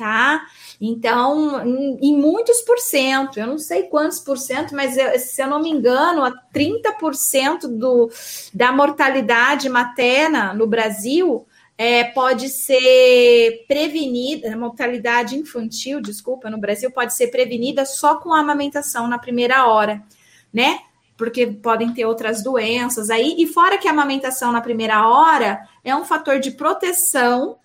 tá? 0.00 0.46
Então, 0.80 1.62
em, 1.62 1.98
em, 2.00 2.16
muitos 2.16 2.62
por 2.62 2.78
cento, 2.78 3.38
eu 3.38 3.46
não 3.46 3.58
sei 3.58 3.82
quantos 3.82 4.18
por 4.18 4.38
cento, 4.38 4.74
mas 4.74 4.96
eu, 4.96 5.18
se 5.18 5.42
eu 5.42 5.46
não 5.46 5.60
me 5.60 5.68
engano, 5.68 6.24
a 6.24 6.32
30% 6.54 7.66
do, 7.68 8.10
da 8.54 8.72
mortalidade 8.72 9.68
materna 9.68 10.54
no 10.54 10.66
Brasil 10.66 11.46
é, 11.76 12.04
pode 12.04 12.48
ser 12.48 13.66
prevenida, 13.68 14.54
a 14.54 14.56
mortalidade 14.56 15.36
infantil, 15.36 16.00
desculpa, 16.00 16.48
no 16.48 16.56
Brasil 16.56 16.90
pode 16.90 17.12
ser 17.12 17.26
prevenida 17.26 17.84
só 17.84 18.14
com 18.14 18.32
a 18.32 18.40
amamentação 18.40 19.06
na 19.06 19.18
primeira 19.18 19.66
hora, 19.66 20.02
né? 20.50 20.78
Porque 21.14 21.46
podem 21.46 21.92
ter 21.92 22.06
outras 22.06 22.42
doenças 22.42 23.10
aí, 23.10 23.34
e 23.36 23.46
fora 23.46 23.76
que 23.76 23.86
a 23.86 23.90
amamentação 23.90 24.50
na 24.50 24.62
primeira 24.62 25.06
hora 25.06 25.60
é 25.84 25.94
um 25.94 26.06
fator 26.06 26.40
de 26.40 26.52
proteção 26.52 27.58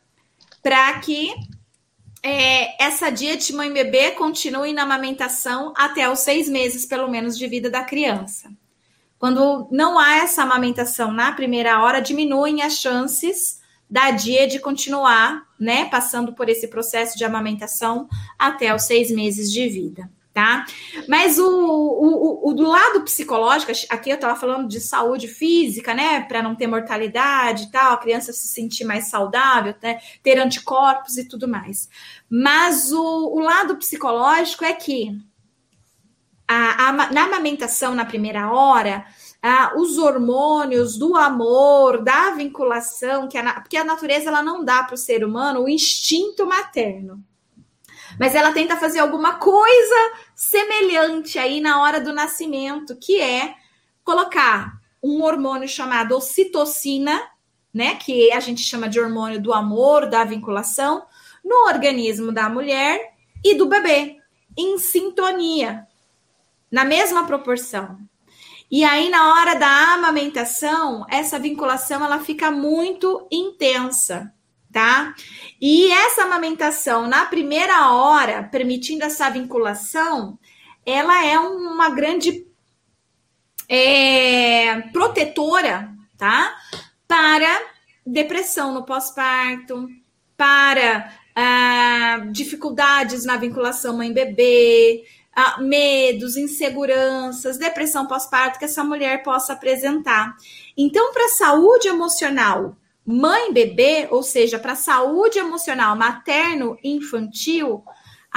para 0.61 0.99
que 0.99 1.33
é, 2.27 2.83
essa 2.83 3.11
de 3.11 3.53
mãe 3.53 3.71
bebê 3.71 4.09
continue 4.11 4.73
na 4.73 4.81
amamentação 4.81 5.71
até 5.77 6.09
os 6.11 6.21
seis 6.21 6.49
meses, 6.49 6.83
pelo 6.83 7.07
menos, 7.07 7.37
de 7.37 7.45
vida 7.45 7.69
da 7.69 7.83
criança. 7.83 8.51
Quando 9.19 9.67
não 9.69 9.99
há 9.99 10.15
essa 10.15 10.41
amamentação 10.41 11.11
na 11.11 11.31
primeira 11.33 11.79
hora, 11.83 12.01
diminuem 12.01 12.63
as 12.63 12.79
chances 12.79 13.61
da 13.87 14.09
dia 14.09 14.47
de 14.47 14.57
continuar, 14.57 15.43
né, 15.59 15.85
passando 15.85 16.33
por 16.33 16.49
esse 16.49 16.67
processo 16.67 17.15
de 17.15 17.23
amamentação 17.23 18.09
até 18.39 18.73
os 18.73 18.81
seis 18.81 19.11
meses 19.11 19.51
de 19.51 19.69
vida 19.69 20.09
tá? 20.35 20.65
Mas 21.07 21.39
o, 21.39 21.47
o, 21.47 22.49
o, 22.49 22.53
do 22.53 22.67
lado 22.67 23.01
psicológico, 23.03 23.71
aqui 23.89 24.09
eu 24.09 24.15
estava 24.15 24.37
falando 24.37 24.67
de 24.67 24.81
saúde 24.81 25.29
física, 25.29 25.93
né? 25.93 26.19
Para 26.19 26.43
não 26.43 26.53
ter 26.53 26.67
mortalidade 26.67 27.63
e 27.63 27.71
tal, 27.71 27.93
a 27.93 27.97
criança 27.97 28.33
se 28.33 28.49
sentir 28.49 28.83
mais 28.83 29.07
saudável, 29.07 29.73
né? 29.81 29.97
ter 30.21 30.37
anticorpos 30.37 31.15
e 31.15 31.25
tudo 31.25 31.47
mais. 31.47 31.87
Mas 32.29 32.91
o, 32.91 33.01
o 33.01 33.39
lado 33.39 33.77
psicológico 33.77 34.65
é 34.65 34.73
que 34.73 35.17
a, 36.45 36.89
a, 36.89 36.91
na 37.13 37.23
amamentação 37.23 37.95
na 37.95 38.03
primeira 38.03 38.51
hora, 38.51 39.05
os 39.77 39.97
hormônios 39.97 40.97
do 40.97 41.15
amor, 41.15 42.03
da 42.03 42.31
vinculação, 42.31 43.29
que 43.29 43.37
a, 43.37 43.61
porque 43.61 43.77
a 43.77 43.85
natureza 43.85 44.27
ela 44.27 44.43
não 44.43 44.65
dá 44.65 44.83
para 44.83 44.95
o 44.95 44.97
ser 44.97 45.23
humano 45.23 45.61
o 45.61 45.69
instinto 45.69 46.45
materno 46.45 47.23
mas 48.19 48.35
ela 48.35 48.51
tenta 48.51 48.77
fazer 48.77 48.99
alguma 48.99 49.35
coisa 49.35 50.13
semelhante 50.33 51.37
aí 51.39 51.59
na 51.59 51.81
hora 51.81 51.99
do 51.99 52.13
nascimento, 52.13 52.95
que 52.95 53.19
é 53.19 53.55
colocar 54.03 54.79
um 55.03 55.23
hormônio 55.23 55.67
chamado 55.67 56.15
ocitocina, 56.15 57.21
né, 57.73 57.95
que 57.95 58.31
a 58.31 58.39
gente 58.39 58.61
chama 58.61 58.87
de 58.87 58.99
hormônio 58.99 59.41
do 59.41 59.53
amor, 59.53 60.09
da 60.09 60.23
vinculação, 60.23 61.05
no 61.43 61.67
organismo 61.67 62.31
da 62.31 62.49
mulher 62.49 63.13
e 63.43 63.53
do 63.55 63.67
bebê, 63.67 64.17
em 64.57 64.77
sintonia, 64.77 65.85
na 66.71 66.85
mesma 66.85 67.25
proporção. 67.25 67.99
E 68.71 68.83
aí, 68.83 69.09
na 69.09 69.33
hora 69.33 69.55
da 69.55 69.93
amamentação, 69.93 71.05
essa 71.09 71.37
vinculação 71.37 72.03
ela 72.03 72.19
fica 72.19 72.49
muito 72.49 73.27
intensa 73.31 74.33
tá? 74.75 75.15
E 75.61 75.89
essa 75.89 76.23
amamentação 76.23 77.07
na 77.07 77.23
primeira 77.23 77.93
hora, 77.93 78.43
permitindo 78.43 79.05
essa 79.05 79.29
vinculação, 79.29 80.37
ela 80.85 81.25
é 81.25 81.39
uma 81.39 81.91
grande 81.91 82.45
é, 83.69 84.81
protetora, 84.91 85.89
tá? 86.17 86.53
Para 87.07 87.61
depressão 88.05 88.73
no 88.73 88.83
pós-parto, 88.83 89.87
para 90.35 91.09
ah, 91.33 92.25
dificuldades 92.33 93.23
na 93.23 93.37
vinculação 93.37 93.95
mãe-bebê, 93.95 95.05
ah, 95.33 95.61
medos, 95.61 96.35
inseguranças, 96.35 97.57
depressão 97.57 98.07
pós-parto 98.07 98.59
que 98.59 98.65
essa 98.65 98.83
mulher 98.83 99.23
possa 99.23 99.53
apresentar. 99.53 100.35
Então, 100.75 101.13
para 101.13 101.27
a 101.27 101.29
saúde 101.29 101.87
emocional 101.87 102.75
mãe 103.05 103.53
bebê, 103.53 104.07
ou 104.09 104.23
seja, 104.23 104.57
para 104.57 104.71
a 104.71 104.77
saúde 104.77 105.37
emocional 105.37 105.95
materno 105.95 106.77
infantil, 106.83 107.83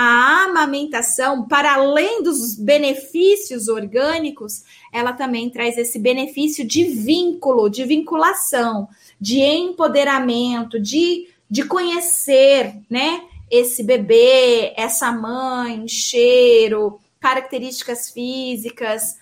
a 0.01 0.45
amamentação, 0.45 1.49
para 1.49 1.75
além 1.75 2.23
dos 2.23 2.55
benefícios 2.55 3.67
orgânicos, 3.67 4.63
ela 4.93 5.13
também 5.13 5.51
traz 5.51 5.77
esse 5.77 5.99
benefício 5.99 6.65
de 6.65 6.85
vínculo, 6.85 7.69
de 7.69 7.85
vinculação, 7.85 8.89
de 9.21 9.41
empoderamento, 9.41 10.79
de, 10.79 11.29
de 11.51 11.65
conhecer, 11.65 12.77
né? 12.89 13.23
Esse 13.51 13.83
bebê, 13.83 14.73
essa 14.77 15.11
mãe, 15.11 15.89
cheiro, 15.89 17.01
características 17.19 18.11
físicas, 18.11 19.17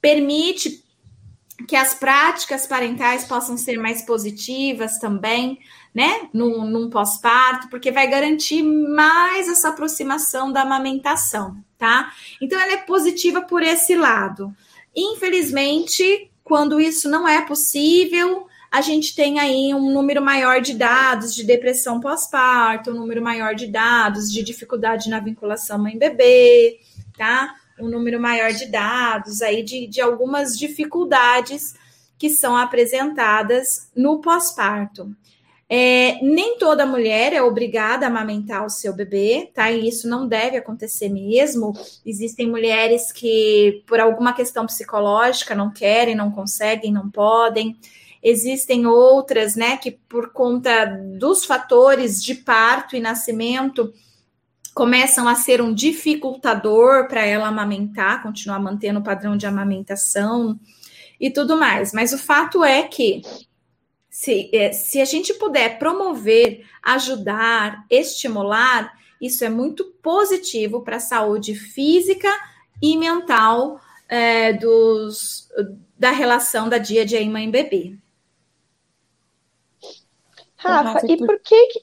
permite 0.00 0.84
que 1.66 1.76
as 1.76 1.94
práticas 1.94 2.66
parentais 2.66 3.24
possam 3.24 3.56
ser 3.56 3.78
mais 3.78 4.02
positivas 4.02 4.98
também, 4.98 5.58
né? 5.94 6.28
Num, 6.32 6.64
num 6.64 6.90
pós-parto, 6.90 7.68
porque 7.68 7.90
vai 7.90 8.08
garantir 8.08 8.62
mais 8.62 9.48
essa 9.48 9.70
aproximação 9.70 10.52
da 10.52 10.62
amamentação, 10.62 11.56
tá? 11.78 12.12
Então, 12.40 12.60
ela 12.60 12.72
é 12.72 12.78
positiva 12.78 13.42
por 13.42 13.62
esse 13.62 13.94
lado. 13.94 14.54
Infelizmente, 14.94 16.30
quando 16.42 16.80
isso 16.80 17.08
não 17.08 17.28
é 17.28 17.42
possível, 17.42 18.46
a 18.70 18.80
gente 18.80 19.14
tem 19.14 19.38
aí 19.40 19.74
um 19.74 19.92
número 19.92 20.22
maior 20.22 20.60
de 20.60 20.74
dados 20.74 21.34
de 21.34 21.44
depressão 21.44 22.00
pós-parto, 22.00 22.90
um 22.90 22.94
número 22.94 23.20
maior 23.20 23.54
de 23.54 23.66
dados 23.66 24.30
de 24.32 24.42
dificuldade 24.42 25.10
na 25.10 25.18
vinculação 25.18 25.78
mãe-bebê, 25.78 26.78
tá? 27.16 27.56
Um 27.80 27.88
número 27.88 28.20
maior 28.20 28.52
de 28.52 28.66
dados 28.66 29.42
aí 29.42 29.62
de, 29.62 29.86
de 29.86 30.00
algumas 30.00 30.58
dificuldades 30.58 31.74
que 32.18 32.28
são 32.30 32.56
apresentadas 32.56 33.90
no 33.96 34.20
pós-parto. 34.20 35.14
É, 35.72 36.18
nem 36.20 36.58
toda 36.58 36.84
mulher 36.84 37.32
é 37.32 37.40
obrigada 37.40 38.04
a 38.04 38.08
amamentar 38.08 38.66
o 38.66 38.68
seu 38.68 38.92
bebê, 38.92 39.50
tá? 39.54 39.70
E 39.70 39.88
isso 39.88 40.08
não 40.08 40.26
deve 40.26 40.56
acontecer 40.56 41.08
mesmo. 41.08 41.72
Existem 42.04 42.50
mulheres 42.50 43.12
que, 43.12 43.84
por 43.86 44.00
alguma 44.00 44.32
questão 44.32 44.66
psicológica, 44.66 45.54
não 45.54 45.72
querem, 45.72 46.16
não 46.16 46.32
conseguem, 46.32 46.92
não 46.92 47.08
podem. 47.08 47.78
Existem 48.20 48.84
outras, 48.84 49.54
né, 49.54 49.76
que 49.76 49.92
por 49.92 50.32
conta 50.32 50.86
dos 51.16 51.44
fatores 51.44 52.22
de 52.22 52.34
parto 52.34 52.96
e 52.96 53.00
nascimento, 53.00 53.94
começam 54.74 55.28
a 55.28 55.34
ser 55.34 55.60
um 55.60 55.74
dificultador 55.74 57.08
para 57.08 57.24
ela 57.24 57.48
amamentar, 57.48 58.22
continuar 58.22 58.58
mantendo 58.58 59.00
o 59.00 59.04
padrão 59.04 59.36
de 59.36 59.46
amamentação 59.46 60.58
e 61.18 61.30
tudo 61.30 61.56
mais. 61.56 61.92
Mas 61.92 62.12
o 62.12 62.18
fato 62.18 62.64
é 62.64 62.82
que 62.84 63.22
se, 64.08 64.50
é, 64.52 64.72
se 64.72 65.00
a 65.00 65.04
gente 65.04 65.34
puder 65.34 65.78
promover, 65.78 66.64
ajudar, 66.82 67.84
estimular, 67.90 68.92
isso 69.20 69.44
é 69.44 69.48
muito 69.48 69.84
positivo 70.02 70.82
para 70.82 70.96
a 70.96 71.00
saúde 71.00 71.54
física 71.54 72.28
e 72.82 72.96
mental 72.96 73.80
é, 74.08 74.52
dos, 74.52 75.48
da 75.98 76.10
relação 76.10 76.68
da 76.68 76.78
dia 76.78 77.02
a 77.02 77.04
dia 77.04 77.20
em 77.20 77.30
mãe-bebê. 77.30 77.96
Rafa, 80.56 81.06
e 81.06 81.16
por 81.16 81.40
que, 81.40 81.54
ah, 81.54 81.80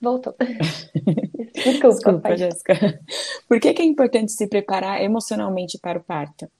voltou. 0.00 0.34
Desculpa, 1.54 1.88
Desculpa 1.88 2.36
Jéssica. 2.36 3.00
Por 3.48 3.60
que, 3.60 3.72
que 3.72 3.82
é 3.82 3.84
importante 3.84 4.32
se 4.32 4.46
preparar 4.48 5.02
emocionalmente 5.02 5.78
para 5.78 5.98
o 5.98 6.04
parto? 6.04 6.50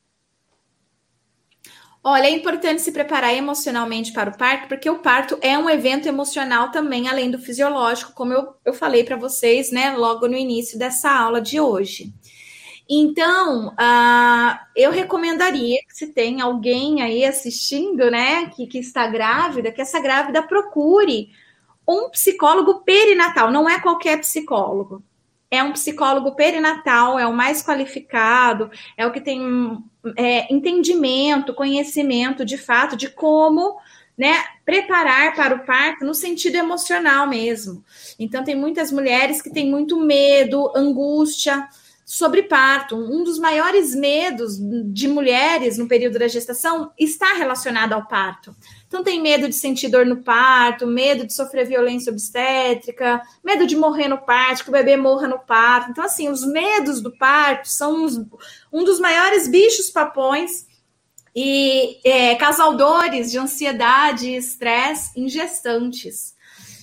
Olha, 2.08 2.26
é 2.26 2.30
importante 2.30 2.82
se 2.82 2.92
preparar 2.92 3.34
emocionalmente 3.34 4.12
para 4.12 4.30
o 4.30 4.38
parto, 4.38 4.68
porque 4.68 4.88
o 4.88 5.00
parto 5.00 5.36
é 5.42 5.58
um 5.58 5.68
evento 5.68 6.06
emocional 6.06 6.70
também, 6.70 7.08
além 7.08 7.32
do 7.32 7.38
fisiológico, 7.38 8.12
como 8.14 8.32
eu, 8.32 8.54
eu 8.64 8.72
falei 8.72 9.02
para 9.02 9.16
vocês, 9.16 9.72
né, 9.72 9.90
logo 9.90 10.28
no 10.28 10.36
início 10.36 10.78
dessa 10.78 11.10
aula 11.10 11.40
de 11.40 11.58
hoje. 11.58 12.14
Então, 12.88 13.70
uh, 13.70 14.58
eu 14.76 14.92
recomendaria 14.92 15.80
que 15.88 15.96
se 15.96 16.12
tem 16.12 16.40
alguém 16.40 17.02
aí 17.02 17.24
assistindo, 17.24 18.08
né, 18.08 18.50
que, 18.50 18.68
que 18.68 18.78
está 18.78 19.08
grávida, 19.08 19.72
que 19.72 19.82
essa 19.82 19.98
grávida 19.98 20.44
procure 20.44 21.30
um 21.88 22.10
psicólogo 22.10 22.80
perinatal, 22.80 23.50
não 23.50 23.68
é 23.68 23.80
qualquer 23.80 24.18
psicólogo. 24.18 25.02
É 25.50 25.62
um 25.62 25.72
psicólogo 25.72 26.34
perinatal, 26.34 27.18
é 27.18 27.26
o 27.26 27.32
mais 27.32 27.62
qualificado, 27.62 28.70
é 28.96 29.06
o 29.06 29.12
que 29.12 29.20
tem 29.20 29.78
é, 30.16 30.52
entendimento, 30.52 31.54
conhecimento 31.54 32.44
de 32.44 32.58
fato 32.58 32.96
de 32.96 33.08
como 33.08 33.78
né, 34.18 34.34
preparar 34.64 35.36
para 35.36 35.54
o 35.54 35.64
parto 35.64 36.04
no 36.04 36.14
sentido 36.14 36.56
emocional 36.56 37.28
mesmo. 37.28 37.84
Então, 38.18 38.42
tem 38.42 38.56
muitas 38.56 38.90
mulheres 38.90 39.40
que 39.40 39.50
têm 39.50 39.70
muito 39.70 40.00
medo, 40.00 40.72
angústia 40.74 41.68
sobre 42.06 42.44
parto. 42.44 42.94
Um 42.94 43.24
dos 43.24 43.36
maiores 43.36 43.92
medos 43.92 44.56
de 44.92 45.08
mulheres 45.08 45.76
no 45.76 45.88
período 45.88 46.20
da 46.20 46.28
gestação 46.28 46.92
está 46.96 47.34
relacionado 47.34 47.94
ao 47.94 48.06
parto. 48.06 48.54
Então, 48.86 49.02
tem 49.02 49.20
medo 49.20 49.48
de 49.48 49.54
sentir 49.56 49.88
dor 49.88 50.06
no 50.06 50.22
parto, 50.22 50.86
medo 50.86 51.26
de 51.26 51.32
sofrer 51.32 51.66
violência 51.66 52.12
obstétrica, 52.12 53.20
medo 53.44 53.66
de 53.66 53.74
morrer 53.74 54.06
no 54.06 54.18
parto, 54.18 54.62
que 54.62 54.68
o 54.68 54.72
bebê 54.72 54.96
morra 54.96 55.26
no 55.26 55.40
parto. 55.40 55.90
Então, 55.90 56.04
assim, 56.04 56.28
os 56.28 56.46
medos 56.46 57.00
do 57.00 57.10
parto 57.10 57.68
são 57.68 58.04
uns, 58.04 58.16
um 58.72 58.84
dos 58.84 59.00
maiores 59.00 59.48
bichos 59.48 59.90
papões 59.90 60.64
e 61.34 61.98
é, 62.04 62.36
causadores 62.36 63.32
de 63.32 63.38
ansiedade 63.38 64.28
e 64.28 64.36
estresse 64.36 65.10
em 65.16 65.28
gestantes. 65.28 66.35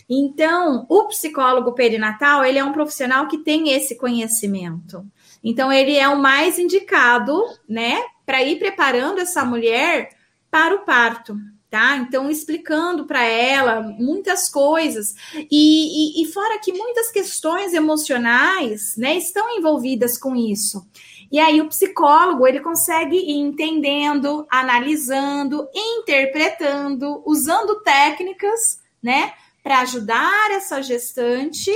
Então, 0.10 0.86
o 0.90 1.08
psicólogo 1.08 1.74
perinatal, 1.74 2.44
ele 2.44 2.60
é 2.60 2.64
um 2.64 2.74
profissional 2.74 3.28
que 3.28 3.38
tem 3.38 3.72
esse 3.72 3.98
conhecimento. 3.98 5.06
Então, 5.44 5.72
ele 5.72 5.96
é 5.96 6.08
o 6.08 6.20
mais 6.20 6.60
indicado, 6.60 7.42
né, 7.68 8.02
para 8.26 8.44
ir 8.44 8.60
preparando 8.60 9.20
essa 9.20 9.44
mulher 9.44 10.10
para 10.50 10.76
o 10.76 10.86
parto 10.86 11.36
tá? 11.74 11.98
Então, 11.98 12.30
explicando 12.30 13.08
para 13.08 13.24
ela 13.24 13.82
muitas 13.82 14.48
coisas, 14.48 15.16
e, 15.50 16.20
e, 16.20 16.22
e, 16.22 16.32
fora 16.32 16.60
que 16.60 16.72
muitas 16.72 17.10
questões 17.10 17.74
emocionais, 17.74 18.96
né, 18.96 19.18
estão 19.18 19.58
envolvidas 19.58 20.16
com 20.16 20.36
isso. 20.36 20.86
E 21.32 21.40
aí, 21.40 21.60
o 21.60 21.68
psicólogo, 21.68 22.46
ele 22.46 22.60
consegue 22.60 23.18
ir 23.18 23.40
entendendo, 23.40 24.46
analisando, 24.52 25.68
interpretando, 25.74 27.24
usando 27.26 27.82
técnicas, 27.82 28.80
né, 29.02 29.34
para 29.64 29.80
ajudar 29.80 30.52
essa 30.52 30.82
gestante 30.82 31.72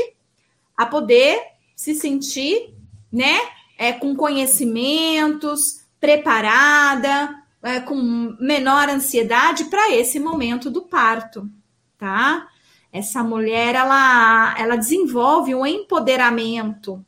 a 0.76 0.86
poder 0.86 1.42
se 1.76 1.96
sentir, 1.96 2.74
né, 3.12 3.40
é, 3.78 3.94
com 3.94 4.16
conhecimentos, 4.16 5.82
preparada, 6.00 7.34
é, 7.64 7.80
com 7.80 7.96
menor 8.40 8.90
ansiedade 8.90 9.66
para 9.66 9.96
esse 9.96 10.20
momento 10.20 10.70
do 10.70 10.82
parto, 10.82 11.50
tá? 11.98 12.48
Essa 12.92 13.24
mulher 13.24 13.76
ela, 13.76 14.56
ela 14.58 14.76
desenvolve 14.76 15.56
um 15.56 15.66
empoderamento, 15.66 17.04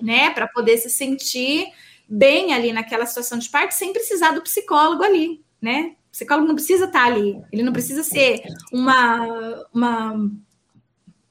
né, 0.00 0.30
para 0.30 0.48
poder 0.48 0.78
se 0.78 0.90
sentir 0.90 1.66
bem 2.08 2.54
ali 2.54 2.72
naquela 2.72 3.06
situação 3.06 3.38
de 3.38 3.48
parto 3.48 3.72
sem 3.72 3.92
precisar 3.92 4.32
do 4.32 4.42
psicólogo 4.42 5.02
ali, 5.02 5.44
né? 5.60 5.94
Psicólogo 6.18 6.48
não 6.48 6.56
precisa 6.56 6.86
estar 6.86 6.98
tá 6.98 7.06
ali, 7.06 7.40
ele 7.52 7.62
não 7.62 7.72
precisa 7.72 8.02
ser 8.02 8.42
uma, 8.72 9.64
uma 9.72 10.30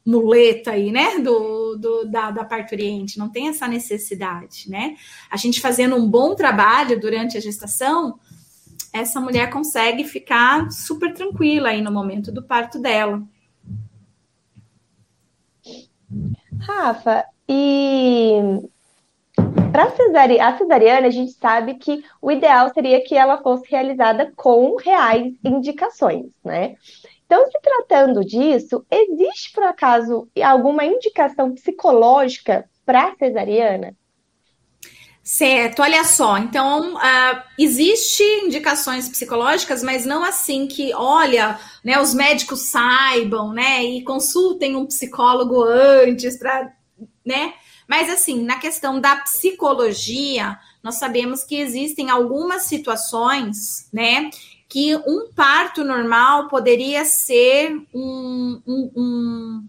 muleta 0.05 0.71
aí, 0.71 0.93
né, 0.93 1.19
do, 1.19 1.75
do 1.75 2.05
da, 2.05 2.31
da 2.31 2.45
parturiente, 2.45 3.19
não 3.19 3.27
tem 3.29 3.49
essa 3.49 3.67
necessidade, 3.67 4.69
né? 4.69 4.95
A 5.29 5.35
gente 5.35 5.59
fazendo 5.59 5.97
um 5.97 6.09
bom 6.09 6.35
trabalho 6.35 6.97
durante 6.97 7.35
a 7.35 7.41
gestação, 7.41 8.17
essa 8.93 9.19
mulher 9.19 9.49
consegue 9.49 10.05
ficar 10.05 10.71
super 10.71 11.13
tranquila 11.13 11.67
aí 11.67 11.81
no 11.81 11.91
momento 11.91 12.31
do 12.31 12.41
parto 12.41 12.79
dela. 12.79 13.21
Rafa, 16.61 17.25
e 17.45 18.39
para 19.71 19.83
a 19.83 20.57
cesariana, 20.57 21.07
a 21.07 21.11
gente 21.11 21.33
sabe 21.33 21.75
que 21.75 22.03
o 22.21 22.31
ideal 22.31 22.71
seria 22.73 23.03
que 23.03 23.15
ela 23.15 23.41
fosse 23.41 23.69
realizada 23.69 24.31
com 24.35 24.75
reais 24.75 25.33
indicações, 25.43 26.27
né? 26.43 26.75
Então, 27.25 27.45
se 27.51 27.59
tratando 27.61 28.23
disso, 28.23 28.85
existe 28.89 29.51
por 29.53 29.63
acaso 29.63 30.29
alguma 30.41 30.85
indicação 30.85 31.53
psicológica 31.53 32.69
para 32.85 33.13
cesariana? 33.15 33.93
Certo, 35.21 35.81
olha 35.81 36.05
só. 36.05 36.37
Então, 36.37 36.95
uh, 36.95 37.43
existe 37.59 38.23
indicações 38.45 39.09
psicológicas, 39.09 39.83
mas 39.83 40.05
não 40.05 40.23
assim 40.23 40.67
que, 40.67 40.93
olha, 40.93 41.59
né, 41.83 41.99
os 41.99 42.13
médicos 42.13 42.69
saibam, 42.69 43.51
né, 43.51 43.83
e 43.83 44.03
consultem 44.05 44.77
um 44.77 44.85
psicólogo 44.85 45.61
antes 45.61 46.39
para, 46.39 46.71
né? 47.25 47.53
Mas 47.87 48.09
assim, 48.09 48.43
na 48.43 48.57
questão 48.59 48.99
da 48.99 49.15
psicologia, 49.17 50.59
nós 50.83 50.95
sabemos 50.95 51.43
que 51.43 51.55
existem 51.55 52.09
algumas 52.09 52.63
situações, 52.63 53.89
né, 53.93 54.29
que 54.67 54.95
um 54.95 55.31
parto 55.33 55.83
normal 55.83 56.49
poderia 56.49 57.05
ser 57.05 57.71
um, 57.93 58.61
um, 58.67 58.91
um 58.95 59.67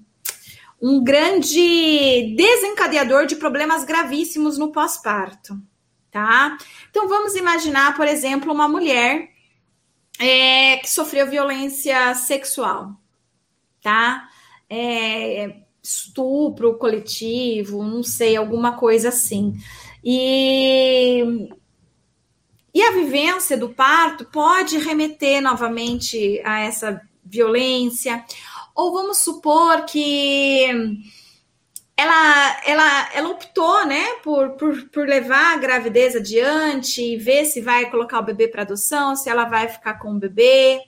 um 0.80 1.02
grande 1.02 2.34
desencadeador 2.36 3.26
de 3.26 3.36
problemas 3.36 3.84
gravíssimos 3.84 4.56
no 4.56 4.70
pós-parto, 4.70 5.60
tá? 6.10 6.56
Então 6.88 7.08
vamos 7.08 7.34
imaginar, 7.34 7.96
por 7.96 8.06
exemplo, 8.06 8.52
uma 8.52 8.68
mulher 8.68 9.28
é, 10.20 10.76
que 10.76 10.88
sofreu 10.88 11.26
violência 11.28 12.14
sexual, 12.14 12.92
tá? 13.82 14.28
É, 14.70 15.62
estupro 15.88 16.76
coletivo, 16.76 17.82
não 17.82 18.02
sei, 18.02 18.36
alguma 18.36 18.76
coisa 18.76 19.08
assim. 19.08 19.54
E, 20.04 21.48
e 22.74 22.82
a 22.82 22.92
vivência 22.92 23.56
do 23.56 23.70
parto 23.70 24.26
pode 24.26 24.76
remeter 24.78 25.40
novamente 25.40 26.40
a 26.44 26.60
essa 26.60 27.00
violência, 27.24 28.22
ou 28.74 28.92
vamos 28.92 29.18
supor 29.18 29.84
que 29.86 30.66
ela, 31.96 32.60
ela, 32.64 33.10
ela 33.14 33.28
optou, 33.30 33.86
né, 33.86 34.14
por, 34.22 34.50
por, 34.50 34.88
por 34.90 35.08
levar 35.08 35.54
a 35.54 35.58
gravidez 35.58 36.14
adiante 36.14 37.02
e 37.02 37.16
ver 37.16 37.44
se 37.46 37.60
vai 37.60 37.90
colocar 37.90 38.20
o 38.20 38.24
bebê 38.24 38.46
para 38.46 38.62
adoção, 38.62 39.16
se 39.16 39.28
ela 39.28 39.46
vai 39.46 39.68
ficar 39.68 39.94
com 39.94 40.12
o 40.12 40.18
bebê, 40.18 40.80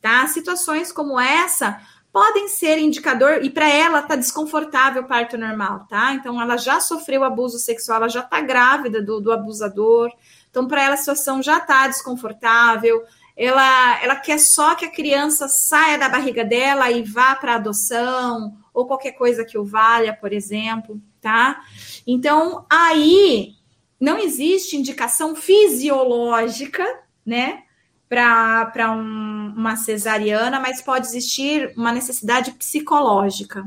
tá? 0.00 0.26
Situações 0.26 0.90
como 0.90 1.20
essa 1.20 1.80
podem 2.16 2.48
ser 2.48 2.78
indicador, 2.78 3.44
e 3.44 3.50
para 3.50 3.68
ela 3.68 4.00
tá 4.00 4.16
desconfortável 4.16 5.02
o 5.02 5.06
parto 5.06 5.36
normal, 5.36 5.86
tá? 5.86 6.14
Então 6.14 6.40
ela 6.40 6.56
já 6.56 6.80
sofreu 6.80 7.22
abuso 7.22 7.58
sexual, 7.58 7.98
ela 7.98 8.08
já 8.08 8.22
tá 8.22 8.40
grávida 8.40 9.02
do, 9.02 9.20
do 9.20 9.30
abusador, 9.30 10.10
então 10.48 10.66
para 10.66 10.82
ela 10.82 10.94
a 10.94 10.96
situação 10.96 11.42
já 11.42 11.60
tá 11.60 11.86
desconfortável, 11.86 13.04
ela, 13.36 14.02
ela 14.02 14.16
quer 14.16 14.38
só 14.38 14.74
que 14.74 14.86
a 14.86 14.90
criança 14.90 15.46
saia 15.46 15.98
da 15.98 16.08
barriga 16.08 16.42
dela 16.42 16.90
e 16.90 17.02
vá 17.02 17.36
para 17.36 17.56
adoção, 17.56 18.56
ou 18.72 18.86
qualquer 18.86 19.12
coisa 19.12 19.44
que 19.44 19.58
o 19.58 19.64
valha, 19.66 20.14
por 20.18 20.32
exemplo, 20.32 20.98
tá? 21.20 21.60
Então, 22.06 22.64
aí 22.70 23.56
não 24.00 24.16
existe 24.16 24.74
indicação 24.74 25.36
fisiológica, 25.36 26.82
né, 27.26 27.64
para 28.08 28.92
um, 28.92 29.52
uma 29.56 29.76
cesariana, 29.76 30.60
mas 30.60 30.80
pode 30.80 31.06
existir 31.06 31.72
uma 31.76 31.92
necessidade 31.92 32.52
psicológica, 32.52 33.64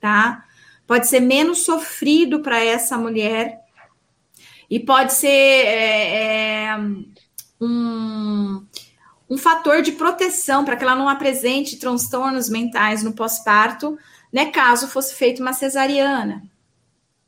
tá? 0.00 0.44
Pode 0.86 1.06
ser 1.06 1.20
menos 1.20 1.58
sofrido 1.64 2.40
para 2.40 2.62
essa 2.62 2.98
mulher 2.98 3.60
e 4.68 4.78
pode 4.78 5.12
ser 5.12 5.28
é, 5.28 6.64
é, 6.66 6.76
um 7.60 8.66
um 9.30 9.38
fator 9.38 9.80
de 9.80 9.92
proteção 9.92 10.64
para 10.64 10.76
que 10.76 10.82
ela 10.82 10.96
não 10.96 11.08
apresente 11.08 11.78
transtornos 11.78 12.48
mentais 12.48 13.04
no 13.04 13.12
pós-parto, 13.12 13.96
né, 14.32 14.46
caso 14.46 14.88
fosse 14.88 15.14
feita 15.14 15.40
uma 15.40 15.52
cesariana. 15.52 16.42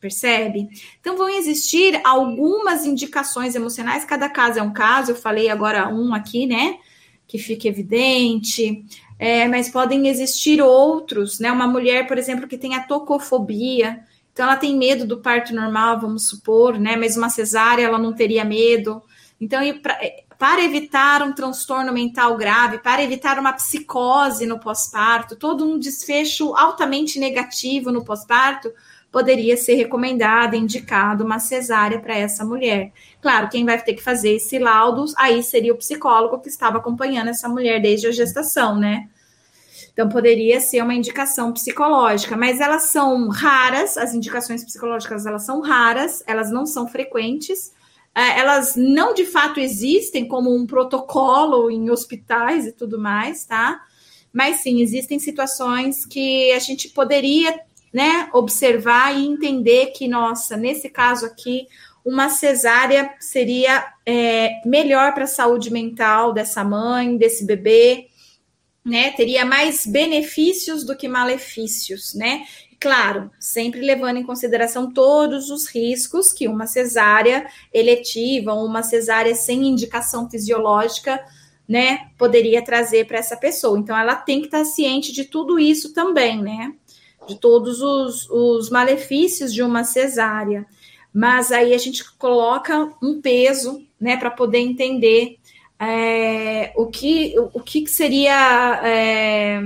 Percebe? 0.03 0.69
Então 1.01 1.17
vão 1.17 1.29
existir 1.29 2.01
algumas 2.03 2.85
indicações 2.85 3.55
emocionais, 3.55 4.05
cada 4.05 4.29
caso 4.29 4.59
é 4.59 4.63
um 4.63 4.73
caso, 4.73 5.13
eu 5.13 5.15
falei 5.15 5.49
agora 5.49 5.89
um 5.89 6.13
aqui, 6.13 6.45
né? 6.45 6.79
Que 7.25 7.39
fica 7.39 7.69
evidente, 7.69 8.85
é, 9.17 9.47
mas 9.47 9.69
podem 9.69 10.09
existir 10.09 10.61
outros, 10.61 11.39
né? 11.39 11.53
Uma 11.53 11.69
mulher, 11.69 12.09
por 12.09 12.19
exemplo, 12.19 12.49
que 12.49 12.59
tem 12.59 12.75
a 12.75 12.83
tocofobia, 12.83 14.01
então 14.33 14.45
ela 14.45 14.57
tem 14.57 14.77
medo 14.77 15.07
do 15.07 15.19
parto 15.19 15.55
normal, 15.55 16.01
vamos 16.01 16.29
supor, 16.29 16.81
né? 16.81 16.97
Mas 16.97 17.17
uma 17.17 17.31
cesárea 17.31 17.85
ela 17.85 17.99
não 17.99 18.13
teria 18.13 18.45
medo. 18.45 19.01
Então, 19.41 19.61
para 20.37 20.65
evitar 20.65 21.23
um 21.23 21.33
transtorno 21.33 21.93
mental 21.93 22.37
grave, 22.37 22.79
para 22.79 23.05
evitar 23.05 23.39
uma 23.39 23.53
psicose 23.53 24.47
no 24.47 24.59
pós-parto, 24.59 25.37
todo 25.37 25.65
um 25.65 25.79
desfecho 25.79 26.57
altamente 26.57 27.21
negativo 27.21 27.93
no 27.93 28.05
pós-parto, 28.05 28.73
poderia 29.13 29.59
ser 29.59 29.75
recomendado, 29.75 30.57
indicado 30.57 31.23
uma 31.23 31.39
cesárea 31.39 32.01
para 32.01 32.17
essa 32.17 32.45
mulher. 32.47 32.91
Claro, 33.21 33.51
quem 33.51 33.67
vai 33.67 33.81
ter 33.81 33.93
que 33.93 34.03
fazer 34.03 34.37
esse 34.37 34.59
laudo 34.59 35.05
aí 35.19 35.43
seria 35.43 35.75
o 35.75 35.77
psicólogo 35.77 36.41
que 36.41 36.49
estava 36.49 36.79
acompanhando 36.79 37.29
essa 37.29 37.47
mulher 37.47 37.81
desde 37.81 38.07
a 38.07 38.11
gestação, 38.11 38.75
né? 38.75 39.11
Então 39.93 40.09
poderia 40.09 40.59
ser 40.59 40.83
uma 40.83 40.95
indicação 40.95 41.53
psicológica, 41.53 42.35
mas 42.35 42.59
elas 42.59 42.85
são 42.85 43.29
raras, 43.29 43.99
as 43.99 44.15
indicações 44.15 44.65
psicológicas 44.65 45.27
elas 45.27 45.45
são 45.45 45.61
raras, 45.61 46.25
elas 46.27 46.51
não 46.51 46.65
são 46.65 46.89
frequentes. 46.89 47.71
É, 48.15 48.41
elas 48.41 48.77
não 48.77 49.13
de 49.13 49.27
fato 49.27 49.61
existem 49.61 50.27
como 50.27 50.55
um 50.55 50.67
protocolo 50.67 51.71
em 51.71 51.91
hospitais 51.91 52.67
e 52.67 52.73
tudo 52.73 52.99
mais, 52.99 53.45
tá? 53.45 53.83
Mas 54.33 54.57
sim, 54.57 54.81
existem 54.81 55.19
situações 55.19 56.07
que 56.07 56.51
a 56.53 56.59
gente 56.59 56.89
poderia 56.89 57.59
né, 57.93 58.29
observar 58.33 59.15
e 59.15 59.27
entender 59.27 59.87
que, 59.89 60.09
nossa, 60.09 60.57
nesse 60.57 60.89
caso 60.89 61.27
aqui, 61.27 61.67
uma 62.05 62.29
cesárea 62.29 63.15
seria 63.21 63.85
é, 64.05 64.61
melhor 64.65 65.15
para 65.15 65.25
a 65.25 65.29
saúde 65.29 65.71
mental 65.71 66.33
dessa 66.33 66.65
mãe, 66.65 67.17
desse 67.17 67.45
bebê, 67.47 68.09
né? 68.85 69.13
Teria 69.13 69.45
mais 69.45 69.87
benefícios 69.87 70.85
do 70.85 70.97
que 70.97 71.07
malefícios, 71.07 72.15
né? 72.15 72.45
Claro, 72.81 73.31
sempre 73.39 73.81
levando 73.81 74.17
em 74.17 74.25
consideração 74.25 74.93
todos 74.93 75.51
os 75.51 75.69
riscos 75.69 76.33
que 76.33 76.49
uma 76.49 76.67
cesárea 76.67 77.47
eletiva 77.73 78.53
ou 78.53 78.67
uma 78.67 78.83
cesárea 78.83 79.37
sem 79.37 79.69
indicação 79.69 80.29
fisiológica, 80.29 81.25
né, 81.69 82.11
poderia 82.19 82.61
trazer 82.61 83.07
para 83.07 83.19
essa 83.19 83.37
pessoa. 83.37 83.79
Então, 83.79 83.97
ela 83.97 84.17
tem 84.17 84.41
que 84.41 84.47
estar 84.47 84.65
ciente 84.65 85.13
de 85.13 85.25
tudo 85.25 85.61
isso 85.61 85.95
também, 85.95 86.43
né, 86.43 86.75
de 87.27 87.37
todos 87.37 87.81
os, 87.81 88.29
os 88.31 88.71
malefícios 88.71 89.53
de 89.53 89.63
uma 89.63 89.85
cesárea. 89.85 90.67
Mas 91.13 91.53
aí 91.53 91.75
a 91.75 91.79
gente 91.79 92.11
coloca 92.17 92.93
um 93.03 93.21
peso, 93.21 93.87
né, 94.01 94.17
para 94.17 94.31
poder 94.31 94.59
entender 94.59 95.39
é, 95.79 96.73
o 96.77 96.87
que 96.87 97.35
o 97.39 97.61
que 97.61 97.87
seria 97.87 98.81
é, 98.85 99.61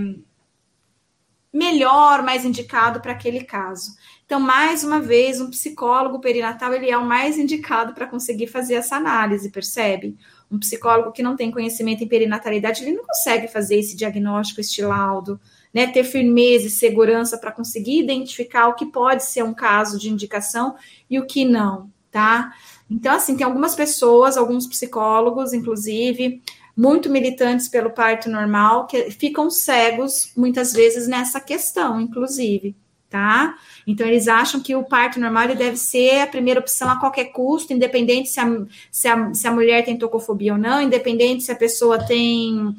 melhor, 1.52 2.22
mais 2.22 2.44
indicado 2.44 3.00
para 3.00 3.12
aquele 3.12 3.44
caso. 3.44 3.96
Então, 4.26 4.40
mais 4.40 4.82
uma 4.82 5.00
vez, 5.00 5.40
um 5.40 5.50
psicólogo 5.50 6.20
perinatal 6.20 6.74
ele 6.74 6.90
é 6.90 6.98
o 6.98 7.06
mais 7.06 7.38
indicado 7.38 7.94
para 7.94 8.08
conseguir 8.08 8.48
fazer 8.48 8.74
essa 8.74 8.96
análise, 8.96 9.50
percebe? 9.50 10.16
Um 10.50 10.58
psicólogo 10.58 11.12
que 11.12 11.22
não 11.22 11.36
tem 11.36 11.50
conhecimento 11.50 12.02
em 12.02 12.08
perinatalidade, 12.08 12.82
ele 12.82 12.96
não 12.96 13.04
consegue 13.04 13.46
fazer 13.46 13.76
esse 13.76 13.96
diagnóstico, 13.96 14.60
este 14.60 14.82
laudo, 14.82 15.40
né? 15.76 15.86
Ter 15.88 16.04
firmeza 16.04 16.68
e 16.68 16.70
segurança 16.70 17.36
para 17.36 17.52
conseguir 17.52 17.98
identificar 17.98 18.68
o 18.68 18.74
que 18.74 18.86
pode 18.86 19.22
ser 19.24 19.44
um 19.44 19.52
caso 19.52 19.98
de 19.98 20.08
indicação 20.08 20.74
e 21.10 21.18
o 21.18 21.26
que 21.26 21.44
não, 21.44 21.90
tá? 22.10 22.50
Então, 22.90 23.14
assim, 23.14 23.36
tem 23.36 23.44
algumas 23.44 23.74
pessoas, 23.74 24.38
alguns 24.38 24.66
psicólogos, 24.66 25.52
inclusive, 25.52 26.40
muito 26.74 27.10
militantes 27.10 27.68
pelo 27.68 27.90
parto 27.90 28.30
normal, 28.30 28.86
que 28.86 29.10
ficam 29.10 29.50
cegos 29.50 30.32
muitas 30.34 30.72
vezes 30.72 31.06
nessa 31.06 31.40
questão, 31.40 32.00
inclusive, 32.00 32.74
tá? 33.10 33.54
Então, 33.86 34.06
eles 34.06 34.28
acham 34.28 34.62
que 34.62 34.74
o 34.74 34.82
parto 34.82 35.20
normal 35.20 35.48
deve 35.48 35.76
ser 35.76 36.22
a 36.22 36.26
primeira 36.26 36.58
opção 36.58 36.88
a 36.88 36.98
qualquer 36.98 37.32
custo, 37.32 37.74
independente 37.74 38.30
se 38.30 38.40
a, 38.40 38.46
se 38.90 39.08
a, 39.08 39.34
se 39.34 39.46
a 39.46 39.52
mulher 39.52 39.84
tem 39.84 39.98
tocofobia 39.98 40.54
ou 40.54 40.58
não, 40.58 40.80
independente 40.80 41.44
se 41.44 41.52
a 41.52 41.56
pessoa 41.56 42.02
tem 42.02 42.74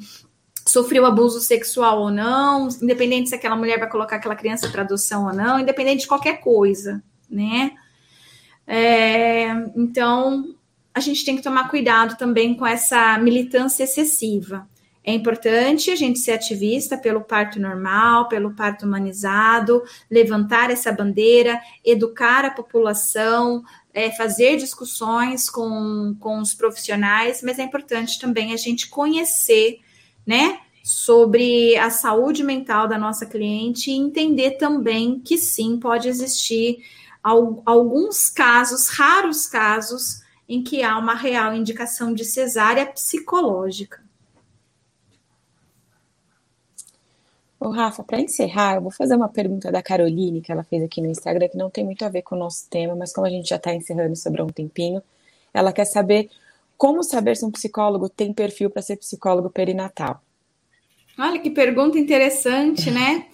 sofreu 0.68 1.06
abuso 1.06 1.40
sexual 1.40 2.00
ou 2.00 2.10
não, 2.10 2.68
independente 2.82 3.30
se 3.30 3.34
aquela 3.34 3.56
mulher 3.56 3.78
vai 3.78 3.88
colocar 3.88 4.16
aquela 4.16 4.36
criança 4.36 4.68
para 4.68 4.82
adoção 4.82 5.26
ou 5.26 5.32
não, 5.32 5.58
independente 5.58 6.02
de 6.02 6.06
qualquer 6.06 6.40
coisa, 6.40 7.02
né? 7.28 7.72
É, 8.66 9.48
então, 9.74 10.54
a 10.94 11.00
gente 11.00 11.24
tem 11.24 11.36
que 11.36 11.42
tomar 11.42 11.70
cuidado 11.70 12.16
também 12.18 12.54
com 12.54 12.66
essa 12.66 13.16
militância 13.18 13.84
excessiva. 13.84 14.68
É 15.02 15.12
importante 15.14 15.90
a 15.90 15.96
gente 15.96 16.18
ser 16.18 16.32
ativista 16.32 16.98
pelo 16.98 17.22
parto 17.22 17.58
normal, 17.58 18.28
pelo 18.28 18.54
parto 18.54 18.84
humanizado, 18.84 19.82
levantar 20.10 20.70
essa 20.70 20.92
bandeira, 20.92 21.58
educar 21.82 22.44
a 22.44 22.50
população, 22.50 23.62
é, 23.94 24.10
fazer 24.10 24.58
discussões 24.58 25.48
com, 25.48 26.14
com 26.20 26.40
os 26.40 26.52
profissionais, 26.52 27.42
mas 27.42 27.58
é 27.58 27.62
importante 27.62 28.20
também 28.20 28.52
a 28.52 28.56
gente 28.58 28.90
conhecer, 28.90 29.78
né, 30.28 30.60
sobre 30.84 31.74
a 31.78 31.88
saúde 31.88 32.44
mental 32.44 32.86
da 32.86 32.98
nossa 32.98 33.24
cliente 33.24 33.90
e 33.90 33.96
entender 33.96 34.52
também 34.52 35.18
que 35.20 35.38
sim, 35.38 35.80
pode 35.80 36.06
existir 36.06 36.84
alguns 37.22 38.28
casos, 38.28 38.88
raros 38.88 39.46
casos, 39.46 40.22
em 40.46 40.62
que 40.62 40.82
há 40.82 40.98
uma 40.98 41.14
real 41.14 41.54
indicação 41.54 42.12
de 42.12 42.26
cesárea 42.26 42.84
psicológica. 42.86 44.02
Ô, 47.58 47.70
Rafa, 47.70 48.04
para 48.04 48.20
encerrar, 48.20 48.76
eu 48.76 48.82
vou 48.82 48.90
fazer 48.90 49.16
uma 49.16 49.28
pergunta 49.28 49.72
da 49.72 49.82
Caroline, 49.82 50.42
que 50.42 50.52
ela 50.52 50.62
fez 50.62 50.82
aqui 50.82 51.00
no 51.00 51.08
Instagram, 51.08 51.48
que 51.48 51.56
não 51.56 51.70
tem 51.70 51.84
muito 51.84 52.04
a 52.04 52.08
ver 52.08 52.22
com 52.22 52.36
o 52.36 52.38
nosso 52.38 52.68
tema, 52.68 52.94
mas 52.94 53.12
como 53.12 53.26
a 53.26 53.30
gente 53.30 53.48
já 53.48 53.56
está 53.56 53.74
encerrando 53.74 54.14
sobre 54.14 54.42
um 54.42 54.46
tempinho, 54.46 55.02
ela 55.52 55.72
quer 55.72 55.86
saber 55.86 56.30
como 56.78 57.02
saber 57.02 57.36
se 57.36 57.44
um 57.44 57.50
psicólogo 57.50 58.08
tem 58.08 58.32
perfil 58.32 58.70
para 58.70 58.80
ser 58.80 58.96
psicólogo 58.96 59.50
perinatal. 59.50 60.22
Olha 61.18 61.40
que 61.40 61.50
pergunta 61.50 61.98
interessante, 61.98 62.90
né? 62.90 63.26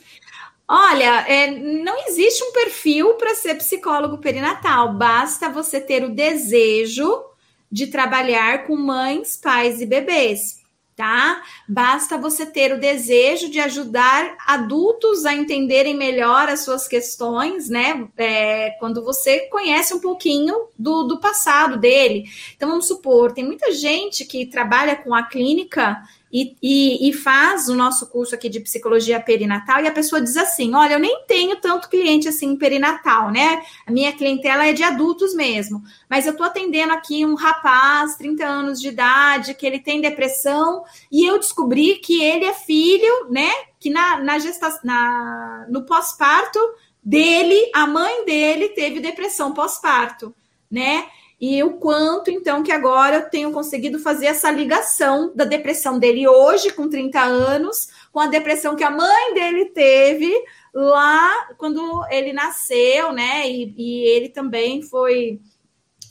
Olha, 0.67 1.29
é, 1.29 1.51
não 1.51 2.09
existe 2.09 2.43
um 2.43 2.53
perfil 2.53 3.15
para 3.15 3.35
ser 3.35 3.57
psicólogo 3.57 4.17
perinatal, 4.17 4.95
basta 4.95 5.51
você 5.51 5.79
ter 5.79 6.03
o 6.03 6.15
desejo 6.15 7.23
de 7.71 7.89
trabalhar 7.89 8.67
com 8.67 8.75
mães, 8.75 9.37
pais 9.37 9.83
e 9.83 9.87
bebês 9.87 10.64
tá? 10.97 11.43
Basta 11.69 12.17
você 12.17 12.47
ter 12.47 12.73
o 12.73 12.81
desejo 12.81 13.51
de 13.51 13.59
ajudar 13.61 14.37
adultos 14.47 15.25
a 15.25 15.35
entenderem 15.35 15.97
melhor 15.97 16.49
as 16.49 16.61
suas 16.61 16.87
questões, 16.87 17.69
né? 17.69 18.07
É, 18.17 18.71
quando 18.79 19.05
você 19.05 19.41
conhece 19.49 19.93
um 19.93 20.01
pouquinho 20.01 20.69
do, 20.79 21.05
do 21.05 21.19
passado 21.19 21.77
dele. 21.77 22.25
Então, 22.57 22.69
vamos 22.69 22.87
supor, 22.87 23.33
tem 23.33 23.45
muita 23.45 23.73
gente 23.73 24.25
que 24.25 24.47
trabalha 24.47 24.97
com 24.97 25.15
a 25.15 25.25
clínica 25.25 26.01
e, 26.35 26.57
e, 26.61 27.09
e, 27.09 27.12
faz 27.12 27.68
o 27.68 27.76
nosso 27.76 28.09
curso 28.09 28.35
aqui 28.35 28.49
de 28.49 28.59
psicologia 28.59 29.20
perinatal 29.20 29.80
e 29.80 29.87
a 29.87 29.93
pessoa 29.93 30.20
diz 30.20 30.37
assim: 30.37 30.74
olha, 30.74 30.95
eu 30.95 30.99
nem 30.99 31.24
tenho 31.28 31.55
tanto 31.61 31.89
cliente 31.89 32.26
assim 32.26 32.57
perinatal, 32.57 33.30
né? 33.30 33.62
A 33.87 33.93
minha 33.93 34.12
clientela 34.12 34.66
é 34.66 34.72
de 34.72 34.82
adultos 34.82 35.32
mesmo, 35.32 35.80
mas 36.11 36.26
eu 36.26 36.32
estou 36.32 36.45
atendendo 36.45 36.93
aqui 36.93 37.24
um 37.24 37.37
rapaz, 37.37 38.16
30 38.16 38.45
anos 38.45 38.80
de 38.80 38.89
idade, 38.89 39.55
que 39.55 39.64
ele 39.64 39.78
tem 39.78 40.01
depressão, 40.01 40.82
e 41.11 41.24
eu 41.24 41.39
descobri 41.39 42.01
que 42.01 42.20
ele 42.20 42.47
é 42.47 42.53
filho, 42.53 43.30
né? 43.30 43.53
Que 43.78 43.89
na, 43.89 44.18
na 44.20 44.37
gestação, 44.41 44.80
na, 44.82 45.66
no 45.70 45.87
pós-parto 45.87 46.59
dele, 47.01 47.70
a 47.72 47.87
mãe 47.87 48.24
dele 48.24 48.70
teve 48.70 48.99
depressão 48.99 49.55
pós-parto, 49.55 50.35
né? 50.68 51.07
E 51.41 51.62
o 51.62 51.74
quanto, 51.74 52.30
então, 52.30 52.62
que 52.62 52.72
agora 52.72 53.16
eu 53.16 53.30
tenho 53.30 53.53
conseguido 53.53 53.99
fazer 53.99 54.26
essa 54.26 54.51
ligação 54.51 55.32
da 55.35 55.45
depressão 55.45 55.99
dele 55.99 56.26
hoje, 56.26 56.72
com 56.72 56.89
30 56.89 57.20
anos, 57.20 57.89
com 58.12 58.20
a 58.20 58.26
depressão 58.26 58.76
que 58.76 58.85
a 58.85 58.91
mãe 58.91 59.35
dele 59.35 59.66
teve 59.66 60.32
lá 60.72 61.49
quando 61.59 62.05
ele 62.11 62.32
nasceu, 62.32 63.12
né? 63.12 63.49
E, 63.49 63.74
e 63.76 64.09
ele 64.09 64.28
também 64.28 64.82
foi 64.82 65.41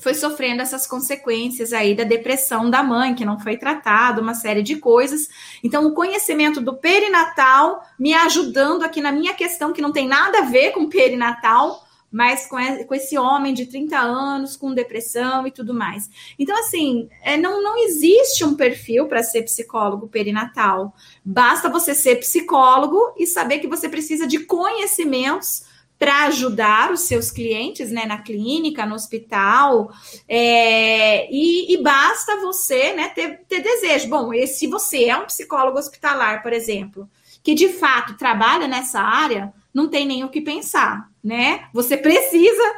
foi 0.04 0.14
sofrendo 0.14 0.62
essas 0.62 0.86
consequências 0.86 1.72
aí 1.72 1.96
da 1.96 2.04
depressão 2.04 2.70
da 2.70 2.84
mãe, 2.84 3.16
que 3.16 3.24
não 3.24 3.40
foi 3.40 3.56
tratado, 3.56 4.22
uma 4.22 4.34
série 4.34 4.62
de 4.62 4.76
coisas. 4.76 5.30
Então, 5.64 5.86
o 5.86 5.94
conhecimento 5.94 6.60
do 6.60 6.76
perinatal 6.76 7.82
me 7.98 8.14
ajudando 8.14 8.84
aqui 8.84 9.00
na 9.00 9.14
minha 9.14 9.34
questão, 9.34 9.72
que 9.72 9.82
não 9.82 9.94
tem 9.94 10.06
nada 10.06 10.40
a 10.40 10.46
ver 10.46 10.72
com 10.72 10.90
perinatal, 10.90 11.83
mas 12.14 12.46
com, 12.46 12.60
esse 12.94 13.18
homem 13.18 13.56
de 13.56 13.66
30 13.66 13.98
anos, 13.98 14.56
com 14.56 14.72
depressão 14.72 15.48
e 15.48 15.52
tudo 15.52 15.74
mais. 15.74 16.08
Então, 16.38 16.56
assim, 16.60 17.10
é, 17.24 17.36
não, 17.36 17.64
não 17.64 17.76
existe 17.84 18.46
um 18.46 18.56
perfil 18.56 19.08
para 19.08 19.24
ser 19.24 19.42
psicólogo 19.42 20.08
perinatal. 20.08 20.94
Basta 21.26 21.70
você 21.70 21.96
ser 21.96 22.18
psicólogo 22.18 23.16
e 23.18 23.26
saber 23.26 23.58
que 23.58 23.68
você 23.68 23.90
precisa 23.90 24.28
de 24.28 24.42
conhecimentos 24.46 25.64
para 25.98 26.26
ajudar 26.26 26.92
os 26.92 27.02
seus 27.02 27.32
clientes, 27.32 27.90
né, 27.90 28.06
na 28.06 28.20
clínica, 28.20 28.86
no 28.86 28.94
hospital, 28.94 29.92
é, 30.28 31.32
e, 31.32 31.74
e, 31.74 31.82
basta 31.82 32.42
você, 32.42 32.94
né, 32.94 33.10
ter, 33.10 33.40
ter 33.48 33.62
desejo. 33.62 34.10
Bom, 34.10 34.32
se 34.46 34.68
você 34.68 35.06
é 35.06 35.18
um 35.18 35.26
psicólogo 35.26 35.80
hospitalar, 35.80 36.44
por 36.44 36.52
exemplo, 36.52 37.10
que 37.42 37.56
de 37.56 37.70
fato 37.70 38.18
trabalha 38.18 38.68
nessa 38.68 39.00
área, 39.00 39.54
não 39.74 39.90
tem 39.90 40.06
nem 40.06 40.24
o 40.24 40.30
que 40.30 40.42
pensar, 40.42 41.10
né? 41.24 41.68
Você 41.74 41.98
precisa 41.98 42.76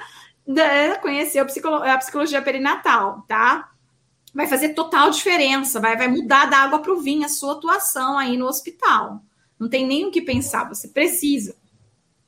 né, 0.47 0.95
conhecer 0.95 1.39
a, 1.39 1.45
psicolo 1.45 1.83
a 1.83 1.97
psicologia 1.97 2.41
perinatal, 2.41 3.25
tá? 3.27 3.71
Vai 4.33 4.47
fazer 4.47 4.69
total 4.69 5.09
diferença, 5.09 5.79
vai, 5.79 5.97
vai 5.97 6.07
mudar 6.07 6.45
da 6.45 6.57
água 6.57 6.79
para 6.79 6.91
o 6.91 7.01
vinho 7.01 7.25
a 7.25 7.29
sua 7.29 7.53
atuação 7.53 8.17
aí 8.17 8.37
no 8.37 8.47
hospital. 8.47 9.21
Não 9.59 9.69
tem 9.69 9.85
nem 9.85 10.05
o 10.05 10.11
que 10.11 10.21
pensar, 10.21 10.67
você 10.67 10.87
precisa 10.87 11.55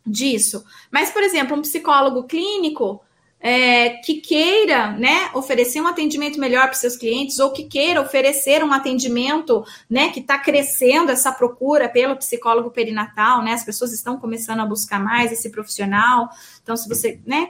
disso. 0.06 0.64
Mas, 0.90 1.12
por 1.12 1.22
exemplo, 1.22 1.56
um 1.56 1.62
psicólogo 1.62 2.24
clínico, 2.24 3.02
é, 3.40 3.90
que 3.90 4.16
queira 4.16 4.92
né, 4.92 5.30
oferecer 5.34 5.80
um 5.80 5.88
atendimento 5.88 6.40
melhor 6.40 6.64
para 6.64 6.74
seus 6.74 6.96
clientes 6.96 7.40
ou 7.40 7.52
que 7.52 7.66
queira 7.66 8.02
oferecer 8.02 8.64
um 8.64 8.74
atendimento 8.74 9.64
né, 9.90 10.10
que 10.10 10.20
está 10.20 10.40
crescendo 10.40 11.12
essa 11.12 11.32
procura 11.32 11.88
pelo 11.88 12.16
psicólogo 12.16 12.72
perinatal, 12.72 13.44
né? 13.44 13.54
As 13.54 13.64
pessoas 13.64 13.94
estão 13.94 14.18
começando 14.18 14.62
a 14.62 14.66
buscar 14.66 15.00
mais 15.00 15.32
esse 15.32 15.52
profissional. 15.52 16.30
Então, 16.62 16.76
se 16.76 16.90
você, 16.90 17.20
né? 17.26 17.50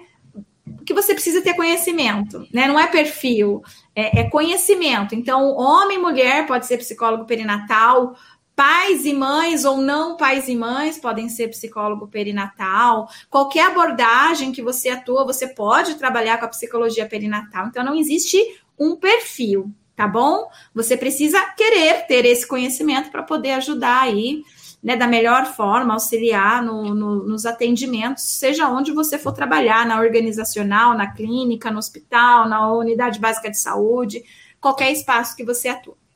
que 0.85 0.93
você 0.93 1.13
precisa 1.13 1.41
ter 1.41 1.53
conhecimento, 1.53 2.45
né? 2.53 2.67
Não 2.67 2.79
é 2.79 2.87
perfil, 2.87 3.61
é, 3.95 4.21
é 4.21 4.29
conhecimento. 4.29 5.15
Então, 5.15 5.55
homem 5.55 5.97
e 5.97 6.01
mulher 6.01 6.45
pode 6.45 6.65
ser 6.65 6.77
psicólogo 6.77 7.25
perinatal, 7.25 8.15
Pais 8.57 9.05
e 9.05 9.13
mães 9.13 9.65
ou 9.65 9.77
não 9.77 10.17
pais 10.17 10.47
e 10.47 10.55
mães 10.55 10.97
podem 10.97 11.29
ser 11.29 11.49
psicólogo 11.49 12.07
perinatal. 12.07 13.07
Qualquer 13.29 13.67
abordagem 13.67 14.51
que 14.51 14.63
você 14.63 14.89
atua, 14.89 15.23
você 15.23 15.49
pode 15.49 15.93
trabalhar 15.93 16.39
com 16.39 16.45
a 16.45 16.49
psicologia 16.49 17.07
perinatal. 17.07 17.67
Então, 17.67 17.85
não 17.85 17.93
existe 17.93 18.35
um 18.75 18.95
perfil, 18.95 19.71
tá 19.95 20.07
bom? 20.07 20.49
Você 20.73 20.97
precisa 20.97 21.39
querer 21.55 22.07
ter 22.07 22.25
esse 22.25 22.47
conhecimento 22.47 23.11
para 23.11 23.21
poder 23.21 23.51
ajudar 23.51 24.01
aí, 24.01 24.41
né, 24.81 24.95
da 24.95 25.05
melhor 25.05 25.45
forma, 25.53 25.93
auxiliar 25.93 26.63
no, 26.63 26.95
no, 26.95 27.27
nos 27.27 27.45
atendimentos, 27.45 28.23
seja 28.23 28.67
onde 28.67 28.91
você 28.91 29.19
for 29.19 29.33
trabalhar, 29.33 29.85
na 29.85 29.99
organizacional, 29.99 30.97
na 30.97 31.13
clínica, 31.13 31.69
no 31.69 31.77
hospital, 31.77 32.49
na 32.49 32.73
unidade 32.73 33.19
básica 33.19 33.51
de 33.51 33.59
saúde, 33.59 34.23
qualquer 34.59 34.91
espaço 34.91 35.35
que 35.35 35.45
você 35.45 35.67
atua. 35.67 36.06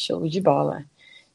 Show 0.00 0.26
de 0.26 0.40
bola. 0.40 0.84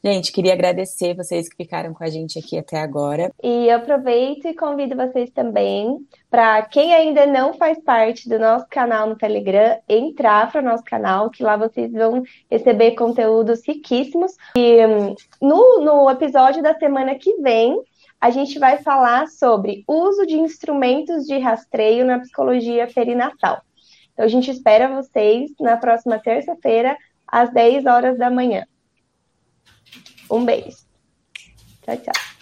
Gente, 0.04 0.32
queria 0.32 0.54
agradecer 0.54 1.16
vocês 1.16 1.50
que 1.50 1.56
ficaram 1.56 1.92
com 1.92 2.04
a 2.04 2.10
gente 2.10 2.38
aqui 2.38 2.60
até 2.60 2.78
agora. 2.78 3.32
E 3.42 3.72
aproveito 3.72 4.48
e 4.48 4.54
convido 4.54 4.96
vocês 4.96 5.32
também 5.32 5.98
para 6.30 6.62
quem 6.62 6.94
ainda 6.94 7.26
não 7.26 7.56
faz 7.56 7.80
parte 7.80 8.30
do 8.30 8.38
nosso 8.38 8.68
canal 8.70 9.08
no 9.08 9.16
Telegram, 9.16 9.80
entrar 9.90 10.52
para 10.52 10.62
o 10.62 10.64
nosso 10.64 10.84
canal, 10.84 11.32
que 11.32 11.42
lá 11.42 11.58
vocês 11.58 11.92
vão 11.92 12.22
receber 12.52 12.92
conteúdos 12.92 13.62
riquíssimos. 13.68 14.34
E 14.56 14.86
hum, 14.86 15.16
no, 15.42 15.82
no 15.82 16.10
episódio 16.12 16.62
da 16.62 16.78
semana 16.78 17.16
que 17.16 17.36
vem, 17.38 17.76
a 18.22 18.30
gente 18.30 18.60
vai 18.60 18.78
falar 18.78 19.28
sobre 19.28 19.84
uso 19.88 20.26
de 20.28 20.36
instrumentos 20.36 21.26
de 21.26 21.40
rastreio 21.40 22.06
na 22.06 22.20
psicologia 22.20 22.88
perinatal. 22.94 23.62
Então, 24.14 24.24
a 24.24 24.30
gente 24.30 24.52
espera 24.52 24.88
vocês 24.88 25.52
na 25.60 25.78
próxima 25.78 26.20
terça-feira 26.20 26.96
às 27.36 27.52
10 27.52 27.86
horas 27.86 28.18
da 28.18 28.32
manhã. 28.32 28.66
Um 30.32 30.46
beijo. 30.46 30.78
Tchau, 31.82 31.98
tchau. 31.98 32.35